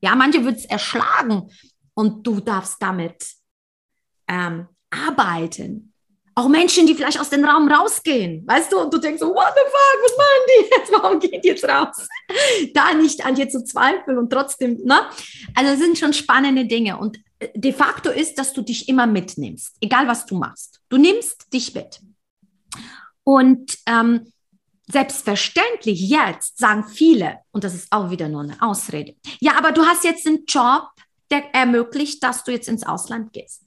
Ja, 0.00 0.14
manche 0.14 0.44
wird 0.44 0.58
es 0.58 0.64
erschlagen 0.66 1.50
und 1.94 2.26
du 2.26 2.40
darfst 2.40 2.76
damit 2.80 3.26
ähm, 4.28 4.66
arbeiten. 4.90 5.92
Auch 6.34 6.48
Menschen, 6.48 6.86
die 6.86 6.94
vielleicht 6.94 7.20
aus 7.20 7.28
dem 7.28 7.44
Raum 7.44 7.70
rausgehen, 7.70 8.46
weißt 8.46 8.72
du, 8.72 8.80
und 8.80 8.92
du 8.92 8.98
denkst 8.98 9.20
so, 9.20 9.28
what 9.28 9.52
the 9.54 9.60
fuck, 9.64 10.02
was 10.02 10.16
machen 10.16 10.46
die 10.48 10.70
jetzt? 10.76 10.92
Warum 10.92 11.20
gehen 11.20 11.42
die 11.42 11.48
jetzt 11.48 11.64
raus? 11.64 12.08
da 12.74 12.94
nicht 12.94 13.24
an 13.24 13.34
dir 13.34 13.48
zu 13.50 13.62
zweifeln 13.64 14.16
und 14.16 14.30
trotzdem, 14.30 14.80
ne? 14.82 15.02
Also 15.54 15.76
sind 15.76 15.98
schon 15.98 16.14
spannende 16.14 16.64
Dinge 16.64 16.98
und 16.98 17.18
äh, 17.38 17.48
de 17.54 17.72
facto 17.72 18.10
ist, 18.10 18.38
dass 18.38 18.54
du 18.54 18.62
dich 18.62 18.88
immer 18.88 19.06
mitnimmst, 19.06 19.76
egal 19.80 20.08
was 20.08 20.24
du 20.24 20.36
machst. 20.36 20.80
Du 20.88 20.96
nimmst 20.96 21.52
dich 21.52 21.74
mit. 21.74 22.00
Und 23.24 23.78
ähm, 23.86 24.32
Selbstverständlich 24.90 26.00
jetzt 26.00 26.58
sagen 26.58 26.84
viele, 26.88 27.38
und 27.52 27.64
das 27.64 27.74
ist 27.74 27.92
auch 27.92 28.10
wieder 28.10 28.28
nur 28.28 28.42
eine 28.42 28.60
Ausrede, 28.60 29.16
ja, 29.40 29.56
aber 29.56 29.72
du 29.72 29.84
hast 29.84 30.04
jetzt 30.04 30.26
einen 30.26 30.44
Job, 30.46 30.88
der 31.30 31.54
ermöglicht, 31.54 32.22
dass 32.22 32.44
du 32.44 32.52
jetzt 32.52 32.68
ins 32.68 32.84
Ausland 32.84 33.32
gehst. 33.32 33.62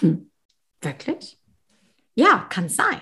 Hm. 0.00 0.30
Wirklich? 0.80 1.38
Ja, 2.14 2.46
kann 2.50 2.68
sein. 2.68 3.00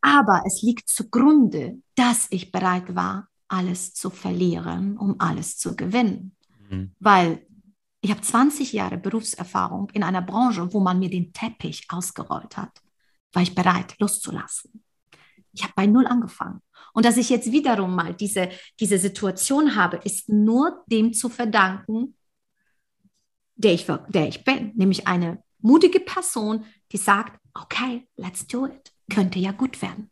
Aber 0.00 0.42
es 0.46 0.62
liegt 0.62 0.88
zugrunde, 0.88 1.80
dass 1.94 2.26
ich 2.30 2.50
bereit 2.50 2.94
war, 2.94 3.28
alles 3.48 3.92
zu 3.92 4.10
verlieren, 4.10 4.96
um 4.96 5.16
alles 5.18 5.58
zu 5.58 5.76
gewinnen. 5.76 6.36
Mhm. 6.70 6.94
Weil 6.98 7.46
ich 8.00 8.10
habe 8.10 8.22
20 8.22 8.72
Jahre 8.72 8.96
Berufserfahrung 8.96 9.90
in 9.90 10.02
einer 10.02 10.22
Branche, 10.22 10.72
wo 10.72 10.80
man 10.80 10.98
mir 10.98 11.10
den 11.10 11.32
Teppich 11.32 11.86
ausgerollt 11.90 12.56
hat, 12.56 12.80
war 13.32 13.42
ich 13.42 13.54
bereit, 13.54 13.94
loszulassen. 13.98 14.82
Ich 15.52 15.62
habe 15.62 15.72
bei 15.76 15.86
Null 15.86 16.06
angefangen. 16.06 16.60
Und 16.92 17.04
dass 17.04 17.16
ich 17.16 17.30
jetzt 17.30 17.52
wiederum 17.52 17.94
mal 17.94 18.14
diese, 18.14 18.50
diese 18.78 18.98
Situation 18.98 19.76
habe, 19.76 19.98
ist 20.04 20.28
nur 20.28 20.82
dem 20.86 21.12
zu 21.12 21.28
verdanken, 21.28 22.16
der 23.56 23.74
ich, 23.74 23.86
der 24.08 24.28
ich 24.28 24.44
bin, 24.44 24.72
nämlich 24.74 25.06
eine 25.06 25.42
mutige 25.58 26.00
Person, 26.00 26.64
die 26.92 26.96
sagt, 26.96 27.38
okay, 27.54 28.08
let's 28.16 28.46
do 28.46 28.66
it, 28.66 28.92
könnte 29.10 29.38
ja 29.38 29.52
gut 29.52 29.82
werden. 29.82 30.10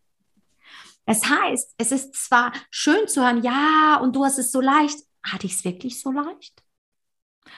Das 1.07 1.25
heißt, 1.25 1.75
es 1.79 1.91
ist 1.91 2.15
zwar 2.15 2.53
schön 2.71 3.09
zu 3.09 3.23
hören, 3.23 3.43
ja, 3.43 3.99
und 4.03 4.15
du 4.15 4.25
hast 4.25 4.39
es 4.39 4.53
so 4.53 4.61
leicht. 4.61 4.99
Hatte 5.23 5.47
ich 5.47 5.55
es 5.55 5.65
wirklich 5.65 6.01
so 6.01 6.13
leicht? 6.13 6.63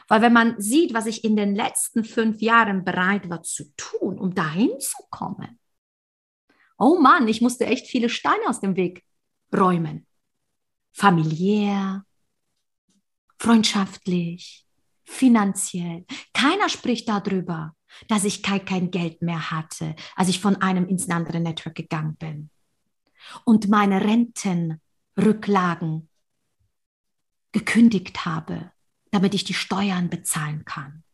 Weil 0.07 0.23
wenn 0.23 0.33
man 0.33 0.61
sieht, 0.61 0.95
was 0.95 1.07
ich 1.07 1.25
in 1.25 1.37
den 1.37 1.55
letzten 1.57 2.05
fünf 2.05 2.41
Jahren 2.41 2.85
bereit 2.85 3.29
war 3.29 3.43
zu 3.43 3.65
tun, 3.77 4.19
um 4.19 4.35
dahin 4.35 4.79
zu 4.79 4.97
kommen, 5.11 5.59
oh 6.81 6.99
Mann, 6.99 7.29
ich 7.29 7.41
musste 7.41 7.67
echt 7.67 7.87
viele 7.87 8.09
Steine 8.09 8.49
aus 8.49 8.61
dem 8.61 8.75
Weg 8.75 9.05
räumen. 9.55 10.07
Familiär, 10.93 12.05
freundschaftlich, 13.39 14.67
finanziell. 15.05 16.05
Keiner 16.33 16.69
spricht 16.69 17.09
darüber, 17.09 17.77
dass 18.09 18.25
ich 18.25 18.43
kein, 18.43 18.65
kein 18.65 18.91
Geld 18.91 19.23
mehr 19.23 19.51
hatte, 19.51 19.95
als 20.17 20.29
ich 20.29 20.41
von 20.41 20.57
einem 20.57 20.89
ins 20.89 21.09
andere 21.09 21.41
Network 21.41 21.75
gegangen 21.75 22.17
bin. 22.17 22.51
Und 23.45 23.69
meine 23.69 24.01
Rentenrücklagen 24.01 26.09
gekündigt 27.53 28.25
habe, 28.25 28.73
damit 29.11 29.35
ich 29.35 29.45
die 29.45 29.55
Steuern 29.55 30.09
bezahlen 30.09 30.65
kann. 30.65 31.05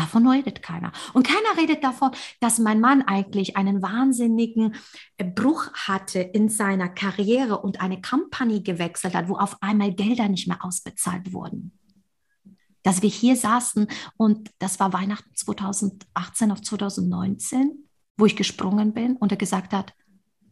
Davon 0.00 0.26
redet 0.26 0.62
keiner. 0.62 0.92
Und 1.12 1.26
keiner 1.26 1.60
redet 1.60 1.84
davon, 1.84 2.12
dass 2.40 2.58
mein 2.58 2.80
Mann 2.80 3.02
eigentlich 3.02 3.58
einen 3.58 3.82
wahnsinnigen 3.82 4.76
äh, 5.18 5.24
Bruch 5.24 5.74
hatte 5.74 6.20
in 6.20 6.48
seiner 6.48 6.88
Karriere 6.88 7.58
und 7.58 7.82
eine 7.82 8.00
Company 8.00 8.62
gewechselt 8.62 9.14
hat, 9.14 9.28
wo 9.28 9.36
auf 9.36 9.62
einmal 9.62 9.92
Gelder 9.92 10.26
nicht 10.28 10.48
mehr 10.48 10.64
ausbezahlt 10.64 11.34
wurden. 11.34 11.78
Dass 12.82 13.02
wir 13.02 13.10
hier 13.10 13.36
saßen 13.36 13.88
und 14.16 14.50
das 14.58 14.80
war 14.80 14.94
Weihnachten 14.94 15.34
2018 15.34 16.50
auf 16.50 16.62
2019, 16.62 17.86
wo 18.16 18.24
ich 18.24 18.36
gesprungen 18.36 18.94
bin 18.94 19.16
und 19.16 19.32
er 19.32 19.38
gesagt 19.38 19.74
hat, 19.74 19.92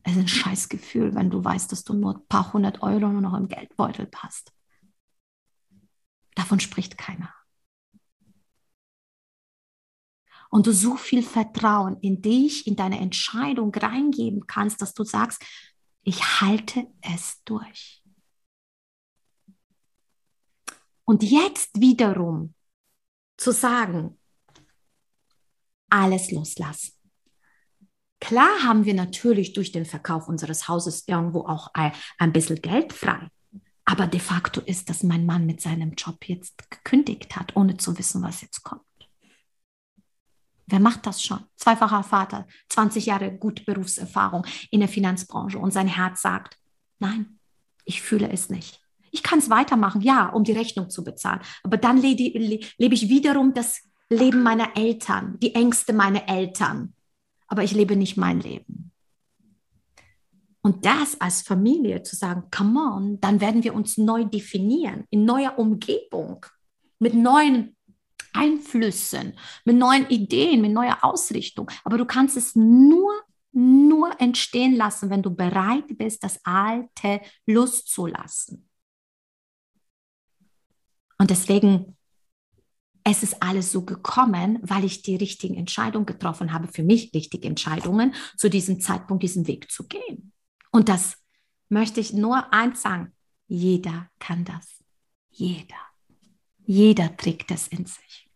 es 0.02 0.12
ist 0.12 0.18
ein 0.18 0.28
Scheißgefühl, 0.28 1.14
wenn 1.14 1.30
du 1.30 1.42
weißt, 1.42 1.72
dass 1.72 1.84
du 1.84 1.94
nur 1.94 2.16
ein 2.16 2.26
paar 2.28 2.52
hundert 2.52 2.82
Euro 2.82 3.08
nur 3.08 3.22
noch 3.22 3.34
im 3.34 3.48
Geldbeutel 3.48 4.10
hast. 4.14 4.52
Davon 6.34 6.60
spricht 6.60 6.98
keiner. 6.98 7.32
Und 10.50 10.66
du 10.66 10.72
so 10.72 10.96
viel 10.96 11.22
Vertrauen 11.22 11.98
in 12.00 12.22
dich, 12.22 12.66
in 12.66 12.76
deine 12.76 12.98
Entscheidung 12.98 13.74
reingeben 13.74 14.46
kannst, 14.46 14.80
dass 14.80 14.94
du 14.94 15.04
sagst, 15.04 15.42
ich 16.02 16.40
halte 16.40 16.86
es 17.02 17.42
durch. 17.44 18.02
Und 21.04 21.22
jetzt 21.22 21.80
wiederum 21.80 22.54
zu 23.36 23.52
sagen, 23.52 24.18
alles 25.90 26.30
loslassen. 26.30 26.92
Klar 28.20 28.62
haben 28.64 28.84
wir 28.84 28.94
natürlich 28.94 29.52
durch 29.52 29.70
den 29.70 29.84
Verkauf 29.84 30.28
unseres 30.28 30.66
Hauses 30.68 31.06
irgendwo 31.06 31.46
auch 31.46 31.68
ein, 31.72 31.92
ein 32.18 32.32
bisschen 32.32 32.60
Geld 32.60 32.92
frei. 32.92 33.28
Aber 33.84 34.06
de 34.06 34.20
facto 34.20 34.60
ist, 34.60 34.90
dass 34.90 35.02
mein 35.02 35.24
Mann 35.24 35.46
mit 35.46 35.62
seinem 35.62 35.92
Job 35.92 36.26
jetzt 36.26 36.70
gekündigt 36.70 37.36
hat, 37.36 37.56
ohne 37.56 37.76
zu 37.76 37.96
wissen, 37.96 38.22
was 38.22 38.42
jetzt 38.42 38.62
kommt. 38.62 38.82
Wer 40.68 40.80
macht 40.80 41.06
das 41.06 41.22
schon? 41.22 41.40
Zweifacher 41.56 42.02
Vater, 42.02 42.46
20 42.68 43.06
Jahre 43.06 43.32
gute 43.32 43.64
Berufserfahrung 43.64 44.46
in 44.70 44.80
der 44.80 44.88
Finanzbranche 44.88 45.58
und 45.58 45.72
sein 45.72 45.88
Herz 45.88 46.22
sagt, 46.22 46.58
nein, 46.98 47.38
ich 47.84 48.02
fühle 48.02 48.30
es 48.30 48.50
nicht. 48.50 48.80
Ich 49.10 49.22
kann 49.22 49.38
es 49.38 49.48
weitermachen, 49.48 50.02
ja, 50.02 50.26
um 50.26 50.44
die 50.44 50.52
Rechnung 50.52 50.90
zu 50.90 51.02
bezahlen. 51.02 51.40
Aber 51.62 51.78
dann 51.78 51.96
lebe, 51.96 52.38
lebe 52.76 52.94
ich 52.94 53.08
wiederum 53.08 53.54
das 53.54 53.82
Leben 54.10 54.42
meiner 54.42 54.76
Eltern, 54.76 55.38
die 55.40 55.54
Ängste 55.54 55.94
meiner 55.94 56.28
Eltern. 56.28 56.94
Aber 57.46 57.64
ich 57.64 57.72
lebe 57.72 57.96
nicht 57.96 58.18
mein 58.18 58.40
Leben. 58.40 58.92
Und 60.60 60.84
das 60.84 61.18
als 61.18 61.40
Familie 61.40 62.02
zu 62.02 62.14
sagen, 62.14 62.44
come 62.50 62.78
on, 62.78 63.20
dann 63.20 63.40
werden 63.40 63.64
wir 63.64 63.74
uns 63.74 63.96
neu 63.96 64.24
definieren, 64.24 65.04
in 65.08 65.24
neuer 65.24 65.58
Umgebung, 65.58 66.44
mit 66.98 67.14
neuen 67.14 67.77
Einflüssen, 68.38 69.34
mit 69.64 69.76
neuen 69.76 70.08
Ideen, 70.08 70.60
mit 70.60 70.72
neuer 70.72 70.98
Ausrichtung. 71.02 71.70
Aber 71.84 71.98
du 71.98 72.04
kannst 72.04 72.36
es 72.36 72.54
nur, 72.54 73.12
nur 73.52 74.20
entstehen 74.20 74.76
lassen, 74.76 75.10
wenn 75.10 75.22
du 75.22 75.34
bereit 75.34 75.98
bist, 75.98 76.22
das 76.22 76.38
Alte 76.44 77.20
loszulassen. 77.46 78.68
Und 81.18 81.30
deswegen 81.30 81.96
es 83.10 83.22
ist 83.22 83.42
alles 83.42 83.72
so 83.72 83.86
gekommen, 83.86 84.58
weil 84.60 84.84
ich 84.84 85.00
die 85.00 85.16
richtigen 85.16 85.54
Entscheidungen 85.54 86.04
getroffen 86.04 86.52
habe, 86.52 86.68
für 86.68 86.82
mich 86.82 87.14
richtige 87.14 87.48
Entscheidungen, 87.48 88.14
zu 88.36 88.50
diesem 88.50 88.80
Zeitpunkt 88.80 89.22
diesen 89.22 89.46
Weg 89.46 89.70
zu 89.70 89.88
gehen. 89.88 90.32
Und 90.72 90.90
das 90.90 91.16
möchte 91.70 92.00
ich 92.00 92.12
nur 92.12 92.52
eins 92.52 92.82
sagen. 92.82 93.14
Jeder 93.46 94.10
kann 94.18 94.44
das. 94.44 94.84
Jeder. 95.30 95.80
Jeder 96.66 97.16
trägt 97.16 97.50
das 97.50 97.68
in 97.68 97.86
sich. 97.86 98.27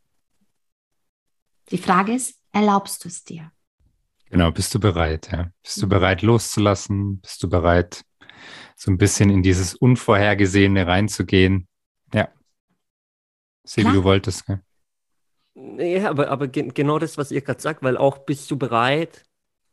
Die 1.73 1.79
Frage 1.79 2.13
ist, 2.13 2.39
erlaubst 2.53 3.03
du 3.03 3.09
es 3.09 3.25
dir? 3.25 3.51
Genau, 4.27 4.53
bist 4.53 4.75
du 4.75 4.79
bereit? 4.79 5.31
Ja? 5.33 5.51
Bist 5.63 5.81
du 5.83 5.89
bereit 5.89 6.21
loszulassen? 6.21 7.21
Bist 7.21 7.43
du 7.43 7.49
bereit, 7.49 8.05
so 8.77 8.91
ein 8.91 8.99
bisschen 8.99 9.31
in 9.31 9.43
dieses 9.43 9.75
Unvorhergesehene 9.75 10.87
reinzugehen? 10.87 11.67
Ja. 12.13 12.29
Sehe, 13.65 13.87
wie 13.87 13.93
du 13.93 14.05
wolltest. 14.05 14.45
Ja, 14.49 14.61
ja 15.83 16.11
aber, 16.11 16.29
aber 16.29 16.47
genau 16.49 16.99
das, 16.99 17.17
was 17.17 17.31
ihr 17.31 17.41
gerade 17.41 17.63
sagt, 17.63 17.83
weil 17.83 17.97
auch 17.97 18.19
bist 18.19 18.51
du 18.51 18.59
bereit, 18.59 19.25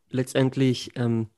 letztendlich 0.10 0.92
ähm, 0.96 1.30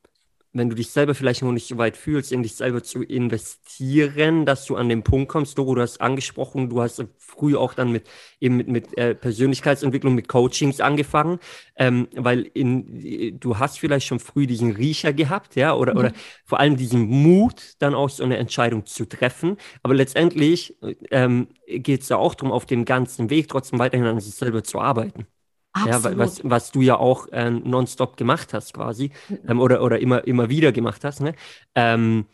wenn 0.53 0.69
du 0.69 0.75
dich 0.75 0.89
selber 0.89 1.15
vielleicht 1.15 1.41
noch 1.43 1.51
nicht 1.51 1.67
so 1.67 1.77
weit 1.77 1.95
fühlst, 1.95 2.31
in 2.31 2.43
dich 2.43 2.55
selber 2.55 2.83
zu 2.83 3.03
investieren, 3.03 4.45
dass 4.45 4.65
du 4.65 4.75
an 4.75 4.89
den 4.89 5.03
Punkt 5.03 5.29
kommst, 5.29 5.57
Doro, 5.57 5.75
du 5.75 5.81
hast 5.81 6.01
angesprochen, 6.01 6.69
du 6.69 6.81
hast 6.81 7.03
früh 7.17 7.55
auch 7.55 7.73
dann 7.73 7.91
mit 7.91 8.09
eben 8.39 8.57
mit, 8.57 8.67
mit 8.67 8.97
äh, 8.97 9.15
Persönlichkeitsentwicklung, 9.15 10.13
mit 10.13 10.27
Coachings 10.27 10.81
angefangen, 10.81 11.39
ähm, 11.77 12.07
weil 12.15 12.49
in, 12.53 13.39
du 13.39 13.59
hast 13.59 13.79
vielleicht 13.79 14.07
schon 14.07 14.19
früh 14.19 14.45
diesen 14.45 14.71
Riecher 14.71 15.13
gehabt, 15.13 15.55
ja, 15.55 15.73
oder, 15.73 15.93
mhm. 15.93 15.99
oder 15.99 16.11
vor 16.43 16.59
allem 16.59 16.75
diesen 16.75 17.07
Mut, 17.07 17.75
dann 17.79 17.95
auch 17.95 18.09
so 18.09 18.23
eine 18.23 18.37
Entscheidung 18.37 18.85
zu 18.85 19.05
treffen. 19.05 19.57
Aber 19.83 19.93
letztendlich 19.93 20.77
ähm, 21.11 21.47
geht 21.67 22.01
es 22.01 22.07
da 22.07 22.17
auch 22.17 22.35
darum, 22.35 22.51
auf 22.51 22.65
dem 22.65 22.83
ganzen 22.83 23.29
Weg 23.29 23.47
trotzdem 23.47 23.79
weiterhin 23.79 24.05
an 24.05 24.19
sich 24.19 24.35
selber 24.35 24.63
zu 24.63 24.79
arbeiten. 24.79 25.27
Absolut. 25.73 26.03
Ja, 26.03 26.17
was, 26.17 26.41
was 26.43 26.71
du 26.71 26.81
ja 26.81 26.97
auch 26.97 27.27
äh, 27.29 27.49
nonstop 27.49 28.17
gemacht 28.17 28.53
hast, 28.53 28.73
quasi, 28.73 29.11
ähm, 29.47 29.59
oder, 29.59 29.81
oder 29.81 29.99
immer, 29.99 30.27
immer 30.27 30.49
wieder 30.49 30.71
gemacht 30.71 31.03
hast. 31.03 31.21
Ne? 31.21 31.33
Ähm, 31.75 32.25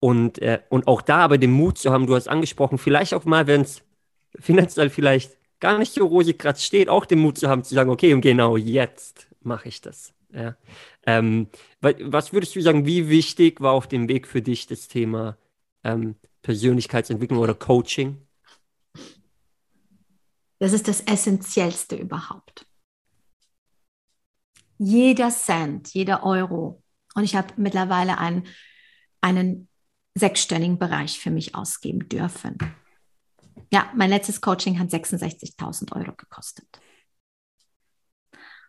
und, 0.00 0.40
äh, 0.40 0.60
und 0.68 0.88
auch 0.88 1.00
da 1.00 1.18
aber 1.18 1.38
den 1.38 1.52
Mut 1.52 1.78
zu 1.78 1.92
haben, 1.92 2.06
du 2.06 2.16
hast 2.16 2.28
angesprochen, 2.28 2.78
vielleicht 2.78 3.14
auch 3.14 3.24
mal, 3.24 3.46
wenn 3.46 3.60
es 3.60 3.82
finanziell 4.38 4.90
vielleicht 4.90 5.36
gar 5.60 5.78
nicht 5.78 5.92
so 5.92 6.04
rosig 6.04 6.40
gerade 6.40 6.58
steht, 6.58 6.88
auch 6.88 7.06
den 7.06 7.20
Mut 7.20 7.38
zu 7.38 7.48
haben, 7.48 7.62
zu 7.62 7.74
sagen, 7.74 7.90
okay, 7.90 8.12
und 8.14 8.20
genau 8.20 8.56
jetzt 8.56 9.28
mache 9.42 9.68
ich 9.68 9.80
das. 9.80 10.12
Ja. 10.34 10.56
Ähm, 11.06 11.48
was 11.80 12.32
würdest 12.32 12.56
du 12.56 12.60
sagen, 12.60 12.84
wie 12.84 13.08
wichtig 13.08 13.60
war 13.60 13.72
auf 13.72 13.86
dem 13.86 14.08
Weg 14.08 14.26
für 14.26 14.42
dich 14.42 14.66
das 14.66 14.88
Thema 14.88 15.36
ähm, 15.84 16.16
Persönlichkeitsentwicklung 16.42 17.38
oder 17.38 17.54
Coaching? 17.54 18.26
Das 20.58 20.72
ist 20.72 20.88
das 20.88 21.00
Essentiellste 21.02 21.96
überhaupt 21.96 22.66
jeder 24.84 25.30
Cent, 25.30 25.92
jeder 25.94 26.24
Euro. 26.24 26.82
Und 27.14 27.24
ich 27.24 27.36
habe 27.36 27.52
mittlerweile 27.56 28.18
einen, 28.18 28.46
einen 29.20 29.68
sechsstelligen 30.14 30.78
Bereich 30.78 31.18
für 31.18 31.30
mich 31.30 31.54
ausgeben 31.54 32.08
dürfen. 32.08 32.58
Ja, 33.72 33.90
mein 33.94 34.10
letztes 34.10 34.40
Coaching 34.40 34.78
hat 34.78 34.88
66.000 34.88 35.94
Euro 35.96 36.14
gekostet. 36.14 36.66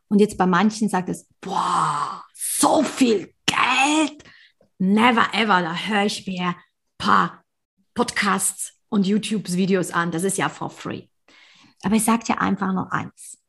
Und 0.07 0.19
jetzt 0.19 0.37
bei 0.37 0.45
manchen 0.45 0.89
sagt 0.89 1.09
es, 1.09 1.27
boah, 1.41 2.23
so 2.33 2.83
viel 2.83 3.33
Geld. 3.45 4.23
Never 4.77 5.33
ever, 5.33 5.61
da 5.61 5.75
höre 5.75 6.05
ich 6.05 6.27
mir 6.27 6.49
ein 6.49 6.55
paar 6.97 7.43
Podcasts 7.93 8.73
und 8.89 9.07
YouTube-Videos 9.07 9.91
an. 9.91 10.11
Das 10.11 10.23
ist 10.23 10.37
ja 10.37 10.49
for 10.49 10.69
free. 10.69 11.07
Aber 11.83 11.95
ich 11.95 12.03
sage 12.03 12.25
dir 12.25 12.41
einfach 12.41 12.73
nur 12.73 12.91
eins. 12.91 13.39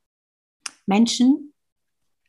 Menschen, 0.87 1.54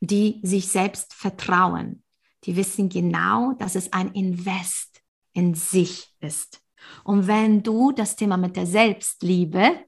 die 0.00 0.40
sich 0.42 0.68
selbst 0.68 1.14
vertrauen, 1.14 2.02
die 2.44 2.56
wissen 2.56 2.88
genau, 2.88 3.52
dass 3.54 3.74
es 3.74 3.92
ein 3.92 4.12
Invest 4.12 5.02
in 5.32 5.54
sich 5.54 6.14
ist. 6.20 6.62
Und 7.04 7.26
wenn 7.26 7.62
du 7.62 7.92
das 7.92 8.16
Thema 8.16 8.36
mit 8.36 8.56
der 8.56 8.66
Selbstliebe 8.66 9.84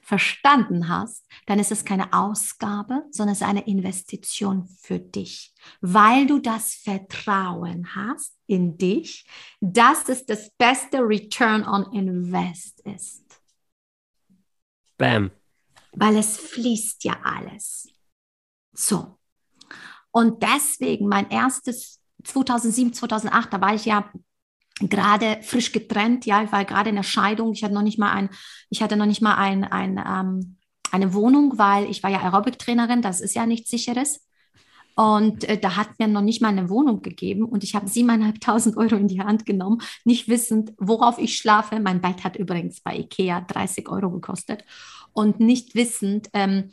verstanden 0.00 0.88
hast, 0.88 1.26
dann 1.46 1.58
ist 1.58 1.70
es 1.70 1.84
keine 1.84 2.12
Ausgabe, 2.12 3.04
sondern 3.10 3.34
es 3.34 3.42
ist 3.42 3.46
eine 3.46 3.66
Investition 3.66 4.66
für 4.80 4.98
dich, 4.98 5.52
weil 5.80 6.26
du 6.26 6.38
das 6.38 6.74
Vertrauen 6.74 7.94
hast 7.94 8.34
in 8.46 8.78
dich, 8.78 9.26
dass 9.60 10.08
es 10.08 10.24
das 10.24 10.50
beste 10.56 10.98
Return 11.00 11.66
on 11.66 11.92
Invest 11.92 12.80
ist. 12.80 13.22
Bam. 14.96 15.32
weil 15.92 16.16
es 16.16 16.38
fließt 16.38 17.04
ja 17.04 17.20
alles. 17.22 17.88
So. 18.72 19.18
Und 20.14 20.44
deswegen 20.44 21.08
mein 21.08 21.28
erstes 21.28 22.00
2007, 22.22 22.92
2008, 22.92 23.52
da 23.52 23.60
war 23.60 23.74
ich 23.74 23.84
ja 23.84 24.08
gerade 24.78 25.38
frisch 25.42 25.72
getrennt, 25.72 26.24
ja, 26.24 26.44
ich 26.44 26.52
war 26.52 26.64
gerade 26.64 26.90
in 26.90 26.96
der 26.96 27.02
Scheidung, 27.02 27.52
ich 27.52 27.64
hatte 27.64 27.74
noch 27.74 27.82
nicht 27.82 27.98
mal 27.98 28.12
ein, 28.12 28.30
ich 28.70 28.80
hatte 28.80 28.96
noch 28.96 29.06
nicht 29.06 29.22
mal 29.22 29.34
ein, 29.34 29.64
ein 29.64 29.98
ähm, 29.98 30.56
eine 30.92 31.14
Wohnung, 31.14 31.58
weil 31.58 31.90
ich 31.90 32.04
war 32.04 32.10
ja 32.10 32.20
Aerobic-Trainerin, 32.20 33.02
das 33.02 33.20
ist 33.20 33.34
ja 33.34 33.44
nichts 33.44 33.70
sicheres. 33.70 34.24
Und 34.94 35.42
äh, 35.48 35.58
da 35.58 35.74
hat 35.74 35.98
mir 35.98 36.06
noch 36.06 36.22
nicht 36.22 36.40
mal 36.40 36.50
eine 36.50 36.70
Wohnung 36.70 37.02
gegeben 37.02 37.46
und 37.46 37.64
ich 37.64 37.74
habe 37.74 37.88
siebeneinhalbtausend 37.88 38.76
Euro 38.76 38.94
in 38.94 39.08
die 39.08 39.20
Hand 39.20 39.46
genommen, 39.46 39.82
nicht 40.04 40.28
wissend, 40.28 40.72
worauf 40.78 41.18
ich 41.18 41.36
schlafe. 41.36 41.80
Mein 41.80 42.00
Bett 42.00 42.22
hat 42.22 42.36
übrigens 42.36 42.80
bei 42.80 42.98
Ikea 42.98 43.40
30 43.40 43.88
Euro 43.88 44.10
gekostet 44.10 44.64
und 45.12 45.40
nicht 45.40 45.74
wissend, 45.74 46.28
ähm, 46.32 46.70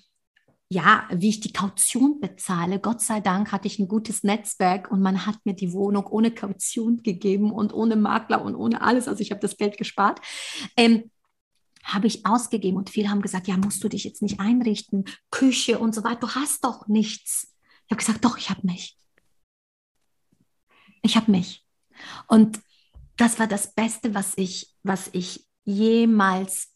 ja, 0.72 1.06
wie 1.12 1.28
ich 1.28 1.42
die 1.42 1.52
Kaution 1.52 2.22
bezahle. 2.22 2.80
Gott 2.80 3.02
sei 3.02 3.20
Dank 3.20 3.52
hatte 3.52 3.68
ich 3.68 3.78
ein 3.78 3.90
gutes 3.90 4.24
Netzwerk 4.24 4.90
und 4.90 5.02
man 5.02 5.26
hat 5.26 5.36
mir 5.44 5.54
die 5.54 5.74
Wohnung 5.74 6.08
ohne 6.08 6.32
Kaution 6.32 7.04
gegeben 7.04 7.52
und 7.52 7.74
ohne 7.74 7.98
Makler 7.98 8.42
und 8.42 8.56
ohne 8.56 8.82
alles. 8.82 9.10
Also 9.10 9.20
ich 9.20 9.32
habe 9.32 9.42
das 9.42 9.58
Geld 9.58 9.78
gespart. 9.78 10.22
Ähm, 10.78 11.12
habe 11.84 12.08
ich 12.08 12.26
ausgegeben 12.26 12.78
und 12.78 12.90
viele 12.90 13.10
haben 13.10 13.22
gesagt, 13.22 13.50
ja, 13.50 13.58
musst 13.58 13.84
du 13.84 13.90
dich 13.90 14.06
jetzt 14.06 14.22
nicht 14.22 14.40
einrichten, 14.40 15.04
Küche 15.30 15.78
und 15.78 15.94
so 15.94 16.06
weiter, 16.06 16.22
du 16.22 16.30
hast 16.30 16.64
doch 16.64 16.88
nichts. 16.88 17.54
Ich 17.88 17.92
habe 17.92 18.00
gesagt, 18.00 18.24
doch, 18.24 18.38
ich 18.38 18.50
habe 18.50 18.66
mich. 18.66 18.98
Ich 21.02 21.18
habe 21.18 21.32
mich. 21.32 21.66
Und 22.30 22.62
das 23.18 23.40
war 23.40 23.48
das 23.48 23.74
Beste, 23.74 24.14
was 24.14 24.38
ich, 24.38 24.74
was 24.84 25.10
ich 25.12 25.50
jemals 25.66 26.71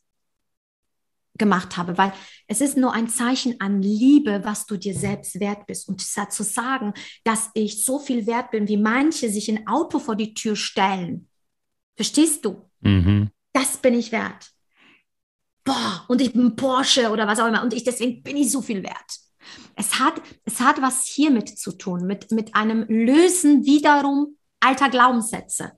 gemacht 1.38 1.78
habe, 1.78 1.98
weil 1.98 2.14
es 2.48 2.62
ist 2.62 2.78
nur 2.78 2.94
ein 2.94 3.10
Zeichen 3.10 3.60
an 3.60 3.82
Liebe, 3.82 4.42
was 4.44 4.66
du 4.66 4.78
dir 4.78 4.94
selbst 4.94 5.40
wert 5.40 5.68
bist. 5.68 5.88
Und 5.88 6.02
zu 6.02 6.44
sagen, 6.44 6.94
dass 7.24 7.50
ich 7.54 7.84
so 7.84 8.00
viel 8.00 8.26
wert 8.26 8.52
bin, 8.52 8.68
wie 8.68 8.78
manche 8.78 9.30
sich 9.30 9.50
ein 9.50 9.68
Auto 9.68 10.00
vor 10.00 10.16
die 10.16 10.34
Tür 10.34 10.56
stellen, 10.56 11.28
verstehst 11.96 12.46
du? 12.46 12.70
Mhm. 12.82 13.30
Das 13.54 13.78
bin 13.78 13.94
ich 13.94 14.12
wert 14.12 14.56
boah, 15.66 16.06
und 16.08 16.22
ich 16.22 16.32
bin 16.32 16.56
Porsche 16.56 17.10
oder 17.10 17.28
was 17.28 17.40
auch 17.40 17.48
immer 17.48 17.64
und 17.64 17.74
ich 17.74 17.84
deswegen 17.84 18.24
bin 18.24 18.38
ich 18.38 18.52
so 18.52 18.62
viel 18.62 18.82
wert. 18.84 19.20
Es 19.76 20.00
hat, 20.00 20.22
es 20.46 20.62
hat 20.62 20.82
was 20.82 21.06
hiermit 21.06 21.60
zu 21.60 21.74
tun, 21.74 22.06
mit, 22.08 22.32
mit 22.32 22.56
einem 22.56 22.86
Lösen 22.88 23.66
wiederum 23.66 24.38
alter 24.60 24.90
Glaubenssätze. 24.90 25.74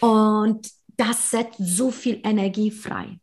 Und 0.00 0.70
das 1.00 1.30
setzt 1.30 1.56
so 1.58 1.90
viel 1.90 2.20
Energie 2.24 2.70
frei. 2.70 3.18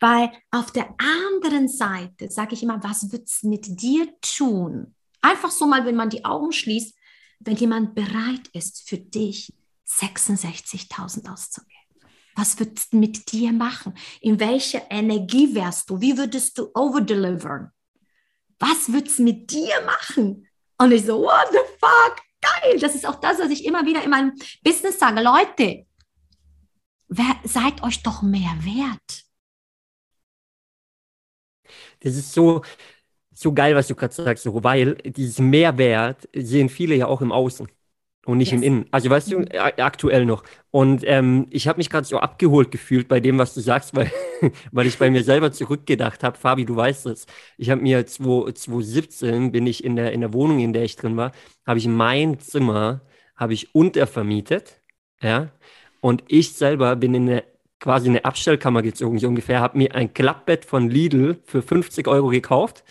Weil 0.00 0.32
auf 0.50 0.72
der 0.72 0.94
anderen 0.98 1.68
Seite 1.68 2.30
sage 2.30 2.54
ich 2.54 2.62
immer, 2.62 2.82
was 2.82 3.12
wird 3.12 3.28
es 3.28 3.42
mit 3.42 3.80
dir 3.80 4.08
tun? 4.20 4.94
Einfach 5.20 5.50
so 5.50 5.66
mal, 5.66 5.86
wenn 5.86 5.96
man 5.96 6.10
die 6.10 6.24
Augen 6.24 6.52
schließt, 6.52 6.96
wenn 7.40 7.56
jemand 7.56 7.94
bereit 7.94 8.48
ist, 8.52 8.88
für 8.88 8.98
dich 8.98 9.52
66.000 9.88 11.32
auszugeben. 11.32 11.70
Was 12.36 12.58
wird 12.58 12.78
es 12.78 12.92
mit 12.92 13.30
dir 13.30 13.52
machen? 13.52 13.94
In 14.20 14.40
welcher 14.40 14.90
Energie 14.90 15.54
wärst 15.54 15.88
du? 15.88 16.00
Wie 16.00 16.18
würdest 16.18 16.58
du 16.58 16.70
overdelivern? 16.74 17.70
Was 18.58 18.92
wird 18.92 19.08
es 19.08 19.18
mit 19.18 19.50
dir 19.50 19.74
machen? 19.86 20.48
Und 20.78 20.92
ich 20.92 21.04
so, 21.04 21.22
what 21.22 21.48
the 21.52 21.58
fuck? 21.78 22.16
Geil. 22.40 22.78
Das 22.80 22.94
ist 22.94 23.06
auch 23.06 23.20
das, 23.20 23.38
was 23.38 23.50
ich 23.50 23.64
immer 23.64 23.86
wieder 23.86 24.02
in 24.02 24.10
meinem 24.10 24.32
Business 24.62 24.98
sage. 24.98 25.22
Leute, 25.22 25.86
wer, 27.16 27.36
seid 27.44 27.82
euch 27.82 28.02
doch 28.02 28.22
mehr 28.22 28.54
wert. 28.60 29.24
Das 32.00 32.16
ist 32.16 32.32
so, 32.32 32.62
so 33.32 33.52
geil, 33.52 33.74
was 33.74 33.88
du 33.88 33.94
gerade 33.94 34.14
sagst, 34.14 34.46
weil 34.46 34.94
dieses 34.96 35.38
Mehrwert 35.38 36.28
sehen 36.34 36.68
viele 36.68 36.94
ja 36.94 37.06
auch 37.06 37.20
im 37.20 37.32
Außen 37.32 37.68
und 38.26 38.38
nicht 38.38 38.52
yes. 38.52 38.60
im 38.60 38.62
Innen. 38.62 38.86
Also 38.90 39.10
weißt 39.10 39.32
du, 39.32 39.40
mhm. 39.40 39.48
aktuell 39.52 40.26
noch. 40.26 40.44
Und 40.70 41.02
ähm, 41.06 41.46
ich 41.50 41.68
habe 41.68 41.78
mich 41.78 41.90
gerade 41.90 42.06
so 42.06 42.18
abgeholt 42.18 42.70
gefühlt 42.70 43.08
bei 43.08 43.20
dem, 43.20 43.38
was 43.38 43.54
du 43.54 43.60
sagst, 43.60 43.94
weil, 43.94 44.10
weil 44.72 44.86
ich 44.86 44.98
bei 44.98 45.10
mir 45.10 45.24
selber 45.24 45.52
zurückgedacht 45.52 46.22
habe. 46.22 46.38
Fabi, 46.38 46.64
du 46.64 46.76
weißt 46.76 47.06
es. 47.06 47.26
Ich 47.58 47.70
habe 47.70 47.82
mir 47.82 48.06
2017 48.06 49.52
bin 49.52 49.66
ich 49.66 49.84
in 49.84 49.96
der, 49.96 50.12
in 50.12 50.20
der 50.20 50.32
Wohnung, 50.32 50.60
in 50.60 50.72
der 50.72 50.84
ich 50.84 50.96
drin 50.96 51.16
war, 51.16 51.32
habe 51.66 51.78
ich 51.78 51.86
mein 51.86 52.38
Zimmer 52.40 53.02
habe 53.36 53.54
ich 53.54 53.74
untervermietet. 53.74 54.80
Ja. 55.20 55.50
Und 56.04 56.22
ich 56.28 56.52
selber 56.52 56.96
bin 56.96 57.14
in 57.14 57.30
eine 57.30 57.44
quasi 57.80 58.10
eine 58.10 58.26
Abstellkammer 58.26 58.82
gezogen, 58.82 59.18
so 59.18 59.26
ungefähr, 59.26 59.60
habe 59.60 59.78
mir 59.78 59.94
ein 59.94 60.12
Klappbett 60.12 60.66
von 60.66 60.90
Lidl 60.90 61.38
für 61.44 61.62
50 61.62 62.06
Euro 62.08 62.28
gekauft, 62.28 62.84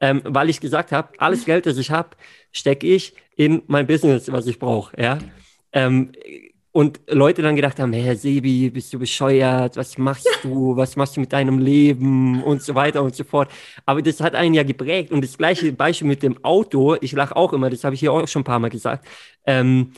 ähm, 0.00 0.22
weil 0.24 0.48
ich 0.48 0.60
gesagt 0.60 0.90
habe, 0.90 1.10
alles 1.18 1.44
Geld, 1.50 1.66
das 1.66 1.76
ich 1.76 1.90
habe, 1.90 2.16
stecke 2.52 2.86
ich 2.86 3.12
in 3.36 3.60
mein 3.66 3.86
Business, 3.86 4.32
was 4.32 4.46
ich 4.46 4.58
brauche. 4.58 4.98
Ja? 4.98 5.18
Ähm, 5.72 6.12
und 6.72 7.00
Leute 7.06 7.42
dann 7.42 7.54
gedacht 7.54 7.78
haben, 7.78 7.92
Herr 7.92 8.16
Sebi, 8.16 8.70
bist 8.70 8.92
du 8.94 8.98
bescheuert? 8.98 9.76
Was 9.76 9.98
machst 9.98 10.26
du? 10.42 10.74
Was 10.74 10.96
machst 10.96 11.16
du 11.16 11.20
mit 11.20 11.34
deinem 11.34 11.58
Leben? 11.58 12.42
Und 12.42 12.62
so 12.62 12.74
weiter 12.74 13.02
und 13.02 13.14
so 13.14 13.24
fort. 13.24 13.50
Aber 13.84 14.00
das 14.00 14.20
hat 14.20 14.34
einen 14.34 14.54
ja 14.54 14.62
geprägt. 14.62 15.12
Und 15.12 15.22
das 15.22 15.36
gleiche 15.38 15.70
Beispiel 15.72 16.08
mit 16.08 16.22
dem 16.22 16.42
Auto, 16.42 16.96
ich 17.00 17.12
lache 17.12 17.36
auch 17.36 17.52
immer, 17.52 17.68
das 17.70 17.84
habe 17.84 17.94
ich 17.94 18.00
hier 18.00 18.12
auch 18.12 18.26
schon 18.26 18.40
ein 18.40 18.44
paar 18.44 18.58
Mal 18.58 18.70
gesagt. 18.70 19.06
Ähm, 19.46 19.92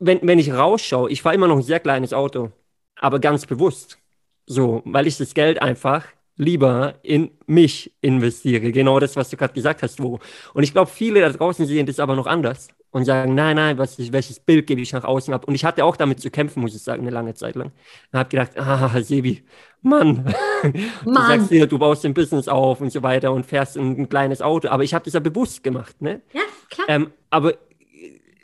wenn, 0.00 0.20
wenn 0.22 0.38
ich 0.38 0.52
rausschaue, 0.52 1.10
ich 1.10 1.22
fahre 1.22 1.34
immer 1.36 1.48
noch 1.48 1.56
ein 1.56 1.62
sehr 1.62 1.80
kleines 1.80 2.12
Auto, 2.12 2.50
aber 2.96 3.20
ganz 3.20 3.46
bewusst. 3.46 3.98
So, 4.46 4.82
weil 4.84 5.06
ich 5.06 5.16
das 5.18 5.34
Geld 5.34 5.62
einfach 5.62 6.06
lieber 6.36 6.94
in 7.02 7.30
mich 7.46 7.92
investiere. 8.00 8.72
Genau 8.72 8.98
das, 8.98 9.14
was 9.14 9.28
du 9.30 9.36
gerade 9.36 9.52
gesagt 9.52 9.82
hast, 9.82 10.02
wo. 10.02 10.18
Und 10.54 10.62
ich 10.62 10.72
glaube, 10.72 10.90
viele 10.90 11.20
da 11.20 11.28
draußen 11.30 11.66
sehen 11.66 11.86
das 11.86 12.00
aber 12.00 12.16
noch 12.16 12.26
anders 12.26 12.68
und 12.90 13.04
sagen, 13.04 13.34
nein, 13.34 13.56
nein, 13.56 13.78
was, 13.78 13.98
welches 14.12 14.40
Bild 14.40 14.66
gebe 14.66 14.80
ich 14.80 14.92
nach 14.92 15.04
außen 15.04 15.32
ab? 15.34 15.44
Und 15.46 15.54
ich 15.54 15.64
hatte 15.64 15.84
auch 15.84 15.96
damit 15.96 16.20
zu 16.20 16.30
kämpfen, 16.30 16.60
muss 16.62 16.74
ich 16.74 16.82
sagen, 16.82 17.02
eine 17.02 17.10
lange 17.10 17.34
Zeit 17.34 17.54
lang. 17.56 17.72
Und 18.12 18.18
habe 18.18 18.28
gedacht, 18.30 18.58
ah, 18.58 19.00
Sebi, 19.02 19.44
Mann, 19.82 20.24
du 21.04 21.10
Mann. 21.10 21.26
sagst 21.28 21.50
dir, 21.50 21.66
du 21.66 21.78
baust 21.78 22.04
ein 22.06 22.14
Business 22.14 22.48
auf 22.48 22.80
und 22.80 22.90
so 22.90 23.02
weiter 23.02 23.32
und 23.32 23.46
fährst 23.46 23.76
ein, 23.76 24.00
ein 24.00 24.08
kleines 24.08 24.42
Auto. 24.42 24.68
Aber 24.68 24.82
ich 24.82 24.94
habe 24.94 25.04
das 25.04 25.14
ja 25.14 25.20
bewusst 25.20 25.62
gemacht, 25.62 26.00
ne? 26.00 26.22
Ja, 26.32 26.42
klar. 26.70 26.88
Ähm, 26.88 27.12
aber 27.28 27.54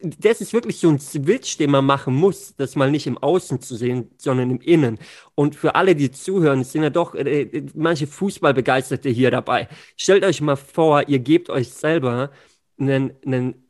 das 0.02 0.40
ist 0.40 0.52
wirklich 0.52 0.78
so 0.78 0.88
ein 0.88 0.98
Switch, 0.98 1.56
den 1.56 1.70
man 1.70 1.84
machen 1.84 2.14
muss, 2.14 2.54
das 2.56 2.76
mal 2.76 2.90
nicht 2.90 3.06
im 3.06 3.18
Außen 3.18 3.60
zu 3.60 3.76
sehen, 3.76 4.10
sondern 4.18 4.50
im 4.50 4.60
Innen. 4.60 4.98
Und 5.34 5.56
für 5.56 5.74
alle, 5.74 5.94
die 5.94 6.10
zuhören, 6.10 6.64
sind 6.64 6.82
ja 6.82 6.90
doch 6.90 7.14
äh, 7.14 7.42
äh, 7.42 7.66
manche 7.74 8.06
Fußballbegeisterte 8.06 9.08
hier 9.08 9.30
dabei. 9.30 9.68
Stellt 9.96 10.24
euch 10.24 10.40
mal 10.40 10.56
vor, 10.56 11.08
ihr 11.08 11.18
gebt 11.18 11.50
euch 11.50 11.70
selber 11.70 12.30
einen, 12.78 13.12
einen 13.24 13.68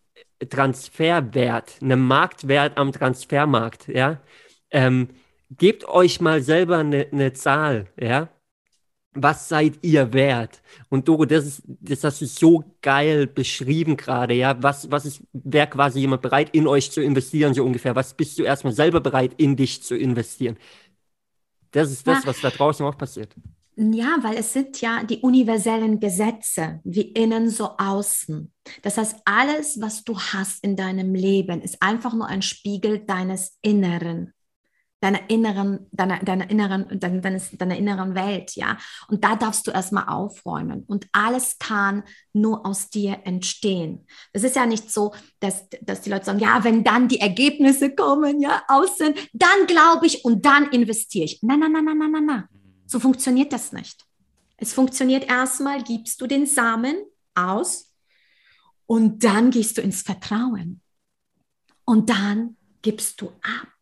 Transferwert, 0.51 1.77
einen 1.81 2.01
Marktwert 2.01 2.77
am 2.79 2.93
Transfermarkt, 2.93 3.89
ja. 3.89 4.20
Ähm, 4.70 5.09
gebt 5.51 5.87
euch 5.87 6.20
mal 6.20 6.43
selber 6.43 6.79
eine, 6.79 7.07
eine 7.12 7.33
Zahl, 7.33 7.87
ja 8.01 8.29
was 9.17 9.49
seid 9.49 9.79
ihr 9.83 10.12
wert? 10.12 10.62
Und 10.89 11.09
Doro, 11.09 11.25
das 11.25 11.47
ist, 11.47 11.62
das 11.67 12.05
hast 12.05 12.21
du 12.21 12.27
so 12.27 12.64
geil 12.83 13.27
beschrieben 13.27 13.97
gerade, 13.97 14.35
ja. 14.35 14.62
Was, 14.62 14.91
was 14.91 15.07
ist, 15.07 15.23
wäre 15.33 15.67
quasi 15.67 16.01
jemand 16.01 16.23
bereit, 16.23 16.51
in 16.53 16.67
euch 16.67 16.91
zu 16.91 17.03
investieren, 17.03 17.55
so 17.55 17.64
ungefähr? 17.64 17.95
Was 17.95 18.14
bist 18.14 18.39
du 18.39 18.43
erstmal 18.43 18.73
selber 18.73 19.01
bereit, 19.01 19.33
in 19.37 19.57
dich 19.57 19.83
zu 19.83 19.97
investieren? 19.97 20.57
Das 21.71 21.91
ist 21.91 22.07
das, 22.07 22.25
ja. 22.25 22.31
was 22.31 22.41
da 22.41 22.51
draußen 22.51 22.85
auch 22.87 22.97
passiert. 22.97 23.35
Ja, 23.79 24.17
weil 24.23 24.37
es 24.39 24.55
sind 24.55 24.81
ja 24.81 25.05
die 25.05 25.19
universellen 25.19 26.01
Gesetze, 26.01 26.81
wie 26.85 27.03
innen 27.03 27.51
so 27.51 27.77
außen. 27.77 28.51
Das 28.81 28.97
heißt, 28.97 29.21
alles, 29.27 29.79
was 29.81 30.03
du 30.03 30.19
hast 30.19 30.64
in 30.64 30.77
deinem 30.77 31.14
Leben, 31.14 31.61
ist 31.61 31.83
einfach 31.83 32.14
nur 32.14 32.27
ein 32.27 32.41
Spiegel 32.41 33.01
deines 33.01 33.59
Inneren 33.61 34.33
deiner 35.07 35.30
inneren, 35.30 35.86
deiner, 35.92 36.18
deiner 36.18 36.50
inneren, 36.50 36.98
deines, 36.98 37.50
deiner 37.52 37.76
inneren 37.76 38.16
Welt, 38.16 38.57
ja. 38.57 38.76
Und 39.07 39.22
da 39.22 39.36
darfst 39.36 39.64
du 39.68 39.70
erstmal 39.70 40.09
aufräumen. 40.09 40.82
Und 40.88 41.07
alles 41.12 41.59
kann 41.61 42.02
nur 42.32 42.66
aus 42.66 42.90
dir 42.90 43.20
entstehen. 43.22 44.04
Es 44.32 44.42
ist 44.42 44.57
ja 44.57 44.66
nicht 44.66 44.90
so, 44.90 45.14
dass, 45.38 45.68
dass 45.80 46.00
die 46.00 46.11
Leute 46.11 46.24
sagen, 46.24 46.40
ja, 46.40 46.64
wenn 46.64 46.82
dann 46.82 47.07
die 47.07 47.20
Ergebnisse 47.20 47.94
kommen, 47.94 48.40
ja, 48.40 48.64
außen, 48.66 49.14
dann 49.32 49.66
glaube 49.68 50.07
ich 50.07 50.24
und 50.24 50.44
dann 50.44 50.70
investiere 50.72 51.26
ich. 51.26 51.40
Nein, 51.42 51.61
nein, 51.61 51.70
nein, 51.70 51.84
nein, 51.84 51.98
nein, 51.98 52.11
nein, 52.11 52.26
nein. 52.26 52.44
So 52.86 52.98
funktioniert 52.98 53.52
das 53.52 53.72
nicht. 53.72 54.04
Es 54.57 54.72
funktioniert 54.72 55.28
erstmal, 55.28 55.84
gibst 55.84 56.20
du 56.20 56.26
den 56.26 56.46
Samen 56.46 56.96
aus 57.36 57.92
und 58.86 59.22
dann 59.22 59.52
gehst 59.52 59.78
du 59.78 59.82
ins 59.82 60.02
Vertrauen. 60.02 60.80
Und 61.84 62.11
dann 62.11 62.57
gibst 62.82 63.20
du 63.20 63.28
ab. 63.28 63.76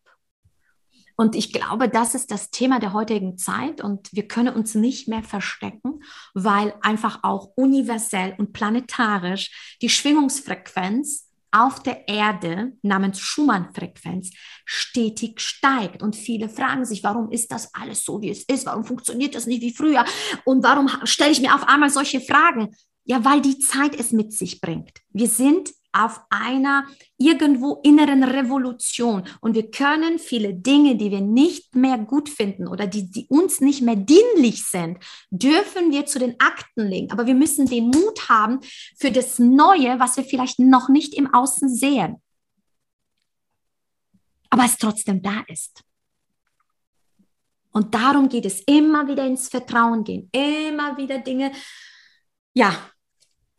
Und 1.15 1.35
ich 1.35 1.53
glaube, 1.53 1.87
das 1.89 2.13
ist 2.13 2.31
das 2.31 2.51
Thema 2.51 2.79
der 2.79 2.93
heutigen 2.93 3.37
Zeit 3.37 3.81
und 3.81 4.09
wir 4.11 4.27
können 4.27 4.53
uns 4.53 4.75
nicht 4.75 5.07
mehr 5.07 5.23
verstecken, 5.23 6.03
weil 6.33 6.73
einfach 6.81 7.19
auch 7.23 7.51
universell 7.55 8.35
und 8.37 8.53
planetarisch 8.53 9.77
die 9.81 9.89
Schwingungsfrequenz 9.89 11.29
auf 11.55 11.81
der 11.81 12.09
Erde 12.09 12.73
namens 12.81 13.19
Schumann-Frequenz 13.19 14.31
stetig 14.65 15.39
steigt. 15.39 16.03
Und 16.03 16.17
viele 16.17 16.49
fragen 16.49 16.83
sich, 16.83 17.01
warum 17.01 17.31
ist 17.31 17.49
das 17.49 17.73
alles 17.73 18.03
so, 18.03 18.21
wie 18.21 18.29
es 18.29 18.43
ist? 18.43 18.65
Warum 18.65 18.83
funktioniert 18.83 19.35
das 19.35 19.45
nicht 19.45 19.61
wie 19.61 19.73
früher? 19.73 20.03
Und 20.43 20.63
warum 20.63 20.89
stelle 21.05 21.31
ich 21.31 21.39
mir 21.39 21.55
auf 21.55 21.65
einmal 21.65 21.89
solche 21.89 22.19
Fragen? 22.19 22.75
Ja, 23.05 23.23
weil 23.23 23.41
die 23.41 23.59
Zeit 23.59 23.97
es 23.97 24.11
mit 24.11 24.33
sich 24.33 24.59
bringt. 24.59 24.99
Wir 25.11 25.29
sind 25.29 25.69
auf 25.95 26.21
einer 26.29 26.85
irgendwo 27.17 27.79
inneren 27.83 28.23
Revolution. 28.23 29.23
Und 29.41 29.55
wir 29.55 29.71
können 29.71 30.19
viele 30.19 30.53
Dinge, 30.53 30.97
die 30.97 31.11
wir 31.11 31.21
nicht 31.21 31.75
mehr 31.75 31.97
gut 31.97 32.29
finden 32.29 32.67
oder 32.67 32.85
die, 32.87 33.09
die 33.09 33.27
uns 33.29 33.61
nicht 33.61 33.81
mehr 33.81 33.95
dienlich 33.95 34.65
sind, 34.65 34.97
dürfen 35.29 35.91
wir 35.91 36.05
zu 36.05 36.19
den 36.19 36.39
Akten 36.39 36.87
legen. 36.87 37.11
Aber 37.11 37.25
wir 37.25 37.35
müssen 37.35 37.65
den 37.65 37.87
Mut 37.87 38.29
haben 38.29 38.59
für 38.97 39.11
das 39.11 39.39
Neue, 39.39 39.99
was 39.99 40.17
wir 40.17 40.23
vielleicht 40.25 40.59
noch 40.59 40.89
nicht 40.89 41.13
im 41.13 41.33
Außen 41.33 41.73
sehen. 41.73 42.21
Aber 44.49 44.65
es 44.65 44.77
trotzdem 44.77 45.21
da 45.21 45.43
ist. 45.47 45.81
Und 47.71 47.93
darum 47.93 48.29
geht 48.29 48.45
es 48.45 48.61
immer 48.61 49.05
wieder 49.07 49.25
ins 49.25 49.49
Vertrauen 49.49 50.03
gehen, 50.05 50.29
immer 50.31 50.95
wieder 50.97 51.19
Dinge, 51.19 51.51
ja, 52.53 52.73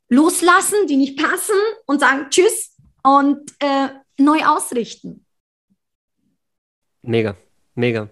loslassen, 0.08 0.86
die 0.86 0.96
nicht 0.96 1.18
passen 1.18 1.56
und 1.86 2.00
sagen 2.00 2.26
Tschüss 2.30 2.76
und 3.02 3.52
äh, 3.60 3.88
neu 4.18 4.44
ausrichten. 4.44 5.26
Mega, 7.02 7.36
mega. 7.74 8.08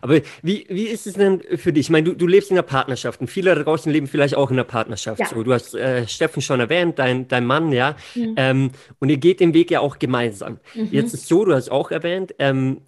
Aber 0.00 0.20
wie, 0.42 0.66
wie 0.68 0.86
ist 0.86 1.06
es 1.06 1.14
denn 1.14 1.40
für 1.56 1.72
dich? 1.72 1.86
Ich 1.86 1.90
meine, 1.90 2.04
du, 2.04 2.14
du 2.14 2.26
lebst 2.26 2.50
in 2.50 2.56
einer 2.56 2.62
Partnerschaft 2.62 3.20
und 3.20 3.28
viele 3.28 3.54
da 3.54 3.62
draußen 3.62 3.90
leben 3.92 4.06
vielleicht 4.06 4.36
auch 4.36 4.50
in 4.50 4.56
einer 4.56 4.64
Partnerschaft. 4.64 5.20
Ja. 5.20 5.26
So, 5.26 5.42
du 5.42 5.52
hast 5.52 5.74
äh, 5.74 6.06
Steffen 6.06 6.42
schon 6.42 6.60
erwähnt, 6.60 6.98
dein, 6.98 7.28
dein 7.28 7.46
Mann, 7.46 7.72
ja. 7.72 7.96
Mhm. 8.14 8.34
Ähm, 8.36 8.70
und 8.98 9.08
ihr 9.08 9.16
geht 9.18 9.40
den 9.40 9.54
Weg 9.54 9.70
ja 9.70 9.80
auch 9.80 9.98
gemeinsam. 9.98 10.58
Mhm. 10.74 10.88
Jetzt 10.90 11.14
ist 11.14 11.28
so, 11.28 11.44
du 11.44 11.54
hast 11.54 11.70
auch 11.70 11.90
erwähnt, 11.90 12.34
ähm, 12.38 12.82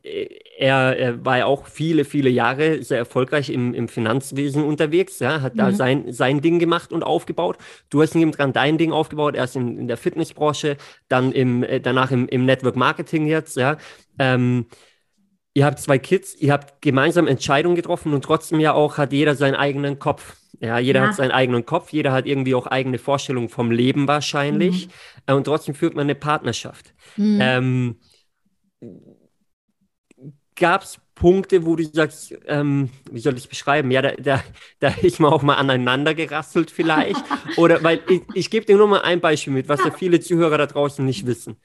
er, 0.58 0.98
er, 0.98 1.24
war 1.24 1.38
ja 1.38 1.46
auch 1.46 1.66
viele, 1.66 2.04
viele 2.04 2.30
Jahre 2.30 2.82
sehr 2.82 2.98
erfolgreich 2.98 3.50
im, 3.50 3.74
im 3.74 3.88
Finanzwesen 3.88 4.64
unterwegs, 4.64 5.18
ja, 5.20 5.40
hat 5.40 5.54
mhm. 5.54 5.58
da 5.58 5.72
sein, 5.72 6.12
sein 6.12 6.40
Ding 6.40 6.58
gemacht 6.58 6.92
und 6.92 7.02
aufgebaut. 7.02 7.58
Du 7.90 8.02
hast 8.02 8.14
neben 8.14 8.32
dran 8.32 8.52
dein 8.52 8.78
Ding 8.78 8.92
aufgebaut, 8.92 9.34
erst 9.34 9.56
in, 9.56 9.78
in 9.78 9.88
der 9.88 9.96
Fitnessbranche, 9.96 10.76
dann 11.08 11.32
im, 11.32 11.62
äh, 11.62 11.80
danach 11.80 12.10
im, 12.10 12.28
im 12.28 12.44
Network 12.44 12.76
Marketing 12.76 13.26
jetzt, 13.26 13.56
ja. 13.56 13.76
Ähm, 14.18 14.66
ihr 15.58 15.64
habt 15.64 15.80
zwei 15.80 15.98
Kids, 15.98 16.36
ihr 16.36 16.52
habt 16.52 16.80
gemeinsam 16.82 17.26
Entscheidungen 17.26 17.74
getroffen 17.74 18.14
und 18.14 18.22
trotzdem 18.22 18.60
ja 18.60 18.74
auch 18.74 18.96
hat 18.96 19.12
jeder 19.12 19.34
seinen 19.34 19.56
eigenen 19.56 19.98
Kopf. 19.98 20.36
Ja, 20.60 20.78
jeder 20.78 21.00
ja. 21.00 21.08
hat 21.08 21.16
seinen 21.16 21.32
eigenen 21.32 21.66
Kopf, 21.66 21.92
jeder 21.92 22.12
hat 22.12 22.26
irgendwie 22.26 22.54
auch 22.54 22.68
eigene 22.68 22.98
Vorstellungen 22.98 23.48
vom 23.48 23.72
Leben 23.72 24.06
wahrscheinlich. 24.06 24.86
Mhm. 24.86 24.92
Äh, 25.26 25.32
und 25.32 25.44
trotzdem 25.44 25.74
führt 25.74 25.96
man 25.96 26.04
eine 26.04 26.14
Partnerschaft. 26.14 26.94
Mhm. 27.16 27.38
Ähm, 27.40 27.96
Gab 30.54 30.82
es 30.82 31.00
Punkte, 31.16 31.66
wo 31.66 31.74
du 31.74 31.84
sagst, 31.84 32.36
ähm, 32.46 32.90
wie 33.10 33.20
soll 33.20 33.34
ich 33.34 33.44
es 33.44 33.46
beschreiben? 33.48 33.90
Ja, 33.90 34.02
da, 34.02 34.12
da, 34.12 34.44
da 34.78 34.88
ist 35.02 35.18
man 35.18 35.32
auch 35.32 35.42
mal 35.42 35.54
aneinander 35.54 36.14
gerasselt 36.14 36.70
vielleicht. 36.70 37.24
Oder 37.56 37.82
weil 37.82 38.00
ich, 38.08 38.22
ich 38.34 38.50
gebe 38.50 38.64
dir 38.64 38.76
nur 38.76 38.86
mal 38.86 39.02
ein 39.02 39.20
Beispiel 39.20 39.52
mit, 39.52 39.68
was 39.68 39.84
ja 39.84 39.90
viele 39.90 40.20
Zuhörer 40.20 40.58
da 40.58 40.66
draußen 40.66 41.04
nicht 41.04 41.26
wissen 41.26 41.56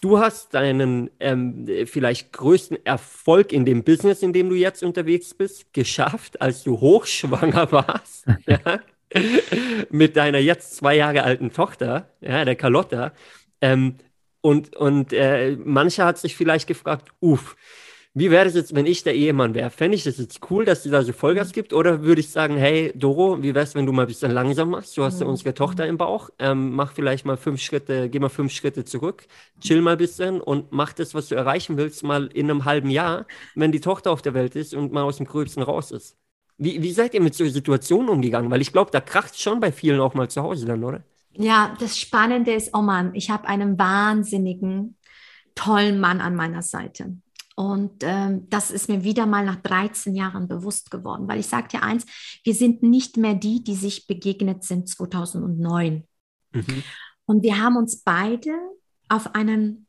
du 0.00 0.18
hast 0.18 0.54
deinen 0.54 1.10
ähm, 1.20 1.66
vielleicht 1.86 2.32
größten 2.32 2.84
Erfolg 2.84 3.52
in 3.52 3.64
dem 3.64 3.84
Business, 3.84 4.22
in 4.22 4.32
dem 4.32 4.48
du 4.48 4.54
jetzt 4.54 4.82
unterwegs 4.82 5.34
bist, 5.34 5.72
geschafft, 5.72 6.40
als 6.40 6.62
du 6.62 6.80
hochschwanger 6.80 7.72
warst. 7.72 8.26
ja, 8.46 8.80
mit 9.90 10.16
deiner 10.16 10.38
jetzt 10.38 10.76
zwei 10.76 10.96
Jahre 10.96 11.22
alten 11.22 11.52
Tochter, 11.52 12.10
ja, 12.20 12.44
der 12.44 12.56
Carlotta. 12.56 13.12
Ähm, 13.60 13.96
und 14.40 14.76
und 14.76 15.12
äh, 15.12 15.56
mancher 15.56 16.06
hat 16.06 16.18
sich 16.18 16.36
vielleicht 16.36 16.66
gefragt, 16.66 17.08
uff, 17.20 17.56
wie 18.18 18.30
wäre 18.30 18.46
es 18.46 18.54
jetzt, 18.54 18.74
wenn 18.74 18.86
ich 18.86 19.02
der 19.02 19.14
Ehemann 19.14 19.52
wäre? 19.52 19.68
Fände 19.68 19.94
ich 19.94 20.04
das 20.04 20.16
jetzt 20.16 20.40
cool, 20.50 20.64
dass 20.64 20.82
du 20.82 20.88
da 20.88 21.02
so 21.02 21.12
Vollgas 21.12 21.52
gibt? 21.52 21.74
Oder 21.74 22.00
würde 22.02 22.22
ich 22.22 22.30
sagen, 22.30 22.56
hey, 22.56 22.90
Doro, 22.94 23.42
wie 23.42 23.54
wär's, 23.54 23.74
wenn 23.74 23.84
du 23.84 23.92
mal 23.92 24.02
ein 24.02 24.08
bisschen 24.08 24.30
langsam 24.30 24.70
machst? 24.70 24.96
Du 24.96 25.04
hast 25.04 25.20
ja 25.20 25.26
unsere 25.26 25.52
Tochter 25.52 25.86
im 25.86 25.98
Bauch. 25.98 26.30
Ähm, 26.38 26.70
mach 26.70 26.92
vielleicht 26.92 27.26
mal 27.26 27.36
fünf 27.36 27.60
Schritte, 27.60 28.08
geh 28.08 28.18
mal 28.18 28.30
fünf 28.30 28.52
Schritte 28.52 28.86
zurück, 28.86 29.26
chill 29.60 29.82
mal 29.82 29.92
ein 29.92 29.98
bisschen 29.98 30.40
und 30.40 30.72
mach 30.72 30.94
das, 30.94 31.14
was 31.14 31.28
du 31.28 31.34
erreichen 31.34 31.76
willst, 31.76 32.04
mal 32.04 32.28
in 32.32 32.50
einem 32.50 32.64
halben 32.64 32.88
Jahr, 32.88 33.26
wenn 33.54 33.70
die 33.70 33.80
Tochter 33.80 34.12
auf 34.12 34.22
der 34.22 34.32
Welt 34.32 34.56
ist 34.56 34.72
und 34.72 34.94
mal 34.94 35.02
aus 35.02 35.18
dem 35.18 35.26
Gröbsten 35.26 35.62
raus 35.62 35.90
ist. 35.90 36.16
Wie, 36.56 36.82
wie 36.82 36.92
seid 36.92 37.12
ihr 37.12 37.20
mit 37.20 37.34
solchen 37.34 37.52
Situationen 37.52 38.08
umgegangen? 38.08 38.50
Weil 38.50 38.62
ich 38.62 38.72
glaube, 38.72 38.90
da 38.92 39.02
kracht 39.02 39.38
schon 39.38 39.60
bei 39.60 39.70
vielen 39.72 40.00
auch 40.00 40.14
mal 40.14 40.30
zu 40.30 40.42
Hause 40.42 40.64
dann, 40.64 40.82
oder? 40.82 41.02
Ja, 41.32 41.76
das 41.78 41.98
Spannende 41.98 42.54
ist, 42.54 42.70
oh 42.72 42.80
Mann, 42.80 43.14
ich 43.14 43.28
habe 43.28 43.46
einen 43.46 43.78
wahnsinnigen, 43.78 44.96
tollen 45.54 46.00
Mann 46.00 46.22
an 46.22 46.34
meiner 46.34 46.62
Seite. 46.62 47.18
Und 47.56 48.02
ähm, 48.02 48.48
das 48.50 48.70
ist 48.70 48.88
mir 48.88 49.02
wieder 49.02 49.24
mal 49.24 49.44
nach 49.44 49.56
13 49.56 50.14
Jahren 50.14 50.46
bewusst 50.46 50.90
geworden, 50.90 51.26
weil 51.26 51.40
ich 51.40 51.46
sage 51.46 51.68
dir 51.68 51.82
eins, 51.82 52.04
wir 52.44 52.54
sind 52.54 52.82
nicht 52.82 53.16
mehr 53.16 53.34
die, 53.34 53.64
die 53.64 53.74
sich 53.74 54.06
begegnet 54.06 54.62
sind 54.62 54.88
2009. 54.90 56.06
Mhm. 56.52 56.82
Und 57.24 57.42
wir 57.42 57.58
haben 57.58 57.76
uns 57.76 58.02
beide 58.02 58.50
auf 59.08 59.34
einen, 59.34 59.86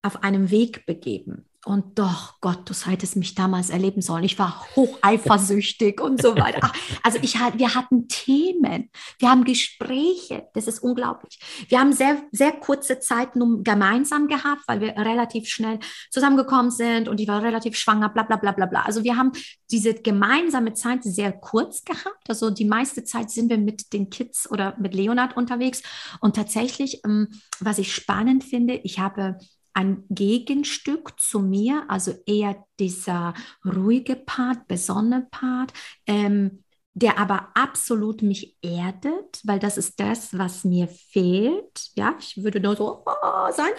auf 0.00 0.22
einem 0.22 0.50
Weg 0.50 0.86
begeben. 0.86 1.44
Und 1.64 1.96
doch, 1.96 2.40
Gott, 2.40 2.68
du 2.68 2.74
hättest 2.90 3.14
mich 3.14 3.36
damals 3.36 3.70
erleben 3.70 4.02
sollen. 4.02 4.24
Ich 4.24 4.36
war 4.36 4.66
hoch 4.74 4.98
eifersüchtig 5.00 6.00
und 6.00 6.20
so 6.20 6.36
weiter. 6.36 6.58
Ach, 6.62 6.74
also 7.04 7.18
ich, 7.22 7.34
wir 7.34 7.74
hatten 7.76 8.08
Themen, 8.08 8.90
wir 9.20 9.30
haben 9.30 9.44
Gespräche, 9.44 10.48
das 10.54 10.66
ist 10.66 10.80
unglaublich. 10.80 11.38
Wir 11.68 11.78
haben 11.78 11.92
sehr, 11.92 12.20
sehr 12.32 12.50
kurze 12.50 12.98
Zeit 12.98 13.36
nun 13.36 13.62
gemeinsam 13.62 14.26
gehabt, 14.26 14.62
weil 14.66 14.80
wir 14.80 14.96
relativ 14.96 15.48
schnell 15.48 15.78
zusammengekommen 16.10 16.72
sind 16.72 17.08
und 17.08 17.20
ich 17.20 17.28
war 17.28 17.42
relativ 17.42 17.76
schwanger, 17.76 18.08
bla 18.08 18.24
bla 18.24 18.38
bla 18.38 18.50
bla 18.50 18.66
bla. 18.66 18.82
Also 18.82 19.04
wir 19.04 19.16
haben 19.16 19.30
diese 19.70 19.94
gemeinsame 19.94 20.74
Zeit 20.74 21.04
sehr 21.04 21.30
kurz 21.30 21.84
gehabt. 21.84 22.28
Also 22.28 22.50
die 22.50 22.64
meiste 22.64 23.04
Zeit 23.04 23.30
sind 23.30 23.50
wir 23.50 23.58
mit 23.58 23.92
den 23.92 24.10
Kids 24.10 24.50
oder 24.50 24.76
mit 24.80 24.94
Leonard 24.94 25.36
unterwegs. 25.36 25.84
Und 26.20 26.34
tatsächlich, 26.34 27.04
ähm, 27.04 27.28
was 27.60 27.78
ich 27.78 27.94
spannend 27.94 28.42
finde, 28.42 28.74
ich 28.74 28.98
habe 28.98 29.38
ein 29.74 30.04
Gegenstück 30.10 31.18
zu 31.18 31.40
mir, 31.40 31.84
also 31.88 32.14
eher 32.26 32.64
dieser 32.78 33.34
ruhige 33.64 34.16
Part, 34.16 34.68
besonnene 34.68 35.28
Part, 35.30 35.72
ähm, 36.06 36.62
der 36.94 37.18
aber 37.18 37.48
absolut 37.54 38.22
mich 38.22 38.56
erdet, 38.62 39.40
weil 39.44 39.58
das 39.58 39.78
ist 39.78 39.98
das, 39.98 40.36
was 40.36 40.64
mir 40.64 40.88
fehlt. 40.88 41.90
Ja, 41.94 42.14
ich 42.18 42.42
würde 42.42 42.60
nur 42.60 42.76
so 42.76 43.02
oh, 43.06 43.52
sein. 43.52 43.72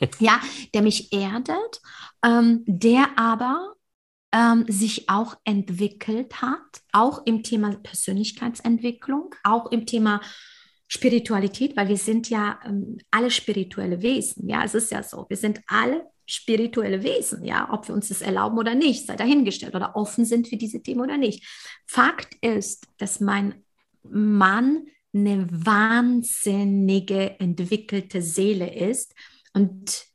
ja, 0.20 0.40
der 0.72 0.82
mich 0.82 1.12
erdet, 1.12 1.80
ähm, 2.24 2.62
der 2.66 3.18
aber 3.18 3.74
ähm, 4.32 4.64
sich 4.68 5.08
auch 5.08 5.36
entwickelt 5.44 6.40
hat, 6.40 6.82
auch 6.92 7.26
im 7.26 7.42
Thema 7.42 7.74
Persönlichkeitsentwicklung, 7.82 9.34
auch 9.42 9.70
im 9.72 9.84
Thema 9.84 10.20
Spiritualität, 10.94 11.74
weil 11.74 11.88
wir 11.88 11.96
sind 11.96 12.28
ja 12.28 12.60
ähm, 12.66 12.98
alle 13.10 13.30
spirituelle 13.30 14.02
Wesen. 14.02 14.46
Ja, 14.46 14.62
es 14.62 14.74
ist 14.74 14.90
ja 14.90 15.02
so. 15.02 15.24
Wir 15.30 15.38
sind 15.38 15.62
alle 15.66 16.06
spirituelle 16.26 17.02
Wesen. 17.02 17.46
Ja, 17.46 17.72
ob 17.72 17.88
wir 17.88 17.94
uns 17.94 18.08
das 18.08 18.20
erlauben 18.20 18.58
oder 18.58 18.74
nicht, 18.74 19.06
sei 19.06 19.16
dahingestellt 19.16 19.74
oder 19.74 19.96
offen 19.96 20.26
sind 20.26 20.48
für 20.48 20.58
diese 20.58 20.82
Themen 20.82 21.00
oder 21.00 21.16
nicht. 21.16 21.46
Fakt 21.86 22.34
ist, 22.42 22.88
dass 22.98 23.20
mein 23.20 23.64
Mann 24.02 24.86
eine 25.14 25.48
wahnsinnige 25.50 27.40
entwickelte 27.40 28.20
Seele 28.20 28.74
ist 28.74 29.14
und, 29.54 30.08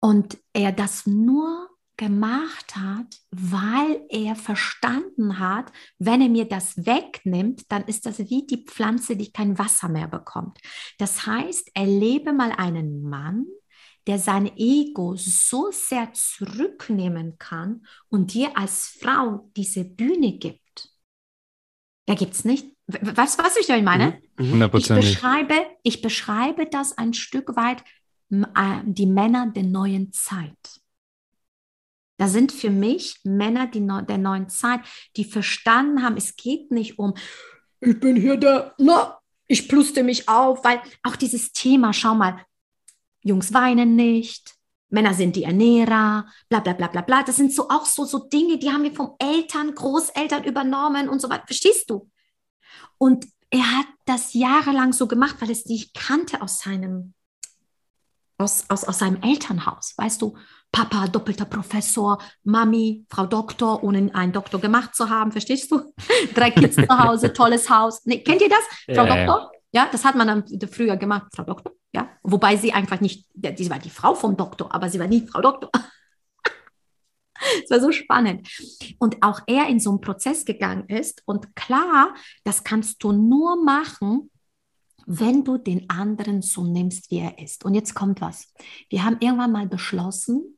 und 0.00 0.38
er 0.52 0.72
das 0.72 1.06
nur 1.06 1.68
gemacht 1.96 2.74
hat, 2.76 3.20
weil 3.30 4.04
er 4.08 4.34
verstanden 4.36 5.38
hat, 5.38 5.72
wenn 5.98 6.20
er 6.20 6.28
mir 6.28 6.44
das 6.46 6.76
wegnimmt, 6.84 7.70
dann 7.70 7.84
ist 7.84 8.06
das 8.06 8.18
wie 8.18 8.46
die 8.46 8.64
Pflanze, 8.64 9.16
die 9.16 9.32
kein 9.32 9.58
Wasser 9.58 9.88
mehr 9.88 10.08
bekommt. 10.08 10.58
Das 10.98 11.26
heißt, 11.26 11.70
erlebe 11.74 12.32
mal 12.32 12.52
einen 12.52 13.02
Mann, 13.02 13.46
der 14.06 14.18
sein 14.18 14.50
Ego 14.56 15.14
so 15.16 15.70
sehr 15.70 16.12
zurücknehmen 16.12 17.38
kann 17.38 17.86
und 18.08 18.34
dir 18.34 18.56
als 18.56 18.98
Frau 19.00 19.50
diese 19.56 19.84
Bühne 19.84 20.38
gibt. 20.38 20.90
Da 22.06 22.14
gibt 22.14 22.34
es 22.34 22.44
nicht. 22.44 22.66
Was, 22.86 23.38
was 23.38 23.56
ich 23.56 23.66
damit 23.66 23.84
meine? 23.84 24.20
Mhm. 24.38 24.58
mhm. 24.58 24.70
Ich 24.74 24.88
beschreibe, 24.88 25.54
ich 25.82 26.02
beschreibe 26.02 26.66
das 26.66 26.98
ein 26.98 27.14
Stück 27.14 27.56
weit 27.56 27.82
äh, 28.30 28.80
die 28.84 29.06
Männer 29.06 29.46
der 29.46 29.62
neuen 29.62 30.12
Zeit. 30.12 30.82
Da 32.16 32.28
sind 32.28 32.52
für 32.52 32.70
mich 32.70 33.18
Männer 33.24 33.66
die 33.66 33.80
ne 33.80 34.04
der 34.08 34.18
neuen 34.18 34.48
Zeit, 34.48 34.80
die 35.16 35.24
verstanden 35.24 36.02
haben, 36.02 36.16
es 36.16 36.36
geht 36.36 36.70
nicht 36.70 36.98
um, 36.98 37.14
ich 37.80 38.00
bin 38.00 38.16
hier 38.16 38.36
der, 38.36 38.74
na, 38.78 39.18
ich 39.46 39.68
pluste 39.68 40.02
mich 40.02 40.28
auf, 40.28 40.64
weil 40.64 40.80
auch 41.02 41.16
dieses 41.16 41.52
Thema, 41.52 41.92
schau 41.92 42.14
mal, 42.14 42.40
Jungs 43.22 43.52
weinen 43.52 43.96
nicht, 43.96 44.54
Männer 44.88 45.12
sind 45.12 45.36
die 45.36 45.42
Ernährer, 45.44 46.26
bla 46.48 46.60
bla 46.60 46.72
bla 46.72 46.86
bla 46.86 47.02
bla. 47.02 47.22
Das 47.22 47.36
sind 47.36 47.52
so 47.52 47.68
auch 47.68 47.84
so, 47.84 48.04
so 48.04 48.20
Dinge, 48.20 48.58
die 48.58 48.70
haben 48.70 48.84
wir 48.84 48.94
vom 48.94 49.16
Eltern, 49.18 49.74
Großeltern 49.74 50.44
übernommen 50.44 51.08
und 51.08 51.20
so 51.20 51.28
weiter. 51.28 51.44
Verstehst 51.46 51.90
du? 51.90 52.08
Und 52.96 53.26
er 53.50 53.78
hat 53.78 53.86
das 54.04 54.34
jahrelang 54.34 54.92
so 54.92 55.08
gemacht, 55.08 55.36
weil 55.40 55.50
es 55.50 55.66
ich 55.66 55.92
kannte 55.92 56.40
aus 56.42 56.60
seinem 56.60 57.14
aus, 58.38 58.64
aus, 58.68 58.84
aus 58.84 58.98
seinem 58.98 59.22
Elternhaus. 59.22 59.94
Weißt 59.96 60.20
du, 60.22 60.36
Papa, 60.74 61.06
doppelter 61.06 61.44
Professor, 61.44 62.18
Mami, 62.42 63.06
Frau 63.08 63.26
Doktor, 63.26 63.84
ohne 63.84 64.12
einen 64.12 64.32
Doktor 64.32 64.60
gemacht 64.60 64.92
zu 64.96 65.08
haben, 65.08 65.30
verstehst 65.30 65.70
du? 65.70 65.94
Drei 66.34 66.50
Kids 66.50 66.74
zu 66.74 66.88
Hause, 66.88 67.32
tolles 67.32 67.70
Haus. 67.70 68.04
Nee, 68.04 68.24
kennt 68.24 68.42
ihr 68.42 68.48
das, 68.48 68.96
Frau 68.96 69.06
ja, 69.06 69.16
Doktor? 69.16 69.52
Ja. 69.70 69.84
ja, 69.84 69.88
das 69.92 70.04
hat 70.04 70.16
man 70.16 70.26
dann 70.26 70.68
früher 70.68 70.96
gemacht, 70.96 71.26
Frau 71.32 71.44
Doktor. 71.44 71.74
Ja, 71.94 72.08
wobei 72.24 72.56
sie 72.56 72.72
einfach 72.72 73.00
nicht, 73.00 73.24
sie 73.56 73.70
war 73.70 73.78
die 73.78 73.90
Frau 73.90 74.16
vom 74.16 74.36
Doktor, 74.36 74.74
aber 74.74 74.90
sie 74.90 74.98
war 74.98 75.06
nie 75.06 75.24
Frau 75.26 75.40
Doktor. 75.40 75.70
Es 77.62 77.70
war 77.70 77.80
so 77.80 77.92
spannend. 77.92 78.48
Und 78.98 79.22
auch 79.22 79.40
er 79.46 79.68
in 79.68 79.78
so 79.78 79.90
einen 79.90 80.00
Prozess 80.00 80.46
gegangen 80.46 80.88
ist. 80.88 81.22
Und 81.26 81.54
klar, 81.54 82.14
das 82.42 82.64
kannst 82.64 83.04
du 83.04 83.12
nur 83.12 83.62
machen, 83.62 84.30
wenn 85.04 85.44
du 85.44 85.58
den 85.58 85.90
anderen 85.90 86.40
so 86.40 86.64
nimmst, 86.64 87.10
wie 87.10 87.18
er 87.18 87.38
ist. 87.38 87.64
Und 87.64 87.74
jetzt 87.74 87.94
kommt 87.94 88.22
was. 88.22 88.50
Wir 88.88 89.04
haben 89.04 89.18
irgendwann 89.20 89.52
mal 89.52 89.66
beschlossen, 89.66 90.56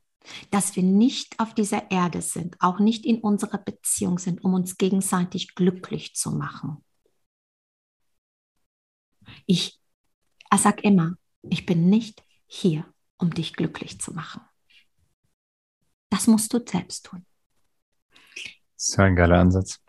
dass 0.51 0.77
wir 0.77 0.83
nicht 0.83 1.39
auf 1.41 1.55
dieser 1.55 1.91
Erde 1.91 2.23
sind, 2.23 2.57
auch 2.61 2.79
nicht 2.79 3.05
in 3.05 3.21
unserer 3.21 3.59
Beziehung 3.59 4.19
sind, 4.19 4.45
um 4.45 4.55
uns 4.55 4.77
gegenseitig 4.77 5.55
glücklich 5.55 6.15
zu 6.15 6.31
machen. 6.31 6.85
Ich, 9.47 9.81
ich 10.53 10.61
sage 10.61 10.83
immer, 10.83 11.17
ich 11.43 11.67
bin 11.67 11.89
nicht 11.89 12.25
hier, 12.47 12.93
um 13.19 13.33
dich 13.33 13.55
glücklich 13.55 14.01
zu 14.01 14.13
machen. 14.13 14.43
Das 16.11 16.27
musst 16.27 16.53
du 16.53 16.61
selbst 16.65 17.07
tun. 17.07 17.27
Das 18.75 18.89
ist 18.89 18.99
ein 18.99 19.17
geiler 19.17 19.39
Ansatz. 19.39 19.81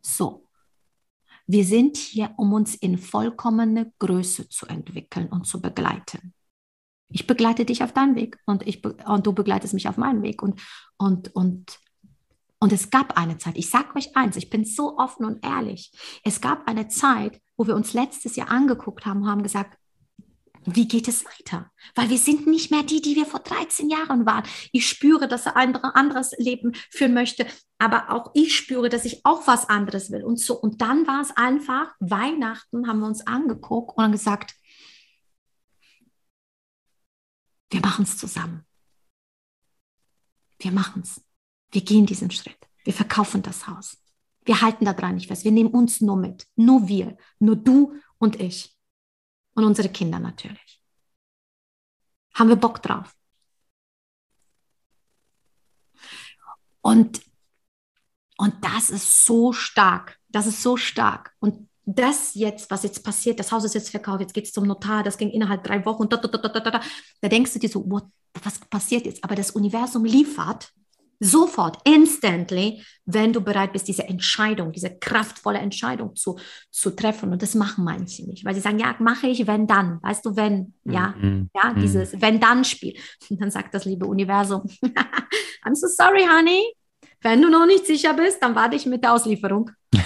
So. 0.00 0.48
Wir 1.46 1.64
sind 1.64 1.96
hier, 1.96 2.32
um 2.36 2.52
uns 2.52 2.74
in 2.76 2.96
vollkommene 2.98 3.92
Größe 3.98 4.48
zu 4.48 4.66
entwickeln 4.66 5.28
und 5.28 5.46
zu 5.46 5.60
begleiten. 5.60 6.34
Ich 7.12 7.26
begleite 7.26 7.64
dich 7.64 7.82
auf 7.82 7.92
deinen 7.92 8.16
Weg 8.16 8.38
und, 8.46 8.66
ich, 8.66 8.82
und 8.84 9.26
du 9.26 9.32
begleitest 9.32 9.74
mich 9.74 9.88
auf 9.88 9.96
meinen 9.96 10.22
Weg. 10.22 10.42
Und, 10.42 10.60
und, 10.96 11.34
und, 11.34 11.78
und 12.58 12.72
es 12.72 12.90
gab 12.90 13.18
eine 13.18 13.38
Zeit, 13.38 13.56
ich 13.56 13.70
sage 13.70 13.96
euch 13.96 14.16
eins, 14.16 14.36
ich 14.36 14.50
bin 14.50 14.64
so 14.64 14.98
offen 14.98 15.24
und 15.26 15.44
ehrlich. 15.44 15.92
Es 16.24 16.40
gab 16.40 16.68
eine 16.68 16.88
Zeit, 16.88 17.40
wo 17.56 17.66
wir 17.66 17.76
uns 17.76 17.92
letztes 17.92 18.36
Jahr 18.36 18.50
angeguckt 18.50 19.04
haben 19.04 19.22
und 19.22 19.28
haben 19.28 19.42
gesagt, 19.42 19.76
wie 20.64 20.86
geht 20.86 21.08
es 21.08 21.24
weiter? 21.24 21.70
Weil 21.94 22.10
wir 22.10 22.18
sind 22.18 22.46
nicht 22.46 22.70
mehr 22.70 22.82
die, 22.82 23.02
die 23.02 23.16
wir 23.16 23.26
vor 23.26 23.40
13 23.40 23.90
Jahren 23.90 24.26
waren. 24.26 24.44
Ich 24.70 24.88
spüre, 24.88 25.26
dass 25.26 25.46
er 25.46 25.56
ein 25.56 25.74
anderes 25.76 26.32
Leben 26.38 26.72
führen 26.90 27.14
möchte, 27.14 27.46
aber 27.78 28.10
auch 28.10 28.30
ich 28.34 28.56
spüre, 28.56 28.88
dass 28.88 29.04
ich 29.04 29.24
auch 29.24 29.46
was 29.46 29.68
anderes 29.68 30.10
will. 30.12 30.22
Und 30.22 30.38
so, 30.38 30.54
und 30.54 30.80
dann 30.80 31.06
war 31.06 31.20
es 31.20 31.36
einfach, 31.36 31.92
Weihnachten 31.98 32.86
haben 32.86 33.00
wir 33.00 33.06
uns 33.06 33.26
angeguckt 33.26 33.98
und 33.98 34.12
gesagt, 34.12 34.54
wir 37.72 37.80
machen 37.80 38.04
es 38.04 38.18
zusammen. 38.18 38.66
Wir 40.58 40.72
machen 40.72 41.02
es. 41.02 41.24
Wir 41.70 41.82
gehen 41.82 42.04
diesen 42.04 42.30
Schritt. 42.30 42.58
Wir 42.84 42.92
verkaufen 42.92 43.42
das 43.42 43.66
Haus. 43.66 43.96
Wir 44.44 44.60
halten 44.60 44.84
da 44.84 44.92
dran 44.92 45.14
nicht 45.14 45.28
fest. 45.28 45.44
Wir 45.44 45.52
nehmen 45.52 45.70
uns 45.70 46.00
nur 46.00 46.16
mit. 46.16 46.46
Nur 46.54 46.86
wir. 46.86 47.16
Nur 47.38 47.56
du 47.56 47.98
und 48.18 48.40
ich. 48.40 48.76
Und 49.54 49.64
unsere 49.64 49.88
Kinder 49.88 50.18
natürlich. 50.18 50.82
Haben 52.34 52.50
wir 52.50 52.56
Bock 52.56 52.82
drauf? 52.82 53.14
Und, 56.82 57.22
und 58.36 58.62
das 58.62 58.90
ist 58.90 59.24
so 59.24 59.52
stark. 59.52 60.20
Das 60.28 60.46
ist 60.46 60.62
so 60.62 60.76
stark. 60.76 61.34
Und 61.38 61.70
das 61.84 62.34
jetzt, 62.34 62.70
was 62.70 62.82
jetzt 62.82 63.04
passiert, 63.04 63.40
das 63.40 63.50
Haus 63.50 63.64
ist 63.64 63.74
jetzt 63.74 63.90
verkauft, 63.90 64.20
jetzt 64.20 64.34
geht 64.34 64.44
es 64.44 64.52
zum 64.52 64.66
Notar, 64.66 65.02
das 65.02 65.18
ging 65.18 65.30
innerhalb 65.30 65.64
drei 65.64 65.84
Wochen, 65.84 66.08
da, 66.08 66.16
da, 66.16 66.28
da, 66.28 66.48
da, 66.48 66.60
da, 66.60 66.80
da 67.20 67.28
denkst 67.28 67.52
du 67.52 67.58
dir 67.58 67.68
so, 67.68 67.84
what, 67.90 68.04
was 68.42 68.58
passiert 68.58 69.06
jetzt? 69.06 69.22
Aber 69.24 69.34
das 69.34 69.50
Universum 69.50 70.04
liefert 70.04 70.72
Sofort, 71.24 71.78
instantly, 71.84 72.82
wenn 73.04 73.32
du 73.32 73.40
bereit 73.40 73.72
bist, 73.72 73.86
diese 73.86 74.08
Entscheidung, 74.08 74.72
diese 74.72 74.90
kraftvolle 74.90 75.60
Entscheidung 75.60 76.16
zu, 76.16 76.36
zu 76.72 76.90
treffen. 76.90 77.30
Und 77.30 77.42
das 77.42 77.54
machen 77.54 77.84
manche 77.84 78.26
nicht, 78.26 78.44
weil 78.44 78.56
sie 78.56 78.60
sagen, 78.60 78.80
ja, 78.80 78.96
mache 78.98 79.28
ich, 79.28 79.46
wenn 79.46 79.68
dann. 79.68 80.02
Weißt 80.02 80.26
du, 80.26 80.34
wenn, 80.34 80.74
ja, 80.82 81.14
mhm. 81.16 81.48
ja, 81.54 81.74
mhm. 81.74 81.80
dieses 81.80 82.20
wenn-dann-Spiel. 82.20 82.98
Und 83.30 83.40
dann 83.40 83.52
sagt 83.52 83.72
das 83.72 83.84
liebe 83.84 84.04
Universum, 84.04 84.62
I'm 85.64 85.76
so 85.76 85.86
sorry, 85.86 86.26
honey. 86.26 86.64
Wenn 87.20 87.40
du 87.40 87.50
noch 87.50 87.66
nicht 87.66 87.86
sicher 87.86 88.14
bist, 88.14 88.42
dann 88.42 88.56
warte 88.56 88.74
ich 88.74 88.86
mit 88.86 89.04
der 89.04 89.12
Auslieferung. 89.12 89.70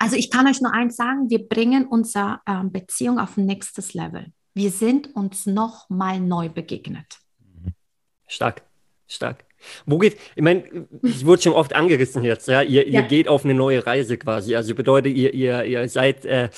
also 0.00 0.16
ich 0.16 0.30
kann 0.30 0.48
euch 0.48 0.62
nur 0.62 0.72
eins 0.72 0.96
sagen, 0.96 1.28
wir 1.28 1.46
bringen 1.46 1.86
unsere 1.86 2.40
äh, 2.46 2.64
Beziehung 2.64 3.18
auf 3.18 3.36
ein 3.36 3.44
nächstes 3.44 3.92
Level. 3.92 4.26
Wir 4.54 4.70
sind 4.70 5.14
uns 5.14 5.44
noch 5.44 5.90
mal 5.90 6.18
neu 6.18 6.48
begegnet. 6.48 7.18
Stark. 8.26 8.62
Stark. 9.06 9.44
Wo 9.84 9.98
geht, 9.98 10.16
ich 10.36 10.42
meine, 10.42 10.64
es 11.02 11.26
wurde 11.26 11.42
schon 11.42 11.52
oft 11.52 11.74
angerissen 11.74 12.24
jetzt, 12.24 12.48
ja, 12.48 12.62
ihr, 12.62 12.88
ja. 12.88 13.02
ihr 13.02 13.08
geht 13.08 13.28
auf 13.28 13.44
eine 13.44 13.52
neue 13.52 13.86
Reise 13.86 14.16
quasi. 14.16 14.56
Also 14.56 14.74
bedeutet, 14.74 15.14
ihr, 15.14 15.34
ihr, 15.34 15.64
ihr 15.64 15.86
seid, 15.90 16.24
äh, 16.24 16.48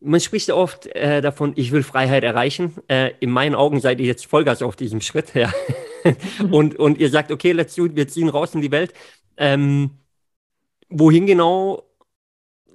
man 0.00 0.18
spricht 0.18 0.48
ja 0.48 0.54
oft 0.54 0.86
äh, 0.86 1.20
davon, 1.20 1.52
ich 1.56 1.72
will 1.72 1.82
Freiheit 1.82 2.24
erreichen. 2.24 2.74
Äh, 2.88 3.12
in 3.20 3.30
meinen 3.30 3.54
Augen 3.54 3.80
seid 3.80 4.00
ihr 4.00 4.06
jetzt 4.06 4.24
Vollgas 4.24 4.62
auf 4.62 4.76
diesem 4.76 5.02
Schritt, 5.02 5.34
ja. 5.34 5.52
und, 6.50 6.76
und 6.76 6.98
ihr 6.98 7.10
sagt, 7.10 7.30
okay, 7.30 7.52
let's 7.52 7.74
do 7.74 7.94
wir 7.94 8.08
ziehen 8.08 8.30
raus 8.30 8.54
in 8.54 8.62
die 8.62 8.70
Welt. 8.70 8.94
Ähm, 9.36 9.90
wohin 10.88 11.26
genau 11.26 11.82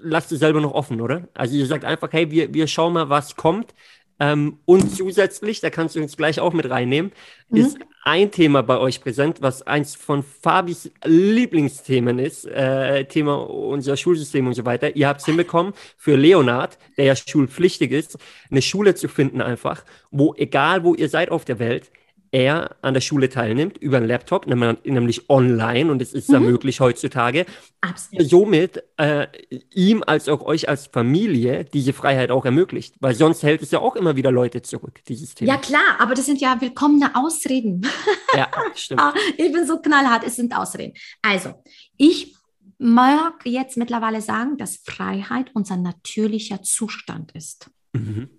lasst 0.01 0.31
ihr 0.31 0.37
selber 0.37 0.61
noch 0.61 0.73
offen, 0.73 1.01
oder? 1.01 1.27
Also 1.33 1.55
ihr 1.55 1.65
sagt 1.65 1.85
einfach, 1.85 2.09
hey, 2.11 2.31
wir, 2.31 2.53
wir 2.53 2.67
schauen 2.67 2.93
mal, 2.93 3.09
was 3.09 3.35
kommt. 3.35 3.73
Ähm, 4.19 4.59
und 4.65 4.95
zusätzlich, 4.95 5.61
da 5.61 5.69
kannst 5.69 5.95
du 5.95 6.01
uns 6.01 6.17
gleich 6.17 6.39
auch 6.39 6.53
mit 6.53 6.69
reinnehmen, 6.69 7.11
mhm. 7.49 7.57
ist 7.57 7.77
ein 8.03 8.31
Thema 8.31 8.63
bei 8.63 8.77
euch 8.77 9.01
präsent, 9.01 9.41
was 9.41 9.61
eins 9.61 9.95
von 9.95 10.23
Fabis 10.23 10.91
Lieblingsthemen 11.05 12.19
ist, 12.19 12.45
äh, 12.45 13.05
Thema 13.05 13.35
unser 13.35 13.97
Schulsystem 13.97 14.47
und 14.47 14.53
so 14.53 14.65
weiter. 14.65 14.95
Ihr 14.95 15.07
habt 15.07 15.19
es 15.21 15.25
hinbekommen, 15.25 15.73
für 15.97 16.15
Leonard, 16.15 16.77
der 16.97 17.05
ja 17.05 17.15
schulpflichtig 17.15 17.91
ist, 17.91 18.17
eine 18.49 18.61
Schule 18.61 18.95
zu 18.95 19.07
finden 19.07 19.41
einfach, 19.41 19.83
wo 20.11 20.33
egal 20.35 20.83
wo 20.83 20.95
ihr 20.95 21.09
seid 21.09 21.29
auf 21.29 21.45
der 21.45 21.59
Welt, 21.59 21.91
er 22.31 22.75
an 22.81 22.93
der 22.93 23.01
Schule 23.01 23.29
teilnimmt 23.29 23.77
über 23.77 23.97
einen 23.97 24.07
Laptop, 24.07 24.47
nämlich 24.47 25.29
online 25.29 25.91
und 25.91 26.01
es 26.01 26.13
ist 26.13 26.29
mhm. 26.29 26.33
ja 26.33 26.39
möglich 26.39 26.79
heutzutage. 26.79 27.45
Absolut. 27.81 28.29
Somit 28.29 28.83
äh, 28.97 29.27
ihm 29.73 30.03
als 30.05 30.29
auch 30.29 30.41
euch 30.41 30.69
als 30.69 30.87
Familie 30.87 31.65
diese 31.65 31.93
Freiheit 31.93 32.31
auch 32.31 32.45
ermöglicht, 32.45 32.95
weil 32.99 33.15
sonst 33.15 33.43
hält 33.43 33.61
es 33.61 33.71
ja 33.71 33.79
auch 33.79 33.95
immer 33.95 34.15
wieder 34.15 34.31
Leute 34.31 34.61
zurück, 34.61 35.01
dieses 35.07 35.35
Thema. 35.35 35.53
Ja 35.53 35.57
klar, 35.57 35.97
aber 35.99 36.13
das 36.13 36.25
sind 36.25 36.41
ja 36.41 36.59
willkommene 36.59 37.15
Ausreden. 37.15 37.87
Ja, 38.35 38.49
stimmt. 38.75 39.01
Ah, 39.01 39.13
ich 39.37 39.51
bin 39.51 39.65
so 39.65 39.79
knallhart, 39.79 40.23
es 40.25 40.35
sind 40.35 40.55
Ausreden. 40.55 40.93
Also, 41.21 41.53
ich 41.97 42.35
mag 42.77 43.45
jetzt 43.45 43.77
mittlerweile 43.77 44.21
sagen, 44.21 44.57
dass 44.57 44.77
Freiheit 44.77 45.51
unser 45.53 45.77
natürlicher 45.77 46.63
Zustand 46.63 47.31
ist. 47.33 47.69
Mhm. 47.93 48.29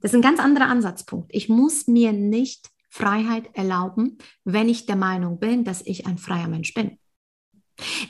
Das 0.00 0.12
ist 0.12 0.16
ein 0.16 0.22
ganz 0.22 0.40
anderer 0.40 0.66
Ansatzpunkt. 0.66 1.30
Ich 1.34 1.48
muss 1.48 1.86
mir 1.86 2.12
nicht 2.12 2.70
Freiheit 2.96 3.54
erlauben, 3.54 4.16
wenn 4.44 4.70
ich 4.70 4.86
der 4.86 4.96
Meinung 4.96 5.38
bin, 5.38 5.64
dass 5.64 5.82
ich 5.82 6.06
ein 6.06 6.16
freier 6.16 6.48
Mensch 6.48 6.72
bin. 6.72 6.98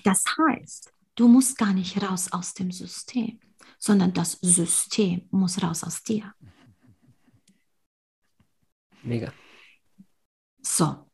Das 0.04 0.22
heißt, 0.38 0.92
du 1.16 1.26
musst 1.26 1.58
gar 1.58 1.72
nicht 1.72 2.00
raus 2.00 2.30
aus 2.30 2.54
dem 2.54 2.70
System, 2.70 3.40
sondern 3.80 4.12
das 4.12 4.38
System 4.42 5.26
muss 5.32 5.60
raus 5.60 5.82
aus 5.82 6.04
dir. 6.04 6.32
Mega. 9.02 9.32
So, 10.62 11.10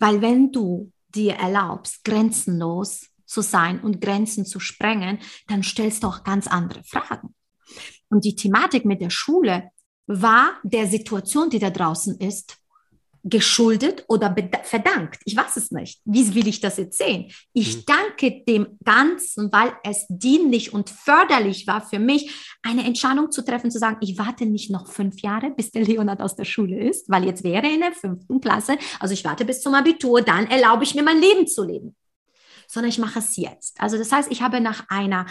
weil 0.00 0.20
wenn 0.20 0.50
du 0.50 0.92
dir 1.14 1.34
erlaubst, 1.34 2.02
grenzenlos 2.02 3.06
zu 3.24 3.40
sein 3.40 3.80
und 3.80 4.00
Grenzen 4.00 4.44
zu 4.44 4.58
sprengen, 4.58 5.20
dann 5.46 5.62
stellst 5.62 6.02
du 6.02 6.08
auch 6.08 6.24
ganz 6.24 6.48
andere 6.48 6.82
Fragen. 6.82 7.36
Und 8.08 8.24
die 8.24 8.34
Thematik 8.34 8.84
mit 8.84 9.00
der 9.00 9.10
Schule 9.10 9.70
war 10.08 10.58
der 10.64 10.88
Situation, 10.88 11.50
die 11.50 11.58
da 11.58 11.70
draußen 11.70 12.18
ist, 12.18 12.56
geschuldet 13.24 14.04
oder 14.08 14.34
verdankt. 14.62 15.20
Ich 15.24 15.36
weiß 15.36 15.56
es 15.56 15.70
nicht. 15.70 16.00
Wie 16.04 16.34
will 16.34 16.46
ich 16.46 16.60
das 16.60 16.78
jetzt 16.78 16.98
sehen? 16.98 17.30
Ich 17.52 17.76
mhm. 17.76 17.82
danke 17.86 18.44
dem 18.46 18.78
Ganzen, 18.84 19.52
weil 19.52 19.72
es 19.84 20.06
dienlich 20.08 20.72
und 20.72 20.88
förderlich 20.88 21.66
war 21.66 21.82
für 21.82 21.98
mich, 21.98 22.56
eine 22.62 22.84
Entscheidung 22.84 23.30
zu 23.30 23.44
treffen, 23.44 23.70
zu 23.70 23.78
sagen, 23.78 23.98
ich 24.00 24.18
warte 24.18 24.46
nicht 24.46 24.70
noch 24.70 24.86
fünf 24.86 25.20
Jahre, 25.20 25.50
bis 25.50 25.70
der 25.70 25.84
Leonard 25.84 26.22
aus 26.22 26.36
der 26.36 26.44
Schule 26.44 26.78
ist, 26.78 27.08
weil 27.10 27.24
jetzt 27.24 27.44
wäre 27.44 27.66
er 27.66 27.74
in 27.74 27.80
der 27.80 27.92
fünften 27.92 28.40
Klasse. 28.40 28.78
Also 29.00 29.12
ich 29.12 29.24
warte 29.24 29.44
bis 29.44 29.60
zum 29.60 29.74
Abitur, 29.74 30.22
dann 30.22 30.46
erlaube 30.46 30.84
ich 30.84 30.94
mir 30.94 31.02
mein 31.02 31.20
Leben 31.20 31.46
zu 31.46 31.64
leben. 31.64 31.96
Sondern 32.66 32.90
ich 32.90 32.98
mache 32.98 33.18
es 33.18 33.36
jetzt. 33.36 33.80
Also 33.80 33.98
das 33.98 34.12
heißt, 34.12 34.30
ich 34.30 34.42
habe 34.42 34.60
nach 34.60 34.84
einer 34.88 35.26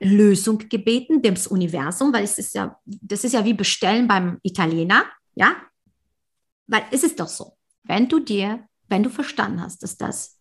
Lösung 0.00 0.58
gebeten, 0.68 1.20
dem 1.22 1.36
Universum, 1.50 2.12
weil 2.12 2.24
es 2.24 2.38
ist 2.38 2.54
ja, 2.54 2.78
das 2.84 3.24
ist 3.24 3.32
ja 3.32 3.44
wie 3.44 3.54
bestellen 3.54 4.08
beim 4.08 4.38
Italiener, 4.42 5.04
ja? 5.34 5.56
Weil 6.66 6.84
es 6.90 7.02
ist 7.02 7.20
doch 7.20 7.28
so, 7.28 7.56
wenn 7.82 8.08
du 8.08 8.18
dir, 8.18 8.66
wenn 8.88 9.02
du 9.02 9.10
verstanden 9.10 9.60
hast, 9.60 9.82
dass 9.82 9.96
das 9.96 10.38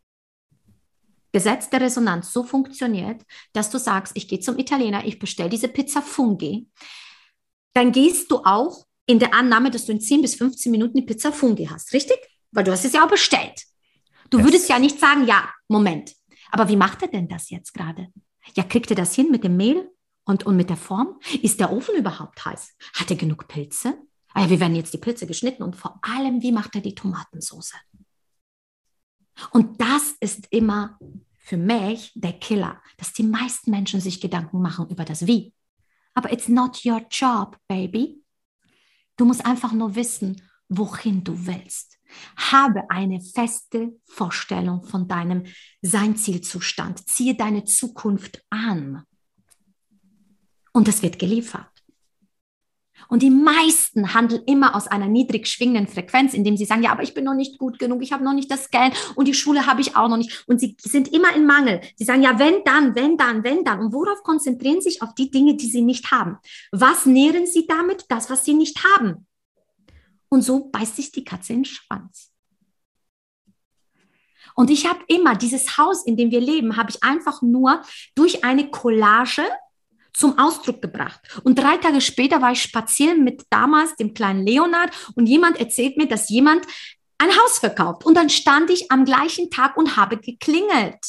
Gesetz 1.31 1.69
der 1.69 1.81
Resonanz 1.81 2.33
so 2.33 2.43
funktioniert, 2.43 3.23
dass 3.53 3.69
du 3.69 3.77
sagst, 3.77 4.13
ich 4.15 4.27
gehe 4.27 4.39
zum 4.39 4.57
Italiener, 4.57 5.05
ich 5.05 5.19
bestelle 5.19 5.49
diese 5.49 5.67
Pizza 5.67 6.01
Fungi, 6.01 6.67
dann 7.73 7.91
gehst 7.91 8.31
du 8.31 8.37
auch 8.43 8.85
in 9.05 9.19
der 9.19 9.33
Annahme, 9.33 9.69
dass 9.71 9.85
du 9.85 9.91
in 9.91 10.01
10 10.01 10.21
bis 10.21 10.35
15 10.35 10.71
Minuten 10.71 10.95
die 10.97 11.03
Pizza 11.05 11.31
Fungi 11.31 11.65
hast, 11.65 11.93
richtig? 11.93 12.17
Weil 12.51 12.63
du 12.63 12.71
hast 12.71 12.85
es 12.85 12.93
ja 12.93 13.03
auch 13.05 13.09
bestellt. 13.09 13.63
Du 14.29 14.37
Yes. 14.37 14.45
würdest 14.47 14.69
ja 14.69 14.79
nicht 14.79 14.99
sagen, 14.99 15.27
ja, 15.27 15.49
Moment. 15.67 16.13
Aber 16.51 16.67
wie 16.69 16.75
macht 16.75 17.01
er 17.01 17.07
denn 17.09 17.27
das 17.27 17.49
jetzt 17.49 17.73
gerade? 17.73 18.07
Ja, 18.55 18.63
kriegt 18.63 18.89
er 18.89 18.95
das 18.95 19.15
hin 19.15 19.31
mit 19.31 19.43
dem 19.43 19.57
Mehl 19.57 19.89
und, 20.25 20.45
und 20.45 20.55
mit 20.55 20.69
der 20.69 20.77
Form? 20.77 21.19
Ist 21.41 21.59
der 21.59 21.71
Ofen 21.71 21.95
überhaupt 21.95 22.43
heiß? 22.45 22.75
Hat 22.93 23.09
er 23.09 23.17
genug 23.17 23.47
Pilze? 23.47 23.97
Ah 24.33 24.43
ja, 24.43 24.49
wir 24.49 24.59
werden 24.59 24.75
jetzt 24.75 24.93
die 24.93 24.99
Pilze 24.99 25.25
geschnitten 25.25 25.63
und 25.63 25.75
vor 25.75 25.99
allem, 26.01 26.41
wie 26.41 26.51
macht 26.51 26.75
er 26.75 26.81
die 26.81 26.95
Tomatensauce? 26.95 27.73
Und 29.51 29.81
das 29.81 30.15
ist 30.19 30.47
immer 30.51 30.99
für 31.37 31.57
mich 31.57 32.11
der 32.13 32.33
Killer, 32.33 32.81
dass 32.97 33.13
die 33.13 33.23
meisten 33.23 33.71
Menschen 33.71 34.01
sich 34.01 34.21
Gedanken 34.21 34.61
machen 34.61 34.87
über 34.89 35.05
das 35.05 35.25
Wie. 35.25 35.53
Aber 36.13 36.31
it's 36.31 36.47
not 36.47 36.85
your 36.85 37.01
job, 37.09 37.57
baby. 37.67 38.23
Du 39.15 39.25
musst 39.25 39.45
einfach 39.45 39.71
nur 39.71 39.95
wissen, 39.95 40.41
wohin 40.67 41.23
du 41.23 41.45
willst. 41.45 41.98
Habe 42.37 42.89
eine 42.89 43.21
feste 43.21 43.93
Vorstellung 44.05 44.83
von 44.83 45.07
deinem 45.07 45.45
Sein-Zielzustand. 45.81 47.07
Ziehe 47.07 47.35
deine 47.35 47.65
Zukunft 47.65 48.43
an. 48.49 49.03
Und 50.71 50.87
es 50.87 51.01
wird 51.01 51.19
geliefert. 51.19 51.79
Und 53.07 53.23
die 53.23 53.29
meisten 53.29 54.13
handeln 54.13 54.43
immer 54.45 54.75
aus 54.75 54.87
einer 54.87 55.07
niedrig 55.07 55.47
schwingenden 55.47 55.87
Frequenz, 55.87 56.33
indem 56.33 56.57
sie 56.57 56.65
sagen, 56.65 56.83
ja, 56.83 56.91
aber 56.91 57.03
ich 57.03 57.13
bin 57.13 57.23
noch 57.23 57.33
nicht 57.33 57.57
gut 57.57 57.79
genug, 57.79 58.03
ich 58.03 58.11
habe 58.11 58.23
noch 58.23 58.33
nicht 58.33 58.51
das 58.51 58.69
Geld 58.69 58.93
und 59.15 59.27
die 59.27 59.33
Schule 59.33 59.65
habe 59.65 59.81
ich 59.81 59.95
auch 59.95 60.09
noch 60.09 60.17
nicht. 60.17 60.43
Und 60.47 60.59
sie 60.59 60.75
sind 60.79 61.07
immer 61.13 61.33
in 61.35 61.45
Mangel. 61.45 61.81
Sie 61.95 62.03
sagen, 62.03 62.21
ja, 62.21 62.37
wenn 62.37 62.63
dann, 62.65 62.95
wenn 62.95 63.17
dann, 63.17 63.43
wenn 63.43 63.63
dann. 63.63 63.79
Und 63.79 63.93
worauf 63.93 64.21
konzentrieren 64.23 64.81
sie 64.81 64.89
sich? 64.89 65.01
Auf 65.01 65.13
die 65.13 65.29
Dinge, 65.29 65.55
die 65.55 65.67
sie 65.67 65.81
nicht 65.81 66.11
haben. 66.11 66.37
Was 66.71 67.05
nähren 67.05 67.45
sie 67.45 67.67
damit? 67.67 68.05
Das, 68.09 68.29
was 68.29 68.43
sie 68.43 68.53
nicht 68.53 68.83
haben. 68.83 69.27
Und 70.29 70.43
so 70.43 70.69
beißt 70.69 70.95
sich 70.95 71.11
die 71.11 71.23
Katze 71.23 71.53
in 71.53 71.59
den 71.59 71.65
Schwanz. 71.65 72.31
Und 74.55 74.69
ich 74.69 74.87
habe 74.87 74.99
immer 75.07 75.35
dieses 75.35 75.77
Haus, 75.77 76.05
in 76.05 76.17
dem 76.17 76.31
wir 76.31 76.41
leben, 76.41 76.77
habe 76.77 76.91
ich 76.91 77.03
einfach 77.03 77.41
nur 77.41 77.81
durch 78.15 78.43
eine 78.43 78.69
Collage 78.69 79.43
zum 80.13 80.37
Ausdruck 80.37 80.81
gebracht. 80.81 81.21
Und 81.43 81.57
drei 81.57 81.77
Tage 81.77 82.01
später 82.01 82.41
war 82.41 82.51
ich 82.51 82.61
spazieren 82.61 83.23
mit 83.23 83.43
damals 83.49 83.95
dem 83.95 84.13
kleinen 84.13 84.45
Leonard 84.45 84.91
und 85.15 85.27
jemand 85.27 85.57
erzählt 85.59 85.97
mir, 85.97 86.07
dass 86.07 86.29
jemand 86.29 86.65
ein 87.17 87.29
Haus 87.29 87.59
verkauft. 87.59 88.05
Und 88.05 88.15
dann 88.15 88.29
stand 88.29 88.69
ich 88.69 88.91
am 88.91 89.05
gleichen 89.05 89.49
Tag 89.49 89.77
und 89.77 89.95
habe 89.95 90.17
geklingelt 90.17 91.05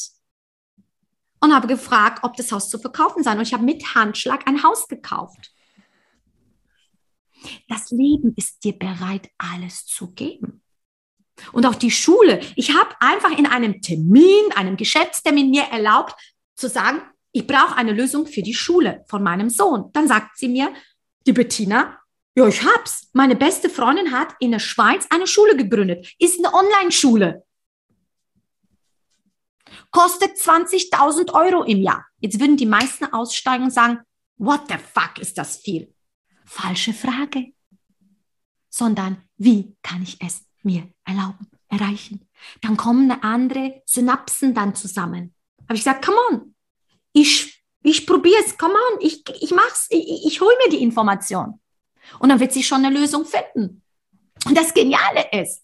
und 1.41 1.53
habe 1.53 1.67
gefragt, 1.67 2.23
ob 2.23 2.35
das 2.37 2.51
Haus 2.51 2.69
zu 2.69 2.79
verkaufen 2.79 3.23
sei. 3.23 3.33
Und 3.33 3.41
ich 3.41 3.53
habe 3.53 3.63
mit 3.63 3.95
Handschlag 3.95 4.47
ein 4.47 4.63
Haus 4.63 4.87
gekauft. 4.87 5.50
Das 7.67 7.91
Leben 7.91 8.33
ist 8.35 8.63
dir 8.63 8.77
bereit, 8.77 9.29
alles 9.37 9.85
zu 9.85 10.11
geben. 10.11 10.61
Und 11.51 11.65
auch 11.65 11.75
die 11.75 11.91
Schule. 11.91 12.39
Ich 12.55 12.75
habe 12.75 12.95
einfach 12.99 13.37
in 13.37 13.47
einem 13.47 13.81
Termin, 13.81 14.51
einem 14.55 14.77
Geschäftstermin 14.77 15.49
mir 15.49 15.63
erlaubt 15.63 16.15
zu 16.55 16.69
sagen, 16.69 17.01
ich 17.31 17.47
brauche 17.47 17.75
eine 17.75 17.93
Lösung 17.93 18.27
für 18.27 18.41
die 18.41 18.53
Schule 18.53 19.03
von 19.07 19.23
meinem 19.23 19.49
Sohn. 19.49 19.89
Dann 19.93 20.07
sagt 20.07 20.37
sie 20.37 20.49
mir, 20.49 20.73
die 21.25 21.33
Bettina, 21.33 21.97
ja, 22.35 22.47
ich 22.47 22.63
hab's. 22.63 23.09
Meine 23.13 23.35
beste 23.35 23.69
Freundin 23.69 24.11
hat 24.11 24.35
in 24.39 24.51
der 24.51 24.59
Schweiz 24.59 25.07
eine 25.09 25.27
Schule 25.27 25.55
gegründet. 25.55 26.13
Ist 26.19 26.39
eine 26.39 26.53
Online-Schule. 26.53 27.45
Kostet 29.91 30.37
20.000 30.37 31.33
Euro 31.33 31.63
im 31.63 31.81
Jahr. 31.81 32.05
Jetzt 32.19 32.39
würden 32.39 32.57
die 32.57 32.65
meisten 32.65 33.05
aussteigen 33.05 33.65
und 33.65 33.71
sagen, 33.71 33.99
what 34.37 34.61
the 34.69 34.75
fuck 34.75 35.17
ist 35.19 35.37
das 35.37 35.57
viel? 35.57 35.93
Falsche 36.51 36.93
Frage. 36.93 37.53
Sondern, 38.69 39.23
wie 39.37 39.77
kann 39.81 40.03
ich 40.03 40.17
es 40.21 40.41
mir 40.63 40.87
erlauben, 41.05 41.47
erreichen? 41.69 42.27
Dann 42.61 42.75
kommen 42.75 43.09
andere 43.09 43.81
Synapsen 43.85 44.53
dann 44.53 44.75
zusammen. 44.75 45.33
Habe 45.63 45.75
ich 45.75 45.81
gesagt, 45.81 46.05
come 46.05 46.17
on, 46.29 46.55
ich, 47.13 47.63
ich 47.83 48.05
probiere 48.05 48.41
es, 48.45 48.57
come 48.57 48.73
on, 48.73 48.99
ich, 48.99 49.23
ich 49.41 49.51
mach's, 49.51 49.87
ich, 49.89 50.25
ich 50.25 50.41
hole 50.41 50.55
mir 50.63 50.71
die 50.71 50.83
Information. 50.83 51.59
Und 52.19 52.29
dann 52.29 52.39
wird 52.41 52.51
sie 52.51 52.63
schon 52.63 52.83
eine 52.85 52.99
Lösung 52.99 53.25
finden. 53.25 53.81
Und 54.45 54.57
das 54.57 54.73
Geniale 54.73 55.27
ist, 55.31 55.63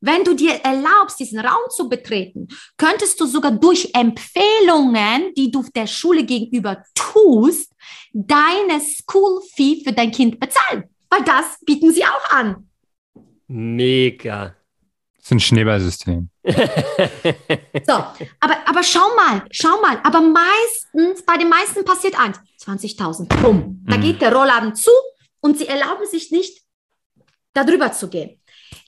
wenn 0.00 0.22
du 0.22 0.34
dir 0.34 0.56
erlaubst, 0.56 1.18
diesen 1.18 1.38
Raum 1.38 1.70
zu 1.70 1.88
betreten, 1.88 2.48
könntest 2.76 3.18
du 3.18 3.24
sogar 3.24 3.52
durch 3.52 3.90
Empfehlungen, 3.94 5.32
die 5.34 5.50
du 5.50 5.64
der 5.74 5.86
Schule 5.86 6.24
gegenüber 6.24 6.84
tust, 6.94 7.72
deine 8.12 8.80
School 8.80 9.40
Fee 9.54 9.82
für 9.84 9.92
dein 9.92 10.10
Kind 10.10 10.38
bezahlen. 10.40 10.84
Weil 11.10 11.22
das 11.24 11.58
bieten 11.64 11.92
sie 11.92 12.04
auch 12.04 12.30
an. 12.30 12.68
Mega. 13.46 14.54
Das 15.16 15.26
ist 15.26 15.30
ein 15.32 15.40
Schneeballsystem. 15.40 16.28
So, 17.86 17.92
aber, 17.92 18.56
aber 18.66 18.82
schau 18.82 19.14
mal, 19.16 19.44
schau 19.50 19.80
mal, 19.80 19.98
aber 20.04 20.20
meistens, 20.20 21.22
bei 21.24 21.36
den 21.36 21.48
meisten 21.48 21.84
passiert 21.84 22.18
eins, 22.18 22.38
20.000, 22.64 23.26
bumm, 23.42 23.84
da 23.86 23.96
Mhm. 23.96 24.00
geht 24.00 24.22
der 24.22 24.32
Rollladen 24.34 24.74
zu 24.74 24.90
und 25.40 25.58
sie 25.58 25.66
erlauben 25.66 26.06
sich 26.06 26.30
nicht, 26.30 26.62
darüber 27.52 27.92
zu 27.92 28.08
gehen. 28.08 28.40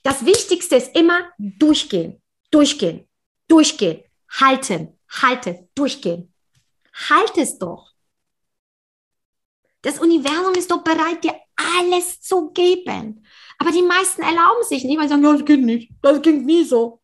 Das 0.03 0.25
Wichtigste 0.25 0.75
ist 0.77 0.95
immer 0.95 1.29
durchgehen, 1.37 2.21
durchgehen, 2.51 3.07
durchgehen, 3.47 4.03
halten, 4.39 4.97
halte, 5.21 5.67
durchgehen. 5.75 6.33
Halt 7.09 7.37
es 7.37 7.57
doch. 7.59 7.86
Das 9.81 9.99
Universum 9.99 10.53
ist 10.55 10.69
doch 10.71 10.83
bereit, 10.83 11.23
dir 11.23 11.35
alles 11.55 12.19
zu 12.21 12.51
geben. 12.51 13.25
Aber 13.59 13.71
die 13.71 13.81
meisten 13.83 14.21
erlauben 14.21 14.63
sich 14.67 14.83
nicht, 14.83 14.97
weil 14.97 15.05
sie 15.07 15.09
sagen, 15.13 15.23
ja, 15.23 15.33
das 15.33 15.45
geht 15.45 15.61
nicht, 15.61 15.91
das 16.01 16.21
ging 16.21 16.45
nie 16.45 16.63
so. 16.63 17.01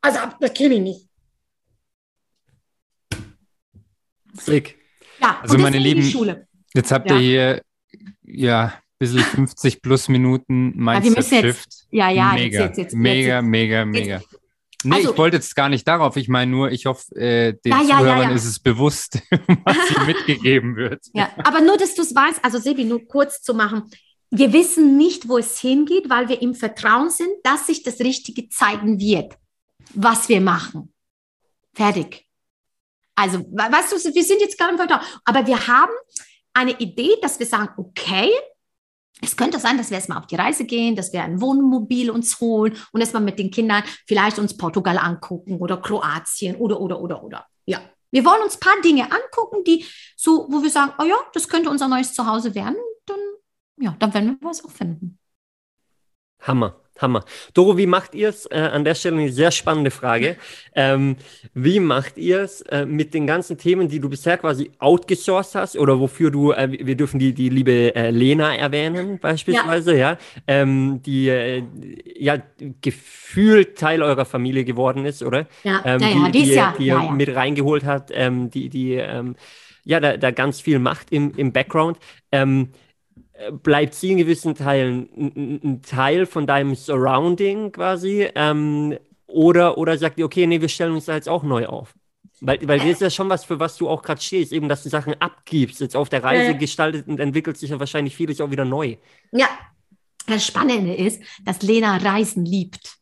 Also, 0.00 0.18
das 0.40 0.54
kenne 0.54 0.74
ich 0.74 0.80
nicht. 0.80 1.08
Sick. 4.34 4.78
Ja, 5.20 5.40
Also 5.42 5.58
meine 5.58 5.78
Lieben, 5.78 6.02
Schule. 6.02 6.46
Jetzt 6.74 6.92
habt 6.92 7.10
Ja. 7.10 7.16
ihr 7.18 7.20
hier 7.20 7.62
ja 8.22 8.64
ein 8.66 8.72
bisschen 8.98 9.20
50 9.22 9.80
plus 9.82 10.08
Minuten 10.08 10.76
Mindset 10.76 11.16
jetzt- 11.16 11.28
Shift. 11.30 11.68
Ja, 11.90 12.10
ja, 12.10 12.32
jetzt, 12.36 12.42
mega, 12.42 12.64
jetzt, 12.66 12.78
jetzt, 12.78 12.94
mega, 12.94 13.36
jetzt, 13.36 13.44
mega, 13.46 13.84
mega. 13.84 14.20
Nee, 14.86 14.96
Also- 14.96 15.12
ich 15.12 15.18
wollte 15.18 15.36
jetzt 15.36 15.54
gar 15.56 15.68
nicht 15.68 15.86
darauf. 15.86 16.16
Ich 16.16 16.28
meine 16.28 16.50
nur, 16.50 16.70
ich 16.70 16.86
hoffe, 16.86 17.14
äh, 17.16 17.52
den 17.64 17.72
Ja, 17.72 17.82
ja, 17.82 17.98
Zuhörern 17.98 18.30
ja. 18.30 18.34
ist 18.34 18.44
es 18.46 18.58
bewusst, 18.60 19.20
was 19.64 19.76
hier 19.88 20.00
mitgegeben 20.06 20.76
wird. 20.76 21.04
Ja, 21.12 21.30
aber 21.44 21.60
nur, 21.60 21.76
dass 21.76 21.94
du 21.94 22.02
es 22.02 22.14
weißt, 22.14 22.44
also 22.44 22.58
Sebi, 22.58 22.84
nur 22.84 23.06
kurz 23.06 23.42
zu 23.42 23.54
machen. 23.54 23.90
Wir 24.30 24.52
wissen 24.52 24.96
nicht, 24.96 25.28
wo 25.28 25.38
es 25.38 25.60
hingeht, 25.60 26.10
weil 26.10 26.28
wir 26.28 26.42
im 26.42 26.54
Vertrauen 26.54 27.10
sind, 27.10 27.30
dass 27.44 27.66
sich 27.68 27.82
das 27.82 28.00
Richtige 28.00 28.48
zeigen 28.48 28.98
wird, 28.98 29.36
was 29.94 30.28
wir 30.28 30.40
machen. 30.40 30.92
Fertig. 31.74 32.26
Also, 33.14 33.38
we- 33.40 33.72
weißt 33.72 33.92
du, 33.92 34.14
wir 34.14 34.24
sind 34.24 34.40
jetzt 34.40 34.58
gerade 34.58 34.72
im 34.72 34.78
Vertrauen. 34.78 35.00
Aber 35.24 35.46
wir 35.46 35.66
haben 35.68 35.92
eine 36.54 36.72
Idee, 36.80 37.10
dass 37.22 37.38
wir 37.38 37.46
sagen, 37.46 37.68
okay, 37.76 38.30
es 39.22 39.36
könnte 39.36 39.58
sein, 39.58 39.78
dass 39.78 39.90
wir 39.90 39.96
erstmal 39.96 40.18
auf 40.18 40.26
die 40.26 40.36
Reise 40.36 40.64
gehen, 40.64 40.94
dass 40.94 41.12
wir 41.12 41.22
ein 41.22 41.40
Wohnmobil 41.40 42.10
uns 42.10 42.38
holen 42.40 42.76
und 42.92 43.00
erstmal 43.00 43.22
mit 43.22 43.38
den 43.38 43.50
Kindern 43.50 43.82
vielleicht 44.06 44.38
uns 44.38 44.56
Portugal 44.56 44.98
angucken 44.98 45.58
oder 45.58 45.78
Kroatien 45.78 46.56
oder, 46.56 46.80
oder, 46.80 47.00
oder, 47.00 47.22
oder. 47.22 47.46
Ja. 47.64 47.80
Wir 48.10 48.24
wollen 48.24 48.42
uns 48.42 48.56
ein 48.56 48.60
paar 48.60 48.80
Dinge 48.82 49.10
angucken, 49.10 49.64
die 49.64 49.84
so, 50.16 50.46
wo 50.50 50.62
wir 50.62 50.70
sagen, 50.70 50.92
oh 50.98 51.04
ja, 51.04 51.16
das 51.32 51.48
könnte 51.48 51.70
unser 51.70 51.88
neues 51.88 52.14
Zuhause 52.14 52.54
werden, 52.54 52.76
dann, 53.04 53.18
ja, 53.78 53.96
dann 53.98 54.14
werden 54.14 54.38
wir 54.40 54.48
was 54.48 54.64
auch 54.64 54.70
finden. 54.70 55.18
Hammer, 56.40 56.80
Hammer. 56.98 57.24
Doro, 57.54 57.76
wie 57.76 57.86
macht 57.86 58.14
ihr 58.14 58.28
es? 58.28 58.46
Äh, 58.46 58.58
an 58.58 58.84
der 58.84 58.94
Stelle 58.94 59.18
eine 59.18 59.32
sehr 59.32 59.50
spannende 59.50 59.90
Frage. 59.90 60.36
Ähm, 60.78 61.16
wie 61.54 61.80
macht 61.80 62.18
ihr 62.18 62.42
es 62.42 62.60
äh, 62.60 62.84
mit 62.84 63.14
den 63.14 63.26
ganzen 63.26 63.56
Themen, 63.56 63.88
die 63.88 63.98
du 63.98 64.10
bisher 64.10 64.36
quasi 64.36 64.70
outgesourced 64.78 65.54
hast 65.54 65.78
oder 65.78 65.98
wofür 65.98 66.30
du, 66.30 66.52
äh, 66.52 66.68
wir 66.70 66.96
dürfen 66.96 67.18
die, 67.18 67.32
die 67.32 67.48
liebe 67.48 67.94
äh, 67.94 68.10
Lena 68.10 68.54
erwähnen, 68.54 69.18
beispielsweise, 69.18 69.96
ja, 69.96 70.18
ähm, 70.46 71.00
die 71.02 71.28
äh, 71.28 71.62
ja 72.14 72.36
gefühlt 72.82 73.78
Teil 73.78 74.02
eurer 74.02 74.26
Familie 74.26 74.64
geworden 74.64 75.06
ist, 75.06 75.22
oder? 75.22 75.46
Ja, 75.64 75.80
ähm, 75.86 76.00
ja, 76.00 76.08
ja, 76.08 76.28
die, 76.28 76.42
die, 76.42 76.52
Jahr. 76.52 76.74
die 76.78 76.84
ja, 76.84 77.02
ja. 77.02 77.10
mit 77.10 77.34
reingeholt 77.34 77.84
hat, 77.84 78.10
ähm, 78.12 78.50
die, 78.50 78.68
die 78.68 78.94
ähm, 78.94 79.34
ja, 79.86 80.00
da, 80.00 80.16
da 80.16 80.30
ganz 80.32 80.60
viel 80.60 80.78
macht 80.78 81.10
im, 81.10 81.32
im 81.36 81.52
Background. 81.52 81.98
Ähm, 82.32 82.70
äh, 82.72 82.85
bleibt 83.62 83.94
sie 83.94 84.12
in 84.12 84.18
gewissen 84.18 84.54
Teilen 84.54 85.08
ein, 85.64 85.82
Teil 85.82 86.26
von 86.26 86.46
deinem 86.46 86.74
Surrounding 86.74 87.72
quasi? 87.72 88.28
Ähm, 88.34 88.98
oder, 89.26 89.76
oder 89.78 89.98
sagt 89.98 90.18
ihr, 90.18 90.24
okay, 90.24 90.46
nee, 90.46 90.60
wir 90.60 90.68
stellen 90.68 90.92
uns 90.92 91.06
da 91.06 91.14
jetzt 91.14 91.28
auch 91.28 91.42
neu 91.42 91.66
auf? 91.66 91.94
Weil, 92.40 92.58
weil 92.68 92.78
das 92.78 92.88
ist 92.88 93.00
ja 93.00 93.10
schon 93.10 93.28
was, 93.30 93.44
für 93.44 93.58
was 93.58 93.76
du 93.78 93.88
auch 93.88 94.02
gerade 94.02 94.20
stehst, 94.20 94.52
eben, 94.52 94.68
dass 94.68 94.82
du 94.82 94.88
Sachen 94.90 95.14
abgibst. 95.20 95.80
Jetzt 95.80 95.96
auf 95.96 96.08
der 96.08 96.22
Reise 96.22 96.52
Ja. 96.52 96.56
gestaltet 96.56 97.08
und 97.08 97.18
entwickelt 97.18 97.56
sich 97.56 97.70
ja 97.70 97.80
wahrscheinlich 97.80 98.14
vieles 98.14 98.40
auch 98.40 98.50
wieder 98.50 98.64
neu. 98.64 98.96
ja, 99.32 99.48
das 100.26 100.44
Spannende 100.44 100.92
ist, 100.94 101.22
dass 101.44 101.62
Lena 101.62 101.96
Reisen 101.98 102.44
liebt. 102.44 102.96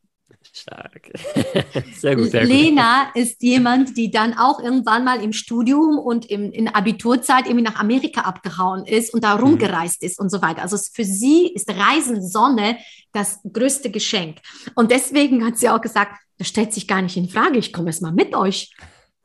Stark. 0.56 1.10
Sehr 1.96 2.14
gut. 2.14 2.30
Sehr 2.30 2.44
Lena 2.44 3.10
gut. 3.12 3.22
ist 3.22 3.42
jemand, 3.42 3.96
die 3.96 4.10
dann 4.10 4.34
auch 4.38 4.60
irgendwann 4.60 5.04
mal 5.04 5.20
im 5.20 5.32
Studium 5.32 5.98
und 5.98 6.26
im, 6.30 6.52
in 6.52 6.68
Abiturzeit 6.68 7.46
irgendwie 7.46 7.64
nach 7.64 7.80
Amerika 7.80 8.20
abgehauen 8.20 8.86
ist 8.86 9.12
und 9.12 9.24
da 9.24 9.36
mhm. 9.36 9.42
rumgereist 9.42 10.02
mhm. 10.02 10.06
ist 10.06 10.20
und 10.20 10.30
so 10.30 10.42
weiter. 10.42 10.62
Also 10.62 10.76
für 10.76 11.04
sie 11.04 11.48
ist 11.48 11.68
Reisen, 11.70 12.22
Sonne 12.22 12.78
das 13.12 13.40
größte 13.52 13.90
Geschenk. 13.90 14.38
Und 14.74 14.90
deswegen 14.90 15.44
hat 15.44 15.58
sie 15.58 15.68
auch 15.68 15.80
gesagt, 15.80 16.20
das 16.38 16.48
stellt 16.48 16.72
sich 16.72 16.86
gar 16.86 17.02
nicht 17.02 17.16
in 17.16 17.28
Frage, 17.28 17.58
ich 17.58 17.72
komme 17.72 17.88
erst 17.88 18.02
mal 18.02 18.12
mit 18.12 18.34
euch. 18.34 18.74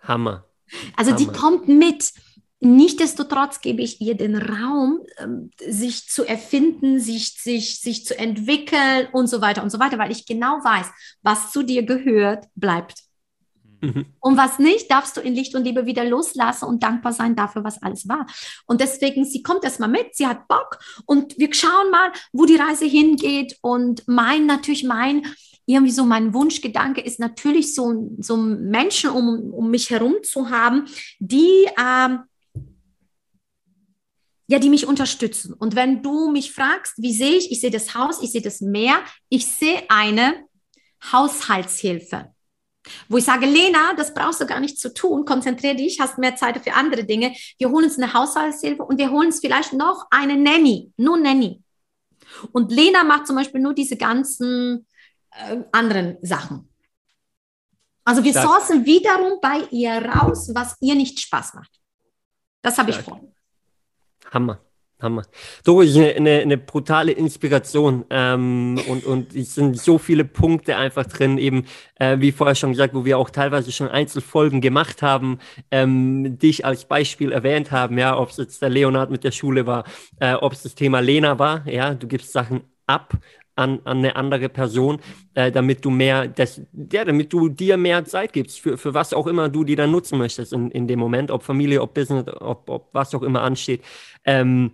Hammer. 0.01 0.45
Also 0.95 1.11
Hammer. 1.11 1.19
die 1.19 1.27
kommt 1.27 1.67
mit. 1.67 2.11
Nichtsdestotrotz 2.61 3.61
gebe 3.61 3.81
ich 3.81 4.01
ihr 4.01 4.15
den 4.15 4.35
Raum, 4.35 4.99
ähm, 5.17 5.49
sich 5.65 6.09
zu 6.09 6.25
erfinden, 6.25 6.99
sich, 6.99 7.33
sich, 7.41 7.79
sich 7.79 8.05
zu 8.05 8.17
entwickeln 8.17 9.07
und 9.13 9.27
so 9.27 9.39
weiter 9.39 9.63
und 9.63 9.69
so 9.69 9.79
weiter, 9.79 9.97
weil 9.97 10.11
ich 10.11 10.25
genau 10.25 10.63
weiß, 10.63 10.87
was 11.21 11.51
zu 11.51 11.63
dir 11.63 11.83
gehört, 11.83 12.47
bleibt. 12.55 13.03
Mhm. 13.81 14.07
Und 14.19 14.37
was 14.37 14.59
nicht, 14.59 14.91
darfst 14.91 15.15
du 15.15 15.21
in 15.21 15.35
Licht 15.35 15.55
und 15.55 15.63
Liebe 15.63 15.85
wieder 15.85 16.03
loslassen 16.03 16.65
und 16.65 16.83
dankbar 16.83 17.13
sein 17.13 17.35
dafür, 17.35 17.63
was 17.63 17.81
alles 17.81 18.07
war. 18.09 18.27
Und 18.65 18.81
deswegen, 18.81 19.23
sie 19.23 19.41
kommt 19.41 19.63
erstmal 19.63 19.89
mit, 19.89 20.15
sie 20.15 20.27
hat 20.27 20.47
Bock 20.47 20.79
und 21.05 21.37
wir 21.37 21.53
schauen 21.53 21.89
mal, 21.91 22.11
wo 22.33 22.45
die 22.45 22.57
Reise 22.57 22.85
hingeht. 22.85 23.57
Und 23.61 24.03
mein, 24.05 24.45
natürlich 24.45 24.83
mein, 24.83 25.25
irgendwie 25.65 25.91
so 25.91 26.03
mein 26.03 26.33
Wunschgedanke 26.33 26.99
ist 26.99 27.19
natürlich 27.19 27.73
so, 27.75 28.11
so 28.17 28.35
Menschen 28.35 29.11
um, 29.11 29.53
um 29.53 29.69
mich 29.69 29.89
herum 29.91 30.15
zu 30.23 30.49
haben, 30.49 30.85
die 31.19 31.67
ähm, 31.79 32.21
ja, 34.49 34.57
die 34.57 34.69
mich 34.69 34.87
unterstützen. 34.87 35.53
Und 35.53 35.75
wenn 35.75 36.01
du 36.01 36.31
mich 36.31 36.51
fragst, 36.51 36.95
wie 36.97 37.13
sehe 37.13 37.35
ich, 37.37 37.51
ich 37.51 37.61
sehe 37.61 37.69
das 37.69 37.93
Haus, 37.93 38.19
ich 38.23 38.31
sehe 38.31 38.41
das 38.41 38.61
Meer, 38.61 38.99
ich 39.29 39.45
sehe 39.45 39.83
eine 39.89 40.43
Haushaltshilfe. 41.11 42.33
Wo 43.09 43.17
ich 43.17 43.25
sage, 43.25 43.45
Lena, 43.45 43.93
das 43.95 44.11
brauchst 44.11 44.41
du 44.41 44.47
gar 44.47 44.59
nicht 44.59 44.79
zu 44.79 44.91
tun, 44.91 45.23
konzentriere 45.23 45.75
dich, 45.75 45.99
hast 45.99 46.17
mehr 46.17 46.35
Zeit 46.35 46.63
für 46.63 46.73
andere 46.73 47.03
Dinge. 47.03 47.35
Wir 47.59 47.69
holen 47.69 47.85
uns 47.85 47.99
eine 47.99 48.11
Haushaltshilfe 48.11 48.81
und 48.81 48.97
wir 48.97 49.11
holen 49.11 49.27
uns 49.27 49.39
vielleicht 49.39 49.73
noch 49.73 50.07
eine 50.09 50.35
Nanny, 50.35 50.91
nur 50.97 51.17
Nanny. 51.17 51.61
Und 52.51 52.71
Lena 52.71 53.03
macht 53.03 53.27
zum 53.27 53.35
Beispiel 53.35 53.61
nur 53.61 53.75
diese 53.75 53.97
ganzen 53.97 54.87
äh, 55.29 55.57
anderen 55.71 56.17
Sachen. 56.23 56.73
Also 58.03 58.23
wir 58.23 58.33
sourcen 58.33 58.83
wiederum 58.87 59.39
bei 59.39 59.67
ihr 59.69 60.03
raus, 60.03 60.49
was 60.55 60.75
ihr 60.81 60.95
nicht 60.95 61.19
Spaß 61.19 61.53
macht. 61.53 61.79
Das 62.63 62.79
habe 62.79 62.89
ich 62.89 62.97
vor. 62.97 63.21
Hammer. 64.31 64.59
Hammer. 65.01 65.23
So 65.63 65.79
ist 65.79 65.95
eine, 65.95 66.09
eine, 66.09 66.41
eine 66.41 66.57
brutale 66.57 67.13
Inspiration 67.13 68.03
ähm, 68.09 68.79
und, 68.89 69.05
und 69.05 69.33
es 69.33 69.55
sind 69.55 69.79
so 69.79 69.97
viele 69.97 70.25
Punkte 70.25 70.75
einfach 70.75 71.05
drin, 71.05 71.37
eben 71.37 71.65
äh, 71.95 72.19
wie 72.19 72.33
vorher 72.33 72.55
schon 72.55 72.71
gesagt, 72.71 72.93
wo 72.93 73.05
wir 73.05 73.17
auch 73.17 73.29
teilweise 73.29 73.71
schon 73.71 73.87
Einzelfolgen 73.87 74.59
gemacht 74.59 75.01
haben, 75.01 75.39
ähm, 75.71 76.37
dich 76.37 76.65
als 76.65 76.85
Beispiel 76.85 77.31
erwähnt 77.31 77.71
haben, 77.71 77.97
ja, 77.97 78.17
ob 78.17 78.29
es 78.29 78.37
jetzt 78.37 78.61
der 78.61 78.69
Leonard 78.69 79.09
mit 79.09 79.23
der 79.23 79.31
Schule 79.31 79.65
war, 79.65 79.85
äh, 80.19 80.33
ob 80.33 80.51
es 80.51 80.63
das 80.63 80.75
Thema 80.75 80.99
Lena 80.99 81.39
war, 81.39 81.65
ja, 81.65 81.93
du 81.93 82.07
gibst 82.07 82.33
Sachen 82.33 82.63
ab, 82.85 83.13
an, 83.59 83.81
an 83.83 83.97
eine 83.99 84.15
andere 84.15 84.49
Person, 84.49 84.99
äh, 85.35 85.51
damit 85.51 85.83
du 85.85 85.89
mehr, 85.89 86.27
das, 86.27 86.61
ja, 86.91 87.03
damit 87.05 87.31
du 87.33 87.49
dir 87.49 87.77
mehr 87.77 88.05
Zeit 88.05 88.33
gibst, 88.33 88.59
für, 88.61 88.77
für 88.77 88.93
was 88.93 89.13
auch 89.13 89.27
immer 89.27 89.49
du 89.49 89.63
die 89.63 89.75
dann 89.75 89.91
nutzen 89.91 90.17
möchtest 90.17 90.53
in, 90.53 90.71
in 90.71 90.87
dem 90.87 90.99
Moment, 90.99 91.29
ob 91.29 91.43
Familie, 91.43 91.81
ob 91.81 91.93
Business, 91.93 92.25
ob, 92.39 92.69
ob 92.69 92.89
was 92.93 93.13
auch 93.13 93.23
immer 93.23 93.41
ansteht. 93.41 93.81
Ähm, 94.25 94.71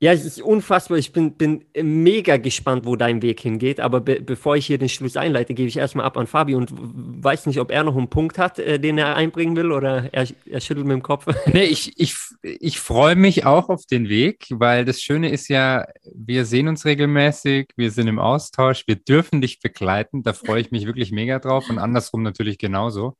ja, 0.00 0.12
es 0.12 0.24
ist 0.24 0.40
unfassbar. 0.40 0.96
Ich 0.96 1.12
bin, 1.12 1.32
bin 1.32 1.64
mega 1.74 2.36
gespannt, 2.36 2.86
wo 2.86 2.94
dein 2.94 3.20
Weg 3.20 3.40
hingeht. 3.40 3.80
Aber 3.80 4.00
be 4.00 4.20
bevor 4.20 4.56
ich 4.56 4.66
hier 4.66 4.78
den 4.78 4.88
Schluss 4.88 5.16
einleite, 5.16 5.54
gebe 5.54 5.68
ich 5.68 5.76
erstmal 5.76 6.06
ab 6.06 6.16
an 6.16 6.28
Fabi 6.28 6.54
und 6.54 6.70
weiß 6.72 7.46
nicht, 7.46 7.58
ob 7.58 7.72
er 7.72 7.82
noch 7.82 7.96
einen 7.96 8.08
Punkt 8.08 8.38
hat, 8.38 8.60
äh, 8.60 8.78
den 8.78 8.96
er 8.96 9.16
einbringen 9.16 9.56
will 9.56 9.72
oder 9.72 10.08
er, 10.12 10.28
er 10.46 10.60
schüttelt 10.60 10.86
mit 10.86 10.94
dem 10.94 11.02
Kopf. 11.02 11.26
Nee, 11.52 11.64
ich, 11.64 11.98
ich, 11.98 12.14
ich 12.42 12.78
freue 12.78 13.16
mich 13.16 13.44
auch 13.44 13.68
auf 13.70 13.86
den 13.86 14.08
Weg, 14.08 14.46
weil 14.50 14.84
das 14.84 15.00
Schöne 15.00 15.30
ist 15.30 15.48
ja, 15.48 15.86
wir 16.14 16.44
sehen 16.44 16.68
uns 16.68 16.84
regelmäßig, 16.84 17.70
wir 17.76 17.90
sind 17.90 18.06
im 18.06 18.18
Austausch, 18.18 18.84
wir 18.86 18.96
dürfen 18.96 19.40
dich 19.40 19.60
begleiten. 19.60 20.22
Da 20.22 20.32
freue 20.32 20.60
ich 20.60 20.70
mich 20.70 20.86
wirklich 20.86 21.10
mega 21.10 21.38
drauf 21.40 21.68
und 21.70 21.78
andersrum 21.78 22.22
natürlich 22.22 22.58
genauso. 22.58 23.16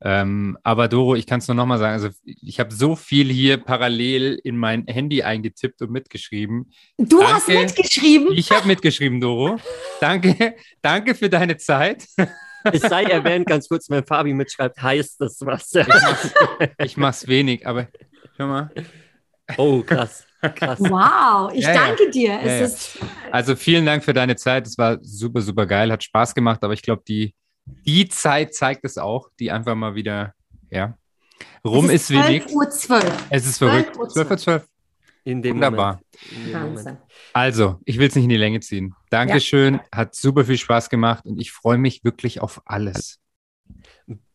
Ähm, 0.00 0.56
aber 0.62 0.86
Doro, 0.86 1.16
ich 1.16 1.26
kann 1.26 1.40
es 1.40 1.48
nur 1.48 1.56
nochmal 1.56 1.78
sagen, 1.78 1.94
also 1.94 2.08
ich 2.24 2.60
habe 2.60 2.72
so 2.72 2.94
viel 2.94 3.30
hier 3.30 3.56
parallel 3.58 4.40
in 4.44 4.56
mein 4.56 4.86
Handy 4.86 5.22
eingetippt 5.22 5.82
und 5.82 5.90
mitgeschrieben. 5.90 6.70
Du 6.98 7.18
danke, 7.18 7.34
hast 7.34 7.48
mitgeschrieben? 7.48 8.28
Ich 8.32 8.50
habe 8.52 8.66
mitgeschrieben, 8.68 9.20
Doro. 9.20 9.58
Danke, 10.00 10.54
danke 10.82 11.14
für 11.14 11.28
deine 11.28 11.56
Zeit. 11.56 12.06
Es 12.64 12.82
sei 12.82 13.04
erwähnt, 13.04 13.46
ganz 13.46 13.68
kurz, 13.68 13.88
wenn 13.90 14.04
Fabi 14.04 14.34
mitschreibt, 14.34 14.80
heißt 14.80 15.20
das 15.20 15.40
was. 15.40 15.72
Ich 16.84 16.96
mache 16.96 17.12
es 17.12 17.26
wenig, 17.26 17.66
aber 17.66 17.88
hör 18.36 18.46
mal. 18.46 18.70
Oh, 19.56 19.82
krass. 19.82 20.26
Krass. 20.54 20.78
Wow, 20.78 21.52
ich 21.52 21.64
ja, 21.64 21.74
danke 21.74 22.04
ja. 22.04 22.10
dir. 22.10 22.60
Ja, 22.60 22.68
also 23.32 23.56
vielen 23.56 23.84
Dank 23.84 24.04
für 24.04 24.12
deine 24.12 24.36
Zeit. 24.36 24.66
Es 24.66 24.78
war 24.78 24.98
super, 25.02 25.40
super 25.40 25.66
geil, 25.66 25.90
hat 25.90 26.04
Spaß 26.04 26.34
gemacht, 26.34 26.62
aber 26.62 26.74
ich 26.74 26.82
glaube, 26.82 27.02
die, 27.08 27.34
die 27.86 28.08
Zeit 28.08 28.54
zeigt 28.54 28.84
es 28.84 28.98
auch, 28.98 29.30
die 29.38 29.50
einfach 29.50 29.74
mal 29.74 29.94
wieder, 29.94 30.34
ja, 30.70 30.96
rum 31.64 31.86
es 31.86 31.92
ist, 31.92 32.10
ist 32.10 32.28
wenig. 32.28 32.46
12 32.46 32.54
Uhr 32.54 32.70
12. 32.70 33.26
Es 33.30 33.46
ist 33.46 33.58
verrückt. 33.58 33.96
12 34.12 34.30
Uhr 34.30 34.38
12. 34.38 34.68
In 35.24 35.42
dem 35.42 35.56
Wunderbar. 35.56 36.00
Moment. 36.52 36.98
Also, 37.34 37.80
ich 37.84 37.98
will 37.98 38.08
es 38.08 38.14
nicht 38.14 38.24
in 38.24 38.30
die 38.30 38.36
Länge 38.36 38.60
ziehen. 38.60 38.94
Dankeschön, 39.10 39.74
ja. 39.74 39.80
hat 39.92 40.14
super 40.14 40.44
viel 40.44 40.56
Spaß 40.56 40.88
gemacht 40.88 41.26
und 41.26 41.38
ich 41.38 41.52
freue 41.52 41.76
mich 41.76 42.02
wirklich 42.02 42.40
auf 42.40 42.62
alles. 42.64 43.18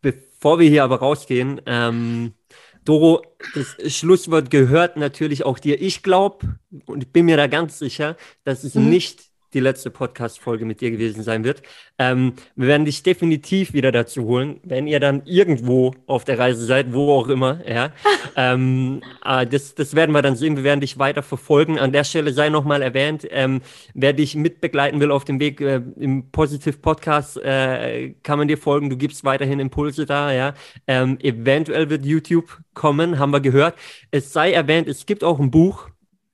Bevor 0.02 0.60
wir 0.60 0.70
hier 0.70 0.84
aber 0.84 1.00
rausgehen, 1.00 1.62
ähm, 1.66 2.34
Doro, 2.86 3.24
das 3.56 3.96
Schlusswort 3.96 4.52
gehört 4.52 4.98
natürlich 4.98 5.46
auch 5.46 5.58
dir. 5.58 5.82
Ich 5.82 6.04
glaube 6.04 6.60
und 6.86 7.04
ich 7.04 7.12
bin 7.12 7.26
mir 7.26 7.38
da 7.38 7.48
ganz 7.48 7.80
sicher, 7.80 8.18
dass 8.44 8.64
es 8.64 8.76
mhm. 8.76 8.90
nicht 8.90 9.33
die 9.54 9.60
letzte 9.60 9.90
Podcast-Folge 9.90 10.66
mit 10.66 10.82
dir 10.82 10.92
gewesen 10.92 11.24
sein 11.24 11.44
wird. 11.44 11.62
Ähm, 12.00 12.34
wir 12.56 12.68
werden 12.68 12.86
dich 12.86 13.04
definitiv 13.04 13.74
wieder 13.74 13.92
dazu 13.92 14.24
holen, 14.26 14.60
wenn 14.64 14.88
ihr 14.88 15.00
dann 15.00 15.22
irgendwo 15.26 15.94
auf 16.08 16.26
der 16.26 16.40
Reise 16.40 16.66
seid, 16.66 16.94
wo 16.94 17.12
auch 17.12 17.28
immer. 17.28 17.60
Ja. 17.68 17.92
ähm, 18.36 19.02
äh, 19.24 19.46
das, 19.46 19.76
das 19.76 19.96
werden 19.96 20.12
wir 20.12 20.22
dann 20.22 20.36
sehen. 20.36 20.58
Wir 20.58 20.64
werden 20.64 20.82
dich 20.82 20.98
weiter 20.98 21.24
verfolgen. 21.24 21.80
An 21.80 21.92
der 21.92 22.04
Stelle 22.04 22.34
sei 22.34 22.50
nochmal 22.50 22.82
erwähnt, 22.82 23.28
ähm, 23.30 23.62
wer 23.94 24.14
dich 24.14 24.36
mitbegleiten 24.36 25.00
will 25.00 25.12
auf 25.12 25.26
dem 25.26 25.40
Weg 25.40 25.62
äh, 25.62 25.82
im 26.00 26.32
Positive 26.32 26.78
Podcast, 26.78 27.38
äh, 27.38 28.16
kann 28.24 28.40
man 28.40 28.48
dir 28.48 28.58
folgen. 28.58 28.90
Du 28.90 28.98
gibst 28.98 29.24
weiterhin 29.24 29.60
Impulse 29.60 30.06
da. 30.06 30.32
Ja. 30.32 30.54
Ähm, 30.88 31.18
eventuell 31.22 31.90
wird 31.90 32.06
YouTube 32.06 32.60
kommen, 32.74 33.20
haben 33.20 33.32
wir 33.32 33.42
gehört. 33.42 33.76
Es 34.12 34.34
sei 34.34 34.52
erwähnt, 34.52 34.88
es 34.88 35.06
gibt 35.06 35.24
auch 35.24 35.40
ein 35.40 35.52
Buch 35.52 35.90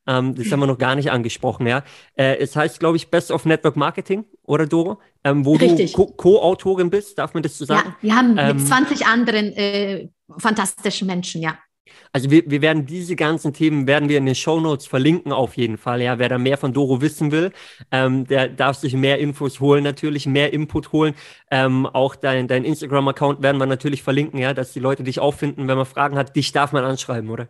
ähm, 0.09 0.35
das 0.35 0.51
haben 0.51 0.59
wir 0.59 0.67
noch 0.67 0.77
gar 0.77 0.95
nicht 0.95 1.11
angesprochen, 1.11 1.67
ja. 1.67 1.83
Äh, 2.15 2.37
es 2.37 2.55
heißt, 2.55 2.79
glaube 2.79 2.97
ich, 2.97 3.09
Best 3.09 3.31
of 3.31 3.45
Network 3.45 3.75
Marketing, 3.75 4.25
oder 4.49 4.65
Doro? 4.65 4.99
Ähm, 5.23 5.45
wo 5.45 5.55
Richtig. 5.55 5.93
du 5.93 6.07
Co-Autorin 6.07 6.89
bist, 6.89 7.19
darf 7.19 7.33
man 7.33 7.43
das 7.43 7.57
so 7.57 7.65
sagen? 7.65 7.89
Ja, 7.89 7.95
wir 8.01 8.15
haben 8.15 8.37
ähm, 8.37 8.57
mit 8.57 8.67
20 8.67 9.05
anderen 9.05 9.53
äh, 9.53 10.09
fantastischen 10.37 11.07
Menschen, 11.07 11.41
ja. 11.41 11.57
Also 12.11 12.31
wir, 12.31 12.49
wir 12.49 12.61
werden 12.61 12.85
diese 12.85 13.15
ganzen 13.15 13.53
Themen 13.53 13.85
werden 13.85 14.09
wir 14.09 14.17
in 14.17 14.25
den 14.25 14.35
Show 14.35 14.59
Notes 14.59 14.87
verlinken 14.87 15.31
auf 15.31 15.57
jeden 15.57 15.77
Fall. 15.77 16.01
Ja, 16.01 16.17
wer 16.17 16.29
da 16.29 16.39
mehr 16.39 16.57
von 16.57 16.73
Doro 16.73 17.01
wissen 17.01 17.31
will, 17.31 17.51
ähm, 17.91 18.25
der 18.25 18.47
darf 18.47 18.77
sich 18.77 18.93
mehr 18.93 19.19
Infos 19.19 19.59
holen, 19.59 19.83
natürlich 19.83 20.25
mehr 20.25 20.51
Input 20.51 20.91
holen. 20.91 21.13
Ähm, 21.51 21.85
auch 21.85 22.15
dein, 22.15 22.47
dein 22.47 22.65
Instagram-Account 22.65 23.43
werden 23.43 23.57
wir 23.57 23.67
natürlich 23.67 24.01
verlinken, 24.01 24.39
ja, 24.39 24.53
dass 24.53 24.73
die 24.73 24.79
Leute 24.79 25.03
dich 25.03 25.19
auffinden. 25.19 25.67
Wenn 25.67 25.77
man 25.77 25.85
Fragen 25.85 26.17
hat, 26.17 26.35
dich 26.35 26.51
darf 26.51 26.71
man 26.71 26.83
anschreiben, 26.83 27.29
oder? 27.29 27.49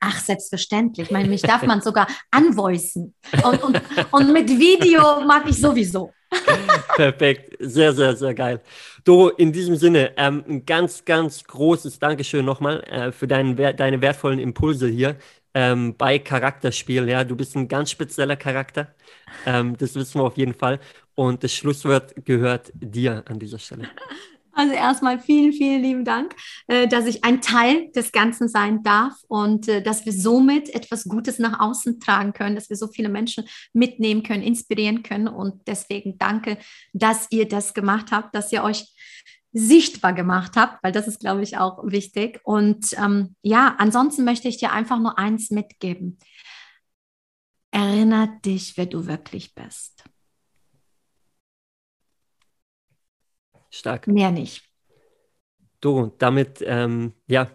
Ach, 0.00 0.18
selbstverständlich. 0.18 1.08
Ich 1.08 1.12
meine, 1.12 1.28
mich 1.28 1.42
darf 1.42 1.62
man 1.62 1.82
sogar 1.82 2.06
anvoicen. 2.30 3.14
Und, 3.44 3.62
und, 3.62 3.80
und 4.10 4.32
mit 4.32 4.48
Video 4.48 5.20
mag 5.20 5.44
ich 5.46 5.60
sowieso. 5.60 6.12
Perfekt, 6.96 7.56
sehr, 7.58 7.92
sehr, 7.92 8.16
sehr 8.16 8.34
geil. 8.34 8.60
Doro, 9.04 9.28
in 9.30 9.52
diesem 9.52 9.76
Sinne, 9.76 10.12
ähm, 10.16 10.44
ein 10.48 10.64
ganz, 10.64 11.04
ganz 11.04 11.44
großes 11.44 11.98
Dankeschön 11.98 12.44
nochmal 12.44 12.82
äh, 12.84 13.12
für 13.12 13.26
deinen, 13.26 13.56
deine 13.56 14.00
wertvollen 14.00 14.38
Impulse 14.38 14.88
hier 14.88 15.16
ähm, 15.54 15.96
bei 15.96 16.18
Charakterspiel. 16.18 17.08
Ja, 17.08 17.24
du 17.24 17.36
bist 17.36 17.56
ein 17.56 17.68
ganz 17.68 17.90
spezieller 17.90 18.36
Charakter. 18.36 18.94
Ähm, 19.44 19.76
das 19.76 19.94
wissen 19.94 20.20
wir 20.20 20.24
auf 20.24 20.36
jeden 20.36 20.54
Fall. 20.54 20.80
Und 21.14 21.42
das 21.44 21.52
Schlusswort 21.52 22.14
gehört 22.24 22.70
dir 22.74 23.24
an 23.26 23.38
dieser 23.38 23.58
Stelle. 23.58 23.88
Also 24.60 24.74
erstmal 24.74 25.18
vielen, 25.18 25.54
vielen 25.54 25.80
lieben 25.80 26.04
Dank, 26.04 26.36
äh, 26.66 26.86
dass 26.86 27.06
ich 27.06 27.24
ein 27.24 27.40
Teil 27.40 27.90
des 27.92 28.12
Ganzen 28.12 28.46
sein 28.46 28.82
darf 28.82 29.14
und 29.26 29.68
äh, 29.68 29.82
dass 29.82 30.04
wir 30.04 30.12
somit 30.12 30.68
etwas 30.74 31.04
Gutes 31.04 31.38
nach 31.38 31.60
außen 31.60 31.98
tragen 31.98 32.34
können, 32.34 32.56
dass 32.56 32.68
wir 32.68 32.76
so 32.76 32.86
viele 32.86 33.08
Menschen 33.08 33.44
mitnehmen 33.72 34.22
können, 34.22 34.42
inspirieren 34.42 35.02
können. 35.02 35.28
Und 35.28 35.66
deswegen 35.66 36.18
danke, 36.18 36.58
dass 36.92 37.26
ihr 37.30 37.48
das 37.48 37.72
gemacht 37.72 38.12
habt, 38.12 38.34
dass 38.34 38.52
ihr 38.52 38.62
euch 38.62 38.92
sichtbar 39.54 40.12
gemacht 40.12 40.52
habt, 40.56 40.84
weil 40.84 40.92
das 40.92 41.08
ist, 41.08 41.20
glaube 41.20 41.42
ich, 41.42 41.56
auch 41.56 41.78
wichtig. 41.84 42.38
Und 42.44 42.92
ähm, 42.98 43.36
ja, 43.40 43.76
ansonsten 43.78 44.24
möchte 44.24 44.48
ich 44.48 44.58
dir 44.58 44.72
einfach 44.72 44.98
nur 44.98 45.18
eins 45.18 45.48
mitgeben. 45.50 46.18
Erinner 47.70 48.26
dich, 48.44 48.76
wer 48.76 48.84
du 48.84 49.06
wirklich 49.06 49.54
bist. 49.54 50.04
Stark. 53.70 54.06
Mehr 54.06 54.30
nicht. 54.30 54.62
Du, 55.80 56.12
damit, 56.18 56.62
ähm, 56.66 57.14
ja, 57.26 57.48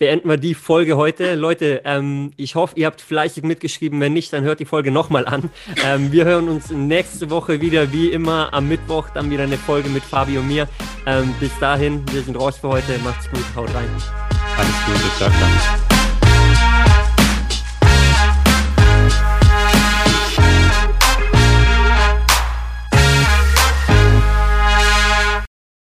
beenden 0.00 0.28
wir 0.28 0.38
die 0.38 0.54
Folge 0.54 0.96
heute. 0.96 1.34
Leute, 1.36 1.82
ähm, 1.84 2.32
ich 2.36 2.56
hoffe, 2.56 2.74
ihr 2.76 2.86
habt 2.86 3.00
fleißig 3.00 3.44
mitgeschrieben. 3.44 4.00
Wenn 4.00 4.14
nicht, 4.14 4.32
dann 4.32 4.42
hört 4.42 4.58
die 4.58 4.64
Folge 4.64 4.90
nochmal 4.90 5.26
an. 5.26 5.50
Ähm, 5.84 6.12
wir 6.12 6.24
hören 6.24 6.48
uns 6.48 6.70
nächste 6.70 7.30
Woche 7.30 7.60
wieder, 7.60 7.92
wie 7.92 8.10
immer, 8.10 8.52
am 8.52 8.68
Mittwoch. 8.68 9.08
Dann 9.10 9.30
wieder 9.30 9.44
eine 9.44 9.56
Folge 9.56 9.88
mit 9.88 10.02
Fabi 10.02 10.36
und 10.36 10.48
mir. 10.48 10.68
Ähm, 11.06 11.34
bis 11.38 11.56
dahin, 11.58 12.02
wir 12.12 12.22
sind 12.22 12.36
raus 12.36 12.58
für 12.58 12.68
heute. 12.68 12.98
Macht's 13.04 13.30
gut, 13.30 13.44
haut 13.54 13.72
rein. 13.74 13.88
Alles 14.56 14.84
Gute, 14.86 15.16
ciao, 15.16 15.30
ciao. 15.30 15.89